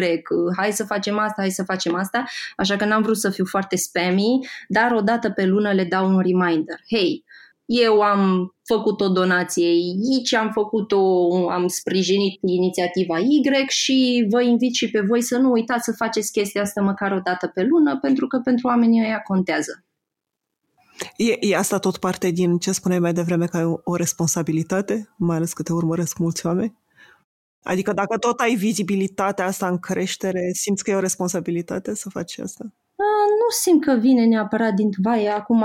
hai 0.57 0.71
să 0.71 0.83
facem 0.83 1.17
asta, 1.17 1.35
hai 1.37 1.49
să 1.49 1.63
facem 1.63 1.95
asta. 1.95 2.23
Așa 2.55 2.75
că 2.75 2.85
n-am 2.85 3.01
vrut 3.01 3.17
să 3.17 3.29
fiu 3.29 3.45
foarte 3.45 3.75
spammy, 3.75 4.47
dar 4.67 4.91
o 4.91 5.01
dată 5.01 5.29
pe 5.29 5.45
lună 5.45 5.71
le 5.71 5.83
dau 5.83 6.07
un 6.07 6.19
reminder. 6.19 6.79
Hei, 6.89 7.23
eu 7.65 8.01
am 8.01 8.55
făcut 8.63 9.01
o 9.01 9.09
donație 9.09 9.65
aici, 9.65 10.33
am 10.33 10.51
făcut-o, 10.51 10.99
am 11.49 11.67
sprijinit 11.67 12.39
inițiativa 12.41 13.19
Y 13.19 13.41
și 13.67 14.27
vă 14.29 14.41
invit 14.41 14.73
și 14.73 14.89
pe 14.89 14.99
voi 14.99 15.21
să 15.21 15.37
nu 15.37 15.51
uitați 15.51 15.83
să 15.83 15.93
faceți 15.97 16.31
chestia 16.31 16.61
asta 16.61 16.81
măcar 16.81 17.11
o 17.11 17.19
dată 17.19 17.47
pe 17.47 17.63
lună, 17.63 17.99
pentru 17.99 18.27
că 18.27 18.39
pentru 18.43 18.67
oamenii 18.67 19.03
ăia 19.03 19.19
contează. 19.19 19.83
E, 21.17 21.37
e 21.39 21.55
asta 21.55 21.77
tot 21.79 21.97
parte 21.97 22.29
din 22.29 22.57
ce 22.57 22.71
spuneai 22.71 22.99
mai 22.99 23.13
devreme, 23.13 23.45
că 23.45 23.57
ai 23.57 23.65
o, 23.65 23.75
o 23.83 23.95
responsabilitate, 23.95 25.09
mai 25.17 25.35
ales 25.35 25.53
că 25.53 25.63
te 25.63 25.73
urmăresc 25.73 26.17
mulți 26.17 26.45
oameni? 26.45 26.77
Adică 27.63 27.93
dacă 27.93 28.17
tot 28.17 28.39
ai 28.39 28.55
vizibilitatea 28.55 29.45
asta 29.45 29.67
în 29.67 29.79
creștere, 29.79 30.51
simți 30.53 30.83
că 30.83 30.91
e 30.91 30.95
o 30.95 30.99
responsabilitate 30.99 31.95
să 31.95 32.09
faci 32.09 32.39
asta? 32.39 32.73
Nu 33.39 33.49
simt 33.49 33.83
că 33.83 33.93
vine 33.93 34.25
neapărat 34.25 34.73
din 34.73 34.89
vai. 35.01 35.25
Acum, 35.27 35.63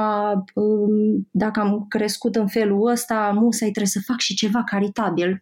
um, 0.55 1.29
dacă 1.31 1.61
am 1.61 1.87
crescut 1.89 2.37
în 2.37 2.47
felul 2.47 2.87
ăsta, 2.87 3.31
musai 3.35 3.71
trebuie 3.71 3.87
să 3.87 4.01
fac 4.07 4.19
și 4.19 4.35
ceva 4.35 4.63
caritabil. 4.65 5.41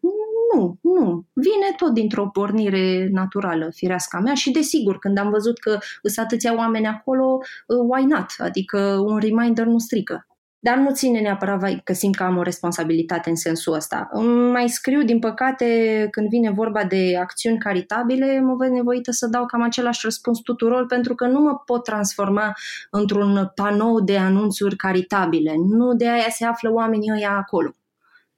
Nu, 0.54 0.78
nu. 0.80 1.24
Vine 1.32 1.74
tot 1.76 1.92
dintr-o 1.94 2.28
pornire 2.28 3.08
naturală, 3.12 3.70
firească 3.74 4.20
mea 4.22 4.34
și 4.34 4.50
desigur, 4.50 4.98
când 4.98 5.18
am 5.18 5.30
văzut 5.30 5.58
că 5.58 5.78
sunt 6.02 6.26
atâția 6.26 6.56
oameni 6.56 6.86
acolo, 6.86 7.38
uh, 7.66 7.78
why 7.88 8.04
not? 8.04 8.26
Adică 8.38 8.78
un 9.06 9.18
reminder 9.18 9.66
nu 9.66 9.78
strică. 9.78 10.26
Dar 10.58 10.76
nu 10.76 10.92
ține 10.92 11.20
neapărat 11.20 11.80
că 11.84 11.92
simt 11.92 12.16
că 12.16 12.22
am 12.22 12.36
o 12.36 12.42
responsabilitate 12.42 13.30
în 13.30 13.36
sensul 13.36 13.74
ăsta. 13.74 14.08
Mai 14.52 14.68
scriu, 14.68 15.02
din 15.02 15.18
păcate, 15.18 15.66
când 16.10 16.28
vine 16.28 16.50
vorba 16.50 16.84
de 16.84 17.16
acțiuni 17.20 17.58
caritabile, 17.58 18.40
mă 18.40 18.54
văd 18.54 18.68
nevoită 18.68 19.10
să 19.10 19.26
dau 19.26 19.46
cam 19.46 19.62
același 19.62 20.00
răspuns 20.02 20.40
tuturor, 20.40 20.86
pentru 20.86 21.14
că 21.14 21.26
nu 21.26 21.40
mă 21.40 21.54
pot 21.54 21.84
transforma 21.84 22.52
într-un 22.90 23.52
panou 23.54 24.00
de 24.00 24.18
anunțuri 24.18 24.76
caritabile. 24.76 25.54
Nu 25.56 25.94
de 25.94 26.08
aia 26.08 26.28
se 26.28 26.44
află 26.44 26.72
oamenii 26.72 27.12
ăia 27.12 27.36
acolo. 27.36 27.74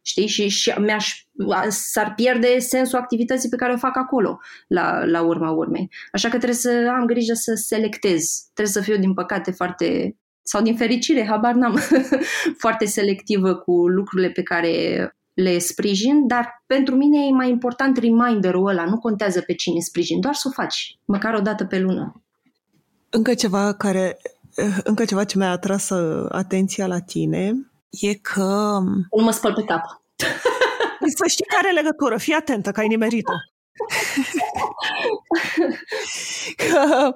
Știi? 0.03 0.27
Și, 0.27 0.49
și 0.49 0.75
mi-aș, 0.79 1.25
s-ar 1.69 2.12
pierde 2.14 2.59
sensul 2.59 2.99
activității 2.99 3.49
pe 3.49 3.57
care 3.57 3.73
o 3.73 3.77
fac 3.77 3.97
acolo, 3.97 4.41
la, 4.66 5.05
la 5.05 5.23
urma 5.23 5.51
urmei. 5.51 5.91
Așa 6.12 6.29
că 6.29 6.37
trebuie 6.37 6.59
să 6.59 6.95
am 6.99 7.07
grijă 7.07 7.33
să 7.35 7.55
selectez. 7.55 8.49
Trebuie 8.55 8.75
să 8.75 8.91
fiu, 8.91 8.97
din 8.97 9.14
păcate, 9.14 9.51
foarte 9.51 10.16
sau 10.49 10.62
din 10.62 10.76
fericire, 10.76 11.26
habar 11.26 11.55
n-am, 11.55 11.78
foarte 12.62 12.84
selectivă 12.84 13.55
cu 13.55 13.88
lucrurile 13.88 14.30
pe 14.30 14.42
care 14.42 14.72
le 15.34 15.59
sprijin, 15.59 16.26
dar 16.26 16.62
pentru 16.66 16.94
mine 16.94 17.26
e 17.26 17.30
mai 17.30 17.49
important 17.49 17.99
reminderul 17.99 18.68
ăla, 18.68 18.84
nu 18.84 18.99
contează 18.99 19.40
pe 19.40 19.55
cine 19.55 19.80
sprijin, 19.80 20.20
doar 20.20 20.34
să 20.34 20.49
o 20.49 20.53
faci, 20.62 20.99
măcar 21.05 21.34
o 21.34 21.40
dată 21.40 21.64
pe 21.64 21.78
lună. 21.78 22.22
Încă 23.11 23.34
ceva 23.34 23.74
care 23.74 24.18
încă 24.84 25.05
ceva 25.05 25.24
ce 25.24 25.38
mi-a 25.38 25.51
atras 25.51 25.88
uh, 25.88 26.26
atenția 26.28 26.86
la 26.86 27.01
tine 27.01 27.70
e 27.90 28.14
că... 28.14 28.78
Nu 29.16 29.22
mă 29.22 29.30
spăl 29.30 29.55
pe 29.55 29.64
cap. 29.64 29.82
Să 31.16 31.26
știi 31.26 31.44
care 31.44 31.66
are 31.66 31.80
legătură, 31.80 32.18
fii 32.18 32.34
atentă 32.34 32.70
că 32.70 32.80
ai 32.80 32.86
nimerit-o. 32.86 33.32
că 36.62 37.07
uh, 37.07 37.14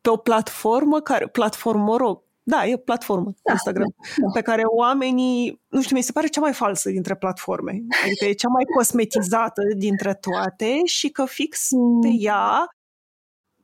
pe 0.00 0.10
o 0.10 0.16
platformă 0.16 1.00
care, 1.00 1.26
platformă, 1.26 1.82
mă 1.82 1.96
rog, 1.96 2.22
da, 2.42 2.66
e 2.66 2.74
o 2.74 2.76
platformă 2.76 3.32
da, 3.42 3.52
Instagram, 3.52 3.94
da, 4.16 4.26
pe 4.32 4.40
care 4.40 4.62
oamenii, 4.64 5.62
nu 5.68 5.82
știu, 5.82 5.96
mi 5.96 6.02
se 6.02 6.12
pare 6.12 6.26
cea 6.26 6.40
mai 6.40 6.52
falsă 6.52 6.90
dintre 6.90 7.16
platforme. 7.16 7.82
Adică 8.04 8.24
e 8.24 8.32
cea 8.32 8.48
mai 8.48 8.64
cosmetizată 8.76 9.62
dintre 9.76 10.14
toate 10.14 10.84
și 10.84 11.08
că 11.08 11.24
fix 11.24 11.68
pe 12.00 12.08
ea 12.18 12.68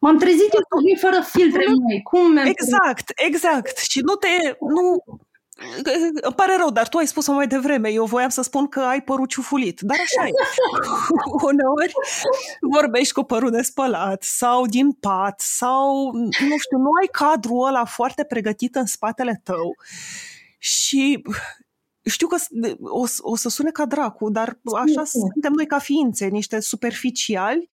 M-am 0.04 0.18
trezit 0.18 0.52
eu 0.52 0.96
fără 1.00 1.22
filtre 1.22 1.64
mai. 1.66 2.00
Cum 2.02 2.36
Exact, 2.36 3.12
exact. 3.26 3.78
Și 3.78 4.00
nu 4.00 4.14
te... 4.14 4.56
Nu, 4.60 5.04
îmi 6.22 6.34
pare 6.34 6.56
rău, 6.56 6.70
dar 6.70 6.88
tu 6.88 6.98
ai 6.98 7.06
spus-o 7.06 7.32
mai 7.32 7.46
devreme. 7.46 7.88
Eu 7.88 8.04
voiam 8.04 8.28
să 8.28 8.42
spun 8.42 8.68
că 8.68 8.80
ai 8.80 9.02
părul 9.02 9.26
ciufulit, 9.26 9.80
dar 9.80 9.96
așa 10.02 10.26
e. 10.26 10.30
Uneori 11.50 11.92
vorbești 12.60 13.12
cu 13.12 13.22
părul 13.22 13.50
nespălat 13.50 14.22
sau 14.22 14.66
din 14.66 14.92
pat 14.92 15.40
sau, 15.40 16.12
nu 16.22 16.56
știu, 16.58 16.78
nu 16.78 16.90
ai 17.00 17.08
cadrul 17.12 17.66
ăla 17.66 17.84
foarte 17.84 18.24
pregătit 18.24 18.74
în 18.74 18.86
spatele 18.86 19.40
tău 19.44 19.74
și 20.58 21.22
știu 22.04 22.26
că 22.26 22.36
o, 22.80 23.04
o 23.18 23.36
să 23.36 23.48
sune 23.48 23.70
ca 23.70 23.86
dracu, 23.86 24.30
dar 24.30 24.58
așa 24.74 25.04
suntem 25.04 25.52
noi 25.52 25.66
ca 25.66 25.78
ființe, 25.78 26.26
niște 26.26 26.60
superficiali 26.60 27.72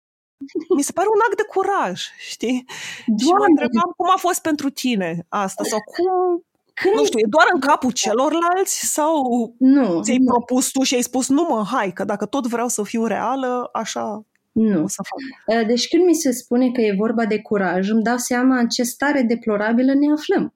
mi 0.76 0.82
se 0.82 0.92
pare 0.92 1.08
un 1.14 1.20
act 1.26 1.36
de 1.36 1.42
curaj, 1.42 2.02
știi? 2.18 2.64
Doamne. 3.06 3.24
Și 3.24 3.32
mă 3.32 3.44
întrebam 3.48 3.92
cum 3.96 4.10
a 4.10 4.16
fost 4.16 4.40
pentru 4.40 4.70
tine 4.70 5.26
asta 5.28 5.64
sau 5.64 5.78
cum 5.78 6.44
când... 6.74 6.94
Nu 6.94 7.04
știu, 7.04 7.18
e 7.18 7.26
doar 7.28 7.46
în 7.54 7.60
capul 7.60 7.90
celorlalți 7.90 8.86
sau 8.92 9.14
nu, 9.58 10.02
ți-ai 10.02 10.16
nu. 10.16 10.24
propus 10.24 10.70
tu 10.70 10.82
și 10.82 10.94
ai 10.94 11.02
spus 11.02 11.28
nu 11.28 11.46
mă, 11.48 11.64
hai, 11.70 11.92
că 11.92 12.04
dacă 12.04 12.26
tot 12.26 12.46
vreau 12.46 12.68
să 12.68 12.82
fiu 12.82 13.06
reală, 13.06 13.68
așa 13.72 14.26
nu. 14.52 14.82
O 14.82 14.88
să 14.88 15.02
fac. 15.08 15.58
Uh, 15.58 15.66
deci 15.66 15.88
când 15.88 16.04
mi 16.04 16.14
se 16.14 16.32
spune 16.32 16.70
că 16.70 16.80
e 16.80 16.94
vorba 16.98 17.26
de 17.26 17.40
curaj, 17.40 17.90
îmi 17.90 18.02
dau 18.02 18.16
seama 18.16 18.58
în 18.58 18.68
ce 18.68 18.82
stare 18.82 19.22
deplorabilă 19.22 19.94
ne 19.94 20.12
aflăm. 20.12 20.54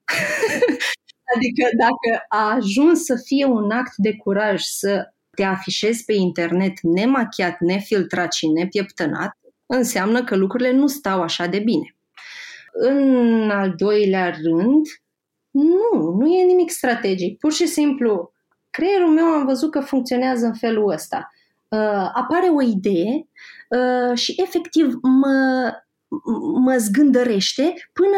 adică 1.34 1.68
dacă 1.76 2.24
a 2.28 2.54
ajuns 2.54 3.04
să 3.04 3.16
fie 3.24 3.44
un 3.44 3.70
act 3.70 3.92
de 3.96 4.16
curaj 4.16 4.62
să 4.62 5.12
te 5.30 5.42
afișezi 5.42 6.04
pe 6.04 6.12
internet 6.12 6.80
nemachiat, 6.80 7.60
nefiltrat 7.60 8.32
și 8.32 8.48
nepieptănat, 8.48 9.38
înseamnă 9.66 10.24
că 10.24 10.36
lucrurile 10.36 10.72
nu 10.72 10.86
stau 10.86 11.22
așa 11.22 11.46
de 11.46 11.58
bine. 11.58 11.96
În 12.72 13.50
al 13.50 13.74
doilea 13.76 14.30
rând, 14.30 14.86
nu, 15.56 16.14
nu 16.18 16.26
e 16.26 16.44
nimic 16.44 16.70
strategic. 16.70 17.38
Pur 17.38 17.52
și 17.52 17.66
simplu, 17.66 18.32
creierul 18.70 19.10
meu 19.10 19.24
am 19.24 19.46
văzut 19.46 19.70
că 19.70 19.80
funcționează 19.80 20.46
în 20.46 20.54
felul 20.54 20.90
ăsta. 20.90 21.32
Uh, 21.68 22.10
apare 22.12 22.48
o 22.48 22.62
idee 22.62 23.28
uh, 23.68 24.18
și 24.18 24.34
efectiv 24.36 24.94
mă, 25.02 25.70
mă 26.60 26.76
zgândărește 26.76 27.74
până 27.92 28.16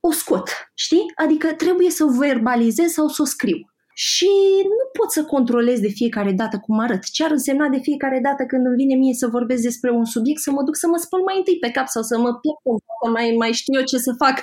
o 0.00 0.10
scot, 0.10 0.48
știi? 0.74 1.12
Adică 1.14 1.52
trebuie 1.52 1.90
să 1.90 2.04
o 2.04 2.18
verbalizez 2.18 2.92
sau 2.92 3.08
să 3.08 3.22
o 3.22 3.24
scriu 3.24 3.71
și 3.94 4.30
nu 4.64 5.00
pot 5.00 5.10
să 5.10 5.24
controlez 5.24 5.80
de 5.80 5.88
fiecare 5.88 6.32
dată 6.32 6.58
cum 6.58 6.78
arăt. 6.78 7.02
Ce 7.10 7.24
ar 7.24 7.30
însemna 7.30 7.68
de 7.68 7.78
fiecare 7.82 8.20
dată 8.22 8.44
când 8.44 8.66
îmi 8.66 8.76
vine 8.76 8.94
mie 8.94 9.14
să 9.14 9.26
vorbesc 9.26 9.62
despre 9.62 9.90
un 9.90 10.04
subiect, 10.04 10.40
să 10.40 10.50
mă 10.50 10.62
duc 10.62 10.76
să 10.76 10.86
mă 10.86 10.96
spăl 10.96 11.20
mai 11.20 11.36
întâi 11.36 11.58
pe 11.58 11.70
cap 11.70 11.86
sau 11.86 12.02
să 12.02 12.18
mă 12.18 12.30
pierd, 12.42 12.80
să 13.02 13.10
mai, 13.10 13.34
mai 13.38 13.52
știu 13.52 13.78
eu 13.78 13.84
ce 13.84 13.98
să 13.98 14.12
fac. 14.18 14.36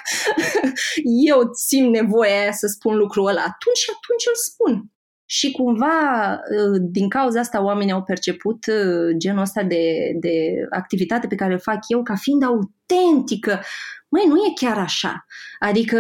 eu 1.32 1.40
simt 1.54 1.90
nevoia 1.90 2.40
aia 2.42 2.52
să 2.52 2.68
spun 2.68 2.96
lucrul 2.96 3.28
ăla. 3.28 3.42
Atunci 3.42 3.78
și 3.84 3.90
atunci 3.98 4.26
îl 4.28 4.36
spun. 4.50 4.92
Și 5.26 5.52
cumva, 5.52 6.32
ă, 6.34 6.78
din 6.80 7.10
cauza 7.10 7.40
asta, 7.40 7.64
oamenii 7.64 7.94
au 7.94 8.04
perceput 8.04 8.66
ă, 8.68 9.12
genul 9.18 9.42
ăsta 9.42 9.64
de, 9.64 9.84
de 10.20 10.34
activitate 10.70 11.28
pe 11.28 11.36
care 11.36 11.54
îl 11.54 11.60
fac 11.60 11.80
eu 11.88 12.04
ca 12.04 12.16
fiind 12.16 12.44
autentică. 12.44 13.62
Măi, 14.10 14.26
nu 14.28 14.36
e 14.36 14.54
chiar 14.56 14.78
așa. 14.78 15.26
Adică 15.60 15.98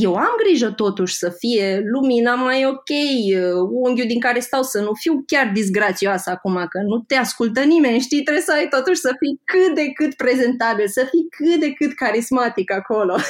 eu 0.00 0.14
am 0.14 0.34
grijă 0.44 0.70
totuși 0.70 1.14
să 1.14 1.30
fie 1.38 1.82
lumina 1.84 2.34
mai 2.34 2.66
ok, 2.66 2.88
uh, 2.88 3.68
unghiul 3.70 4.06
din 4.06 4.20
care 4.20 4.40
stau 4.40 4.62
să 4.62 4.80
nu 4.80 4.92
fiu 4.94 5.22
chiar 5.26 5.50
disgrațioasă 5.54 6.30
acum, 6.30 6.54
că 6.68 6.78
nu 6.86 6.98
te 6.98 7.14
ascultă 7.14 7.60
nimeni, 7.60 8.00
știi? 8.00 8.22
Trebuie 8.22 8.44
să 8.44 8.52
ai 8.52 8.68
totuși 8.68 9.00
să 9.00 9.14
fii 9.18 9.40
cât 9.44 9.74
de 9.74 9.90
cât 9.92 10.14
prezentabil, 10.14 10.88
să 10.88 11.06
fii 11.10 11.26
cât 11.28 11.60
de 11.60 11.72
cât 11.72 11.94
carismatic 11.94 12.72
acolo. 12.72 13.16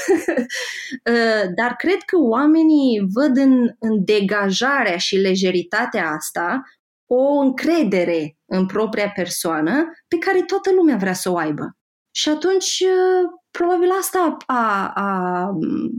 Uh, 1.10 1.50
dar 1.56 1.74
cred 1.76 2.02
că 2.06 2.16
oamenii 2.18 3.06
văd 3.12 3.36
în, 3.36 3.70
în 3.78 4.04
degajarea 4.04 4.96
și 4.96 5.16
lejeritatea 5.16 6.10
asta 6.10 6.62
o 7.06 7.38
încredere 7.38 8.36
în 8.46 8.66
propria 8.66 9.10
persoană 9.14 9.90
pe 10.08 10.18
care 10.18 10.42
toată 10.42 10.72
lumea 10.72 10.96
vrea 10.96 11.12
să 11.12 11.30
o 11.30 11.36
aibă. 11.36 11.76
Și 12.14 12.28
atunci 12.28 12.80
uh, 12.80 13.30
probabil 13.50 13.90
asta 14.00 14.36
a, 14.46 14.92
a, 14.94 15.48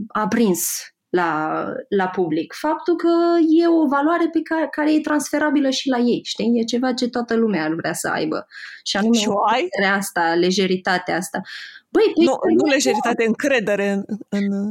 a 0.08 0.28
prins 0.28 0.94
la, 1.08 1.64
la 1.88 2.08
public. 2.08 2.52
Faptul 2.52 2.96
că 2.96 3.08
e 3.62 3.68
o 3.68 3.86
valoare 3.86 4.28
pe 4.32 4.40
care, 4.42 4.68
care 4.70 4.94
e 4.94 5.00
transferabilă 5.00 5.70
și 5.70 5.88
la 5.88 5.98
ei, 5.98 6.20
știi? 6.24 6.52
E 6.54 6.64
ceva 6.64 6.92
ce 6.92 7.08
toată 7.08 7.34
lumea 7.34 7.64
ar 7.64 7.72
vrea 7.72 7.92
să 7.92 8.08
aibă. 8.08 8.46
Și 8.84 8.96
anume 8.96 9.16
și 9.18 9.28
ai? 9.52 9.68
asta, 9.96 10.34
lejeritatea 10.34 11.16
asta. 11.16 11.40
Băi, 11.88 12.12
nu, 12.14 12.38
nu 12.56 12.64
legeritate, 12.64 13.24
încredere 13.26 13.90
în... 13.90 14.04
în... 14.28 14.42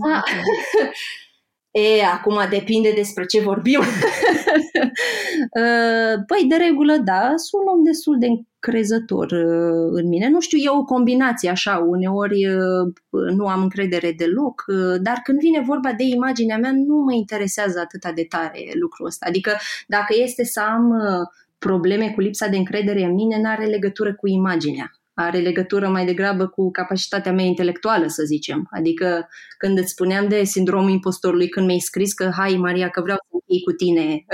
E, 1.71 2.05
acum 2.05 2.39
depinde 2.49 2.91
despre 2.91 3.25
ce 3.25 3.41
vorbim. 3.41 3.79
Uh, 5.59 6.23
păi, 6.27 6.45
de 6.47 6.55
regulă, 6.55 6.97
da, 6.97 7.33
sunt 7.35 7.67
om 7.73 7.83
destul 7.83 8.19
de 8.19 8.27
încrezător 8.65 9.31
uh, 9.31 9.89
în 9.91 10.07
mine. 10.07 10.29
Nu 10.29 10.39
știu, 10.39 10.57
e 10.57 10.69
o 10.69 10.83
combinație 10.83 11.49
așa, 11.49 11.77
uneori 11.87 12.47
uh, 12.47 12.93
nu 13.09 13.47
am 13.47 13.61
încredere 13.61 14.13
deloc, 14.17 14.63
dar 15.01 15.19
când 15.23 15.39
vine 15.39 15.63
vorba 15.65 15.93
de 15.93 16.03
imaginea 16.03 16.57
mea, 16.57 16.71
nu 16.71 16.95
mă 16.95 17.13
interesează 17.13 17.79
atâta 17.79 18.11
de 18.11 18.25
tare 18.29 18.71
lucrul 18.79 19.05
ăsta. 19.05 19.25
Adică 19.29 19.51
dacă 19.87 20.13
este 20.17 20.43
să 20.43 20.61
am 20.61 20.93
probleme 21.57 22.11
cu 22.11 22.21
lipsa 22.21 22.47
de 22.47 22.57
încredere 22.57 23.03
în 23.03 23.13
mine, 23.13 23.41
n-are 23.41 23.65
legătură 23.65 24.15
cu 24.15 24.27
imaginea 24.27 24.91
are 25.13 25.39
legătură 25.39 25.87
mai 25.87 26.05
degrabă 26.05 26.47
cu 26.47 26.71
capacitatea 26.71 27.31
mea 27.31 27.45
intelectuală, 27.45 28.07
să 28.07 28.23
zicem. 28.23 28.67
Adică 28.71 29.27
când 29.57 29.77
îți 29.77 29.91
spuneam 29.91 30.27
de 30.27 30.43
sindromul 30.43 30.89
impostorului, 30.89 31.49
când 31.49 31.65
mi-ai 31.65 31.79
scris 31.79 32.13
că, 32.13 32.29
hai 32.37 32.55
Maria, 32.55 32.89
că 32.89 33.01
vreau 33.01 33.17
să 33.29 33.37
iei 33.45 33.61
cu 33.61 33.71
tine 33.71 34.03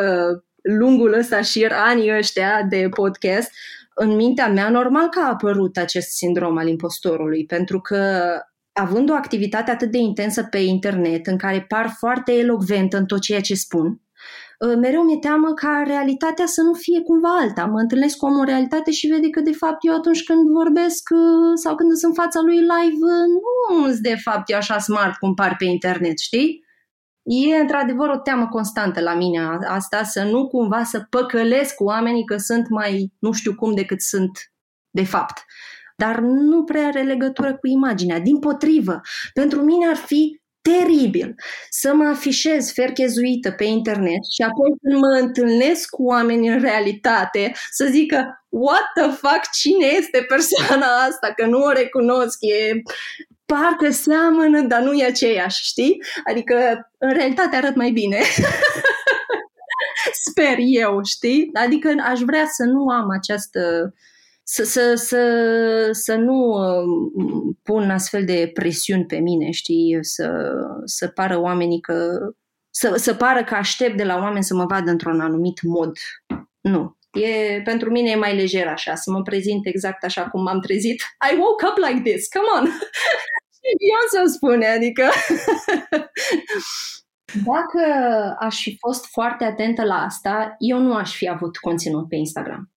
uh, 0.00 0.42
lungul 0.76 1.12
ăsta 1.12 1.40
și 1.40 1.64
anii 1.70 2.16
ăștia 2.16 2.62
de 2.68 2.88
podcast, 2.94 3.50
în 3.94 4.14
mintea 4.14 4.48
mea 4.48 4.70
normal 4.70 5.08
că 5.08 5.20
a 5.20 5.28
apărut 5.28 5.76
acest 5.76 6.10
sindrom 6.10 6.56
al 6.56 6.68
impostorului, 6.68 7.46
pentru 7.46 7.80
că 7.80 8.30
având 8.72 9.10
o 9.10 9.14
activitate 9.14 9.70
atât 9.70 9.90
de 9.90 9.98
intensă 9.98 10.42
pe 10.42 10.58
internet, 10.58 11.26
în 11.26 11.36
care 11.36 11.64
par 11.68 11.94
foarte 11.98 12.32
elocventă 12.32 12.96
în 12.96 13.06
tot 13.06 13.20
ceea 13.20 13.40
ce 13.40 13.54
spun, 13.54 14.00
Uh, 14.58 14.76
mereu 14.76 15.02
mi-e 15.02 15.18
teamă 15.18 15.52
ca 15.54 15.82
realitatea 15.86 16.46
să 16.46 16.62
nu 16.62 16.72
fie 16.72 17.00
cumva 17.00 17.36
alta. 17.40 17.64
Mă 17.64 17.78
întâlnesc 17.78 18.16
cu 18.16 18.26
omul 18.26 18.38
în 18.38 18.46
realitate 18.46 18.90
și 18.90 19.06
vede 19.06 19.28
că 19.30 19.40
de 19.40 19.52
fapt 19.52 19.78
eu 19.86 19.94
atunci 19.94 20.22
când 20.24 20.48
vorbesc 20.48 21.08
uh, 21.10 21.52
sau 21.54 21.74
când 21.74 21.92
sunt 21.92 22.16
în 22.16 22.22
fața 22.22 22.40
lui 22.40 22.56
live 22.56 23.00
uh, 23.14 23.24
nu 23.34 23.86
sunt 23.86 23.98
de 23.98 24.16
fapt 24.24 24.50
eu 24.50 24.56
așa 24.56 24.78
smart 24.78 25.16
cum 25.16 25.34
par 25.34 25.54
pe 25.58 25.64
internet, 25.64 26.18
știi? 26.18 26.64
E 27.22 27.56
într-adevăr 27.56 28.08
o 28.08 28.18
teamă 28.18 28.48
constantă 28.48 29.00
la 29.00 29.14
mine 29.14 29.58
asta, 29.66 30.02
să 30.02 30.22
nu 30.22 30.48
cumva 30.48 30.84
să 30.84 31.06
păcălesc 31.10 31.74
cu 31.74 31.84
oamenii 31.84 32.24
că 32.24 32.36
sunt 32.36 32.68
mai 32.68 33.12
nu 33.18 33.32
știu 33.32 33.54
cum 33.54 33.74
decât 33.74 34.00
sunt 34.00 34.52
de 34.90 35.04
fapt. 35.04 35.44
Dar 35.96 36.18
nu 36.20 36.64
prea 36.64 36.86
are 36.86 37.02
legătură 37.02 37.56
cu 37.56 37.66
imaginea. 37.66 38.18
Din 38.18 38.38
potrivă, 38.38 39.00
pentru 39.32 39.60
mine 39.60 39.86
ar 39.86 39.96
fi 39.96 40.40
teribil 40.60 41.34
să 41.70 41.94
mă 41.94 42.04
afișez 42.04 42.72
ferchezuită 42.72 43.50
pe 43.50 43.64
internet 43.64 44.22
și 44.36 44.42
apoi 44.42 44.70
când 44.82 45.00
mă 45.00 45.18
întâlnesc 45.20 45.88
cu 45.88 46.04
oameni 46.04 46.48
în 46.48 46.60
realitate 46.60 47.52
să 47.70 47.86
zică 47.90 48.44
what 48.48 48.84
the 48.94 49.10
fuck, 49.10 49.50
cine 49.52 49.86
este 49.86 50.24
persoana 50.28 50.86
asta, 50.86 51.32
că 51.36 51.46
nu 51.46 51.58
o 51.62 51.70
recunosc, 51.70 52.38
e 52.40 52.82
parcă 53.52 53.90
seamănă, 53.90 54.60
dar 54.60 54.82
nu 54.82 54.92
e 54.92 55.04
aceeași, 55.04 55.64
știi? 55.64 56.02
Adică 56.30 56.54
în 56.98 57.12
realitate 57.12 57.56
arăt 57.56 57.74
mai 57.74 57.90
bine. 57.90 58.20
Sper 60.28 60.56
eu, 60.58 61.00
știi? 61.04 61.50
Adică 61.52 61.94
aș 62.04 62.20
vrea 62.20 62.44
să 62.46 62.64
nu 62.64 62.88
am 62.88 63.10
această 63.10 63.92
să, 64.42 64.64
să, 64.64 64.94
să, 64.94 65.22
să 65.92 66.14
nu 66.14 66.34
um, 66.34 67.58
pun 67.62 67.90
astfel 67.90 68.24
de 68.24 68.50
presiuni 68.54 69.06
pe 69.06 69.16
mine, 69.16 69.50
știi, 69.50 69.98
să, 70.00 70.52
să 70.84 71.06
pară 71.06 71.40
oamenii 71.40 71.80
că 71.80 72.18
să, 72.70 72.94
să 72.96 73.14
pară 73.14 73.44
că 73.44 73.54
aștept 73.54 73.96
de 73.96 74.04
la 74.04 74.14
oameni 74.16 74.44
să 74.44 74.54
mă 74.54 74.64
vadă 74.64 74.90
într-un 74.90 75.20
anumit 75.20 75.62
mod. 75.62 75.92
Nu. 76.60 76.97
E, 77.10 77.60
pentru 77.64 77.90
mine 77.90 78.10
e 78.10 78.14
mai 78.14 78.36
lejer 78.36 78.66
așa, 78.66 78.94
să 78.94 79.10
mă 79.10 79.22
prezint 79.22 79.66
exact 79.66 80.04
așa 80.04 80.28
cum 80.28 80.42
m-am 80.42 80.60
trezit. 80.60 81.02
I 81.32 81.36
woke 81.38 81.66
up 81.66 81.76
like 81.88 82.10
this, 82.10 82.28
come 82.28 82.46
on! 82.60 82.64
Eu 83.94 84.22
să 84.22 84.32
spune, 84.32 84.66
adică... 84.66 85.08
Dacă 87.44 87.80
aș 88.38 88.62
fi 88.62 88.76
fost 88.78 89.06
foarte 89.06 89.44
atentă 89.44 89.84
la 89.84 89.94
asta, 89.94 90.54
eu 90.58 90.78
nu 90.78 90.94
aș 90.94 91.16
fi 91.16 91.28
avut 91.28 91.56
conținut 91.56 92.08
pe 92.08 92.16
Instagram. 92.16 92.72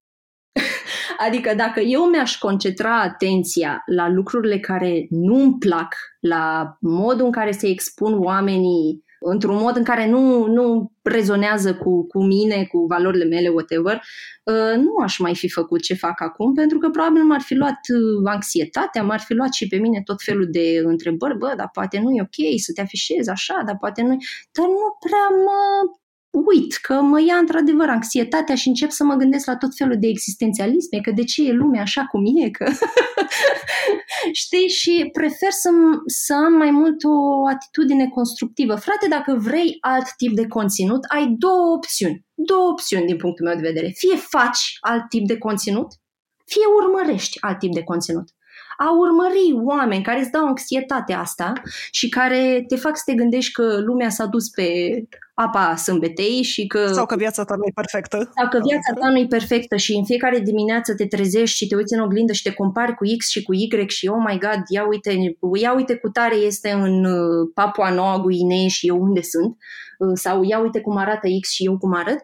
Adică 1.25 1.53
dacă 1.55 1.79
eu 1.79 2.03
mi-aș 2.03 2.37
concentra 2.37 3.01
atenția 3.01 3.83
la 3.85 4.09
lucrurile 4.09 4.59
care 4.59 5.05
nu-mi 5.09 5.57
plac, 5.57 5.95
la 6.19 6.75
modul 6.79 7.25
în 7.25 7.31
care 7.31 7.51
se 7.51 7.67
expun 7.67 8.23
oamenii 8.23 9.03
într-un 9.23 9.55
mod 9.55 9.75
în 9.75 9.83
care 9.83 10.09
nu, 10.09 10.45
nu 10.45 10.91
rezonează 11.01 11.75
cu, 11.75 12.07
cu 12.07 12.23
mine, 12.23 12.65
cu 12.65 12.85
valorile 12.85 13.25
mele, 13.25 13.47
whatever, 13.47 14.01
uh, 14.43 14.75
nu 14.77 14.95
aș 15.03 15.17
mai 15.17 15.35
fi 15.35 15.49
făcut 15.49 15.81
ce 15.81 15.93
fac 15.93 16.21
acum, 16.21 16.53
pentru 16.53 16.77
că 16.77 16.89
probabil 16.89 17.23
m-ar 17.23 17.41
fi 17.41 17.55
luat 17.55 17.79
uh, 17.93 18.31
anxietatea, 18.33 19.03
m-ar 19.03 19.19
fi 19.19 19.33
luat 19.33 19.53
și 19.53 19.67
pe 19.67 19.77
mine 19.77 20.01
tot 20.05 20.21
felul 20.21 20.47
de 20.51 20.81
întrebări, 20.83 21.37
bă, 21.37 21.53
dar 21.57 21.69
poate 21.73 21.99
nu 21.99 22.11
e 22.11 22.21
ok 22.21 22.59
să 22.59 22.71
te 22.73 22.81
afișezi 22.81 23.29
așa, 23.29 23.61
dar 23.65 23.77
poate 23.79 24.01
nu 24.01 24.17
Dar 24.51 24.65
nu 24.65 24.87
prea 24.99 25.27
mă 25.45 25.59
uit 26.31 26.73
că 26.73 26.93
mă 26.93 27.21
ia 27.21 27.35
într-adevăr 27.35 27.89
anxietatea 27.89 28.55
și 28.55 28.67
încep 28.67 28.89
să 28.89 29.03
mă 29.03 29.15
gândesc 29.15 29.45
la 29.45 29.57
tot 29.57 29.75
felul 29.75 29.97
de 29.99 30.07
existențialisme, 30.07 30.99
că 31.01 31.11
de 31.11 31.23
ce 31.23 31.47
e 31.47 31.51
lumea 31.51 31.81
așa 31.81 32.05
cum 32.05 32.23
e, 32.25 32.49
că 32.49 32.71
știi, 34.43 34.67
și 34.67 35.09
prefer 35.11 35.51
să, 35.51 35.69
să 36.05 36.33
am 36.33 36.53
mai 36.53 36.71
mult 36.71 37.03
o 37.03 37.47
atitudine 37.47 38.07
constructivă. 38.07 38.75
Frate, 38.75 39.07
dacă 39.07 39.39
vrei 39.41 39.77
alt 39.79 40.07
tip 40.17 40.35
de 40.35 40.47
conținut, 40.47 41.03
ai 41.03 41.35
două 41.37 41.75
opțiuni. 41.75 42.25
Două 42.33 42.69
opțiuni 42.69 43.05
din 43.05 43.17
punctul 43.17 43.45
meu 43.45 43.55
de 43.55 43.67
vedere. 43.67 43.91
Fie 43.95 44.15
faci 44.15 44.77
alt 44.79 45.09
tip 45.09 45.27
de 45.27 45.37
conținut, 45.37 45.87
fie 46.45 46.65
urmărești 46.83 47.37
alt 47.41 47.59
tip 47.59 47.73
de 47.73 47.83
conținut 47.83 48.29
a 48.85 48.89
urmări 48.97 49.65
oameni 49.65 50.03
care 50.03 50.19
îți 50.19 50.31
dau 50.31 50.45
anxietatea 50.45 51.19
asta 51.19 51.53
și 51.91 52.09
care 52.09 52.63
te 52.67 52.75
fac 52.75 52.97
să 52.97 53.03
te 53.05 53.13
gândești 53.13 53.51
că 53.51 53.79
lumea 53.79 54.09
s-a 54.09 54.25
dus 54.25 54.49
pe 54.49 54.67
apa 55.33 55.75
sâmbetei 55.75 56.41
și 56.43 56.67
că... 56.67 56.87
Sau 56.87 57.05
că 57.05 57.15
viața 57.15 57.43
ta 57.43 57.55
nu 57.55 57.63
e 57.65 57.71
perfectă. 57.75 58.31
Sau 58.35 58.47
că 58.49 58.59
viața 58.67 58.93
ta 58.99 59.09
nu 59.09 59.19
e 59.19 59.25
perfectă 59.25 59.75
și 59.75 59.93
în 59.93 60.05
fiecare 60.05 60.39
dimineață 60.39 60.95
te 60.95 61.05
trezești 61.05 61.55
și 61.55 61.67
te 61.67 61.75
uiți 61.75 61.93
în 61.93 62.01
oglindă 62.01 62.33
și 62.33 62.41
te 62.41 62.53
compari 62.53 62.95
cu 62.95 63.03
X 63.17 63.29
și 63.29 63.43
cu 63.43 63.53
Y 63.53 63.87
și 63.87 64.07
oh 64.07 64.23
my 64.27 64.39
god, 64.39 64.61
ia 64.67 64.87
uite, 64.87 65.37
ia 65.59 65.73
uite 65.75 65.95
cu 65.95 66.09
tare 66.09 66.35
este 66.35 66.71
în 66.71 67.05
uh, 67.05 67.49
Papua 67.53 67.89
Noua 67.89 68.19
Guinee 68.19 68.67
și 68.67 68.87
eu 68.87 69.01
unde 69.01 69.21
sunt 69.21 69.57
uh, 69.97 70.11
sau 70.13 70.43
ia 70.43 70.59
uite 70.59 70.81
cum 70.81 70.97
arată 70.97 71.27
X 71.41 71.49
și 71.49 71.65
eu 71.65 71.77
cum 71.77 71.93
arăt. 71.93 72.21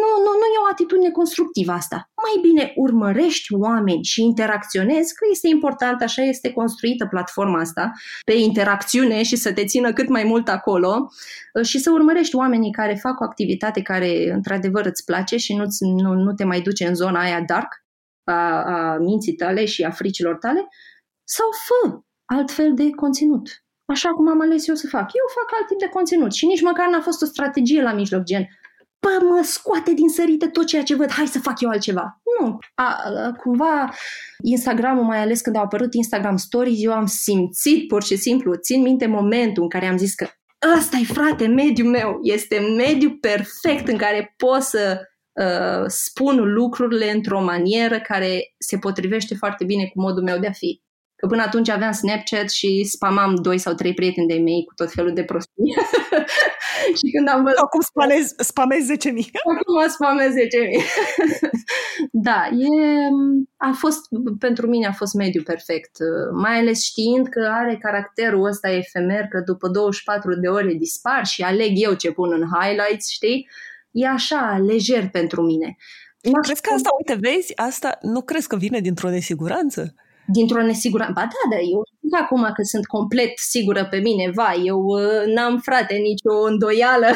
Nu, 0.00 0.10
nu, 0.24 0.30
nu 0.40 0.46
e 0.54 0.64
o 0.64 0.70
atitudine 0.70 1.10
constructivă 1.10 1.72
asta. 1.72 2.10
Mai 2.22 2.50
bine 2.50 2.72
urmărești 2.76 3.54
oameni 3.54 4.04
și 4.04 4.22
interacționezi, 4.22 5.14
că 5.14 5.24
este 5.30 5.48
important, 5.48 6.02
așa 6.02 6.22
este 6.22 6.52
construită 6.52 7.06
platforma 7.06 7.60
asta, 7.60 7.92
pe 8.24 8.32
interacțiune 8.32 9.22
și 9.22 9.36
să 9.36 9.52
te 9.52 9.64
țină 9.64 9.92
cât 9.92 10.08
mai 10.08 10.24
mult 10.24 10.48
acolo 10.48 11.08
uh, 11.52 11.64
și 11.64 11.78
să 11.78 11.90
urmărești 11.90 12.36
oamenii 12.36 12.72
care 12.72 12.94
fac 12.94 13.20
o 13.20 13.24
activitate 13.24 13.82
care 13.82 14.32
într-adevăr 14.32 14.84
îți 14.86 15.04
place 15.04 15.36
și 15.36 15.54
nu, 15.54 15.64
nu, 15.78 16.12
nu 16.12 16.32
te 16.32 16.44
mai 16.44 16.60
duce 16.60 16.86
în 16.86 16.94
zona 16.94 17.20
aia 17.20 17.40
dark 17.40 17.84
a, 18.24 18.62
a 18.62 18.96
minții 18.98 19.34
tale 19.34 19.64
și 19.64 19.82
a 19.82 19.90
fricilor 19.90 20.36
tale, 20.36 20.68
sau 21.24 21.46
fă 21.66 22.00
altfel 22.24 22.74
de 22.74 22.90
conținut. 22.90 23.64
Așa 23.86 24.10
cum 24.10 24.28
am 24.28 24.40
ales 24.40 24.68
eu 24.68 24.74
să 24.74 24.86
fac. 24.86 25.02
Eu 25.02 25.26
fac 25.34 25.58
alt 25.58 25.66
tip 25.66 25.78
de 25.78 25.88
conținut 25.88 26.32
și 26.32 26.46
nici 26.46 26.62
măcar 26.62 26.88
n-a 26.88 27.00
fost 27.00 27.22
o 27.22 27.26
strategie 27.26 27.82
la 27.82 27.92
mijloc, 27.92 28.22
gen 28.22 28.48
bă, 29.04 29.24
mă 29.24 29.40
scoate 29.42 29.92
din 29.92 30.08
sărite 30.08 30.46
tot 30.46 30.66
ceea 30.66 30.82
ce 30.82 30.94
văd, 30.94 31.10
hai 31.10 31.26
să 31.26 31.38
fac 31.38 31.60
eu 31.60 31.68
altceva. 31.68 32.20
Nu. 32.40 32.58
A, 32.74 32.84
a, 32.84 33.32
cumva 33.32 33.94
Instagram-ul, 34.42 35.04
mai 35.04 35.18
ales 35.18 35.40
când 35.40 35.56
au 35.56 35.62
apărut 35.62 35.94
Instagram 35.94 36.36
Stories, 36.36 36.82
eu 36.82 36.92
am 36.92 37.06
simțit 37.06 37.88
pur 37.88 38.02
și 38.02 38.16
simplu, 38.16 38.54
țin 38.54 38.82
minte 38.82 39.06
momentul 39.06 39.62
în 39.62 39.68
care 39.68 39.86
am 39.86 39.96
zis 39.96 40.14
că 40.14 40.26
ăsta 40.76 40.96
e 40.96 41.04
frate, 41.04 41.46
mediul 41.46 41.88
meu, 41.88 42.18
este 42.22 42.58
mediul 42.76 43.18
perfect 43.20 43.88
în 43.88 43.96
care 43.96 44.34
pot 44.36 44.62
să 44.62 45.00
uh, 45.32 45.84
spun 45.86 46.52
lucrurile 46.52 47.10
într-o 47.10 47.42
manieră 47.42 48.00
care 48.00 48.54
se 48.58 48.78
potrivește 48.78 49.34
foarte 49.34 49.64
bine 49.64 49.84
cu 49.84 50.00
modul 50.00 50.22
meu 50.22 50.38
de 50.38 50.46
a 50.46 50.52
fi. 50.52 50.83
Că 51.24 51.30
până 51.30 51.42
atunci 51.42 51.68
aveam 51.68 51.92
Snapchat 51.92 52.50
și 52.50 52.84
spamam 52.84 53.34
doi 53.34 53.58
sau 53.58 53.74
trei 53.74 53.94
prieteni 53.94 54.26
de 54.26 54.34
mei 54.34 54.64
cu 54.64 54.74
tot 54.74 54.92
felul 54.92 55.12
de 55.12 55.24
prostii. 55.24 55.74
și 56.98 57.10
când 57.14 57.28
am 57.28 57.42
văzut... 57.42 57.58
Acum 57.58 57.80
spamezi, 57.80 58.34
spamezi 58.36 58.92
10.000. 58.92 58.98
Acum 59.58 59.88
spamez 59.88 60.32
10.000. 60.32 60.36
da, 62.28 62.48
e, 62.52 62.68
a 63.56 63.72
fost, 63.78 64.00
pentru 64.38 64.66
mine 64.66 64.86
a 64.86 64.92
fost 64.92 65.14
mediu 65.14 65.42
perfect. 65.42 65.96
Mai 66.32 66.58
ales 66.58 66.82
știind 66.82 67.28
că 67.28 67.48
are 67.52 67.78
caracterul 67.82 68.46
ăsta 68.46 68.70
efemer, 68.70 69.26
că 69.28 69.40
după 69.44 69.68
24 69.68 70.34
de 70.34 70.48
ore 70.48 70.72
dispar 70.72 71.24
și 71.24 71.42
aleg 71.42 71.70
eu 71.74 71.94
ce 71.94 72.12
pun 72.12 72.32
în 72.32 72.48
highlights, 72.58 73.08
știi? 73.08 73.48
E 73.90 74.08
așa, 74.08 74.62
lejer 74.66 75.08
pentru 75.08 75.42
mine. 75.42 75.76
Crezi 76.42 76.60
că 76.60 76.70
asta, 76.74 76.88
uite, 76.98 77.18
vezi, 77.20 77.56
asta 77.56 77.98
nu 78.02 78.22
crezi 78.22 78.48
că 78.48 78.56
vine 78.56 78.80
dintr-o 78.80 79.10
nesiguranță? 79.10 79.94
Dintr-o 80.26 80.62
nesiguranță. 80.62 81.12
Ba 81.14 81.20
da, 81.20 81.56
da, 81.56 81.62
eu 81.62 81.82
zic 82.00 82.20
acum 82.20 82.42
că 82.54 82.62
sunt 82.62 82.86
complet 82.86 83.32
sigură 83.38 83.86
pe 83.90 83.98
mine, 83.98 84.30
vai, 84.34 84.62
eu 84.64 84.78
uh, 84.84 85.34
n-am 85.34 85.58
frate 85.58 85.94
nicio 85.94 86.34
îndoială 86.50 87.06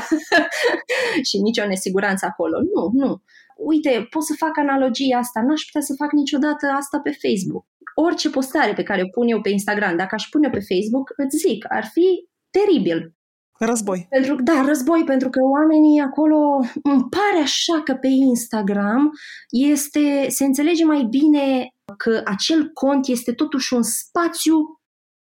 și 1.29 1.39
nicio 1.39 1.67
nesiguranță 1.67 2.27
acolo. 2.27 2.57
Nu, 2.75 3.05
nu. 3.05 3.23
Uite, 3.57 4.07
pot 4.11 4.25
să 4.25 4.35
fac 4.37 4.59
analogia 4.59 5.19
asta, 5.19 5.41
n-aș 5.41 5.63
putea 5.63 5.81
să 5.81 5.95
fac 5.99 6.13
niciodată 6.13 6.67
asta 6.67 7.01
pe 7.03 7.19
Facebook. 7.23 7.65
Orice 7.95 8.31
postare 8.31 8.73
pe 8.73 8.83
care 8.83 9.03
o 9.03 9.09
pun 9.09 9.29
eu 9.29 9.41
pe 9.41 9.49
Instagram, 9.49 9.97
dacă 9.97 10.15
aș 10.15 10.25
pune 10.31 10.49
pe 10.51 10.61
Facebook, 10.71 11.13
îți 11.17 11.37
zic, 11.37 11.65
ar 11.69 11.85
fi 11.85 12.29
teribil. 12.51 13.18
Război. 13.59 14.07
Pentru, 14.11 14.43
da, 14.43 14.63
război, 14.67 15.05
pentru 15.05 15.29
că 15.29 15.41
oamenii 15.43 16.01
acolo, 16.01 16.37
îmi 16.83 17.07
pare 17.11 17.43
așa 17.43 17.83
că 17.83 17.95
pe 17.95 18.07
Instagram 18.07 19.11
este, 19.51 20.27
se 20.29 20.45
înțelege 20.45 20.85
mai 20.85 21.03
bine 21.03 21.73
că 21.97 22.21
acel 22.25 22.71
cont 22.73 23.07
este 23.07 23.33
totuși 23.33 23.75
un 23.75 23.83
spațiu 23.83 24.57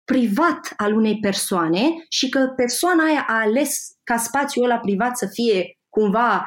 privat 0.04 0.72
al 0.76 0.96
unei 0.96 1.18
persoane 1.18 2.04
și 2.08 2.28
că 2.28 2.52
persoana 2.56 3.04
aia 3.04 3.24
a 3.28 3.40
ales 3.40 3.96
ca 4.04 4.16
spațiul 4.16 4.64
ăla 4.64 4.78
privat 4.78 5.16
să 5.16 5.26
fie 5.32 5.78
cumva 5.88 6.34
ă, 6.36 6.42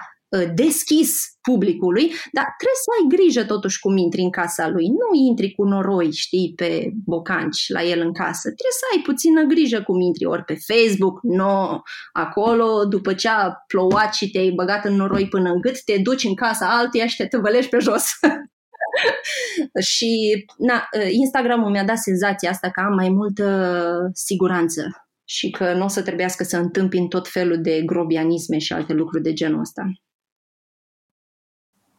deschis 0.53 1.11
publicului, 1.41 2.05
dar 2.31 2.47
trebuie 2.57 2.81
să 2.85 2.89
ai 2.95 3.05
grijă 3.15 3.43
totuși 3.45 3.79
cum 3.79 3.97
intri 3.97 4.21
în 4.21 4.29
casa 4.29 4.69
lui. 4.69 4.87
Nu 4.87 5.09
intri 5.27 5.53
cu 5.55 5.63
noroi, 5.63 6.11
știi, 6.11 6.53
pe 6.55 6.91
bocanci 7.05 7.65
la 7.67 7.83
el 7.83 7.99
în 7.99 8.13
casă. 8.13 8.41
Trebuie 8.41 8.79
să 8.81 8.85
ai 8.95 9.01
puțină 9.01 9.41
grijă 9.43 9.81
cum 9.81 9.99
intri, 9.99 10.25
ori 10.25 10.43
pe 10.43 10.57
Facebook, 10.69 11.19
nu, 11.21 11.35
no. 11.35 11.81
acolo, 12.13 12.85
după 12.85 13.13
ce 13.13 13.27
a 13.29 13.53
plouat 13.67 14.13
și 14.13 14.29
te-ai 14.29 14.49
băgat 14.49 14.85
în 14.85 14.95
noroi 14.95 15.27
până 15.27 15.49
în 15.49 15.61
gât, 15.61 15.83
te 15.83 15.97
duci 15.97 16.23
în 16.23 16.35
casa 16.35 16.77
altuia 16.77 17.07
și 17.07 17.15
te 17.15 17.25
tăvălești 17.25 17.69
pe 17.69 17.77
jos. 17.79 18.05
și 19.93 20.45
na, 20.57 20.87
Instagramul 21.09 21.69
mi-a 21.69 21.83
dat 21.83 21.97
senzația 21.97 22.49
asta 22.49 22.69
că 22.69 22.79
am 22.79 22.93
mai 22.93 23.09
multă 23.09 24.09
siguranță 24.13 25.05
și 25.23 25.49
că 25.49 25.73
nu 25.73 25.83
o 25.83 25.87
să 25.87 26.01
trebuiască 26.01 26.43
să 26.43 26.57
întâmpin 26.57 27.07
tot 27.07 27.27
felul 27.27 27.61
de 27.61 27.81
grobianisme 27.85 28.57
și 28.57 28.73
alte 28.73 28.93
lucruri 28.93 29.23
de 29.23 29.33
genul 29.33 29.59
ăsta. 29.59 29.91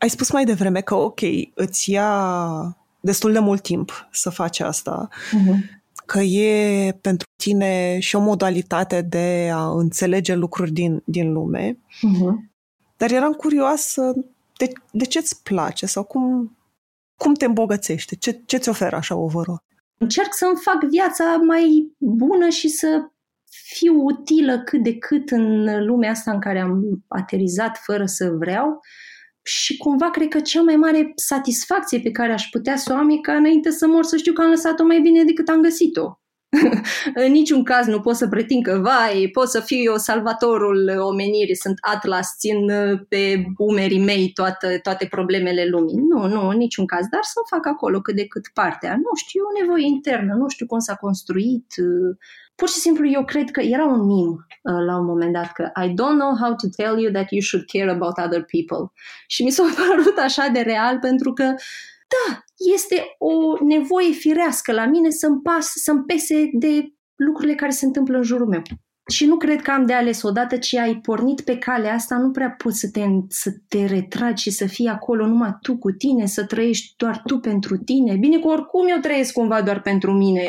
Ai 0.03 0.09
spus 0.09 0.31
mai 0.31 0.45
devreme 0.45 0.81
că, 0.81 0.95
ok, 0.95 1.21
îți 1.55 1.91
ia 1.91 2.77
destul 3.01 3.33
de 3.33 3.39
mult 3.39 3.63
timp 3.63 4.09
să 4.13 4.31
faci 4.31 4.61
asta, 4.61 5.09
uh-huh. 5.09 5.81
că 6.07 6.21
e 6.21 6.93
pentru 7.01 7.27
tine 7.37 7.99
și 7.99 8.17
o 8.17 8.21
modalitate 8.21 9.03
de 9.03 9.51
a 9.53 9.71
înțelege 9.71 10.35
lucruri 10.35 10.71
din, 10.71 11.03
din 11.05 11.33
lume, 11.33 11.73
uh-huh. 11.73 12.35
dar 12.97 13.11
eram 13.11 13.33
curioasă 13.33 14.13
de, 14.57 14.73
de 14.91 15.05
ce 15.05 15.19
îți 15.19 15.43
place 15.43 15.87
sau 15.87 16.05
cum, 16.05 16.57
cum 17.17 17.35
te 17.35 17.45
îmbogățește? 17.45 18.17
Ce, 18.17 18.43
ce 18.47 18.57
ți 18.57 18.69
oferă 18.69 18.97
așa 18.97 19.17
overall? 19.17 19.63
Încerc 19.99 20.35
să-mi 20.35 20.61
fac 20.61 20.85
viața 20.91 21.37
mai 21.47 21.93
bună 21.99 22.49
și 22.49 22.69
să 22.69 23.11
fiu 23.51 24.05
utilă 24.05 24.63
cât 24.63 24.83
de 24.83 24.99
cât 24.99 25.31
în 25.31 25.65
lumea 25.85 26.11
asta 26.11 26.31
în 26.33 26.41
care 26.41 26.61
am 26.61 27.05
aterizat 27.09 27.79
fără 27.79 28.07
să 28.07 28.31
vreau 28.31 28.81
și 29.43 29.77
cumva 29.77 30.11
cred 30.11 30.29
că 30.29 30.41
cea 30.41 30.63
mai 30.63 30.77
mare 30.77 31.13
satisfacție 31.15 32.01
pe 32.01 32.11
care 32.11 32.33
aș 32.33 32.49
putea 32.51 32.77
să 32.77 32.93
o 32.93 32.97
am 32.97 33.11
e 33.11 33.17
ca 33.17 33.33
înainte 33.35 33.71
să 33.71 33.87
mor 33.87 34.05
să 34.05 34.17
știu 34.17 34.33
că 34.33 34.43
am 34.43 34.49
lăsat-o 34.49 34.85
mai 34.85 35.01
bine 35.01 35.25
decât 35.25 35.49
am 35.49 35.61
găsit-o. 35.61 36.17
în 37.25 37.33
niciun 37.33 37.65
caz 37.65 37.87
nu 37.87 38.01
pot 38.01 38.17
să 38.17 38.29
pretind 38.29 38.63
că, 38.63 38.79
vai, 38.83 39.29
pot 39.33 39.49
să 39.49 39.61
fiu 39.61 39.83
eu 39.83 39.97
salvatorul 39.97 40.99
omenirii, 40.99 41.57
sunt 41.57 41.79
Atlas, 41.81 42.37
țin 42.39 42.71
uh, 42.71 43.01
pe 43.09 43.45
umerii 43.57 44.05
mei 44.05 44.31
toate, 44.35 44.79
toate 44.83 45.07
problemele 45.11 45.65
lumii. 45.69 45.97
Nu, 45.97 46.27
nu, 46.27 46.49
în 46.49 46.57
niciun 46.57 46.87
caz, 46.87 47.07
dar 47.07 47.21
să 47.23 47.33
o 47.43 47.57
fac 47.57 47.67
acolo 47.67 48.01
cât 48.01 48.15
de 48.17 48.27
cât 48.27 48.49
partea. 48.55 48.97
Nu 48.97 49.11
știu, 49.15 49.41
e 49.41 49.49
o 49.51 49.61
nevoie 49.61 49.87
internă, 49.87 50.35
nu 50.35 50.49
știu 50.49 50.67
cum 50.67 50.79
s-a 50.79 50.95
construit, 50.95 51.67
uh, 51.77 52.17
pur 52.55 52.69
și 52.69 52.79
simplu 52.79 53.09
eu 53.09 53.25
cred 53.25 53.51
că 53.51 53.61
era 53.61 53.85
un 53.85 54.05
mim 54.07 54.29
uh, 54.29 54.85
la 54.87 54.99
un 54.99 55.05
moment 55.05 55.33
dat 55.33 55.53
că 55.53 55.71
I 55.85 55.89
don't 55.89 56.19
know 56.19 56.37
how 56.37 56.55
to 56.55 56.69
tell 56.77 56.99
you 56.99 57.13
that 57.13 57.31
you 57.31 57.41
should 57.41 57.65
care 57.67 57.91
about 57.91 58.19
other 58.19 58.45
people. 58.45 58.93
Și 59.27 59.43
mi 59.43 59.51
s-a 59.51 59.63
părut 59.87 60.19
așa 60.19 60.49
de 60.49 60.61
real 60.61 60.99
pentru 60.99 61.33
că 61.33 61.45
da, 62.15 62.45
este 62.75 63.05
o 63.19 63.65
nevoie 63.65 64.11
firească 64.11 64.73
la 64.73 64.87
mine 64.87 65.11
să-mi, 65.11 65.41
pas, 65.41 65.73
să-mi 65.75 66.05
pese 66.05 66.51
de 66.53 66.93
lucrurile 67.17 67.55
care 67.55 67.71
se 67.71 67.87
întâmplă 67.87 68.17
în 68.17 68.23
jurul 68.23 68.47
meu. 68.47 68.63
Și 69.13 69.27
nu 69.27 69.37
cred 69.37 69.63
că 69.63 69.71
am 69.71 69.87
de 69.87 69.93
ales 69.93 70.23
odată 70.23 70.57
ce 70.57 70.81
ai 70.81 70.95
pornit 70.95 71.41
pe 71.41 71.59
calea 71.59 71.95
asta, 71.95 72.17
nu 72.17 72.31
prea 72.31 72.55
poți 72.59 72.79
să 72.79 72.89
te, 72.91 73.05
să 73.29 73.51
te 73.69 73.87
retragi 73.87 74.43
și 74.43 74.51
să 74.51 74.67
fii 74.67 74.87
acolo 74.87 75.27
numai 75.27 75.59
tu 75.63 75.77
cu 75.77 75.91
tine, 75.91 76.27
să 76.27 76.45
trăiești 76.45 76.95
doar 76.97 77.23
tu 77.27 77.39
pentru 77.39 77.77
tine. 77.77 78.17
Bine 78.17 78.39
că 78.39 78.49
oricum 78.49 78.89
eu 78.89 78.99
trăiesc 78.99 79.33
cumva 79.33 79.63
doar 79.63 79.81
pentru 79.81 80.13
mine. 80.13 80.43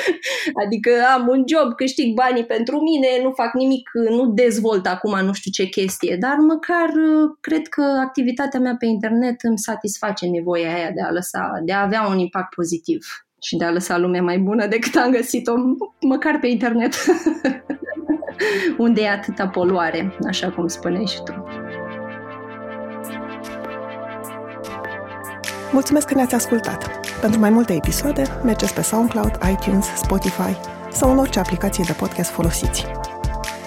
adică 0.64 0.90
am 1.14 1.28
un 1.28 1.44
job, 1.46 1.74
câștig 1.76 2.14
banii 2.14 2.44
pentru 2.44 2.80
mine, 2.80 3.06
nu 3.22 3.30
fac 3.30 3.54
nimic, 3.54 3.90
nu 4.10 4.26
dezvolt 4.26 4.86
acum 4.86 5.24
nu 5.24 5.32
știu 5.32 5.50
ce 5.50 5.68
chestie, 5.68 6.16
dar 6.20 6.36
măcar 6.36 6.90
cred 7.40 7.68
că 7.68 7.82
activitatea 7.82 8.60
mea 8.60 8.76
pe 8.78 8.86
internet 8.86 9.42
îmi 9.42 9.58
satisface 9.58 10.26
nevoia 10.26 10.74
aia 10.74 10.90
de 10.90 11.00
a 11.00 11.10
lăsa, 11.10 11.60
de 11.64 11.72
a 11.72 11.82
avea 11.82 12.06
un 12.06 12.18
impact 12.18 12.54
pozitiv 12.54 13.06
și 13.42 13.56
de 13.56 13.64
a 13.64 13.70
lăsa 13.70 13.98
lumea 13.98 14.22
mai 14.22 14.38
bună 14.38 14.66
decât 14.66 14.94
am 14.96 15.10
găsit-o 15.10 15.52
măcar 16.00 16.38
pe 16.40 16.46
internet. 16.46 16.94
unde 18.78 19.00
e 19.00 19.10
atâta 19.10 19.48
poluare, 19.48 20.16
așa 20.26 20.50
cum 20.50 20.66
spuneai 20.66 21.06
și 21.06 21.22
tu. 21.22 21.44
Mulțumesc 25.72 26.06
că 26.06 26.14
ne-ați 26.14 26.34
ascultat! 26.34 27.00
Pentru 27.20 27.40
mai 27.40 27.50
multe 27.50 27.72
episoade, 27.74 28.22
mergeți 28.44 28.74
pe 28.74 28.82
SoundCloud, 28.82 29.38
iTunes, 29.50 29.86
Spotify 29.96 30.56
sau 30.90 31.10
în 31.10 31.18
orice 31.18 31.38
aplicație 31.38 31.84
de 31.86 31.92
podcast 31.92 32.30
folosiți. 32.30 32.86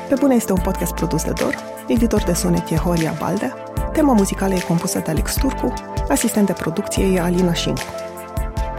Pe 0.10 0.16
bune 0.20 0.36
este 0.36 0.52
un 0.52 0.62
podcast 0.64 0.94
produs 0.94 1.24
de 1.24 1.32
Dor, 1.40 1.56
editor 1.88 2.24
de 2.24 2.34
sunet 2.34 2.70
e 2.70 2.76
Horia 2.76 3.16
Baldea, 3.20 3.54
tema 3.94 4.14
muzicală 4.14 4.54
e 4.54 4.60
compusă 4.68 5.00
de 5.00 5.12
Alex 5.12 5.34
Turcu, 5.34 5.74
asistent 6.10 6.46
de 6.46 6.54
producție 6.54 7.06
e 7.14 7.20
Alina 7.20 7.54
Șincu. 7.54 8.05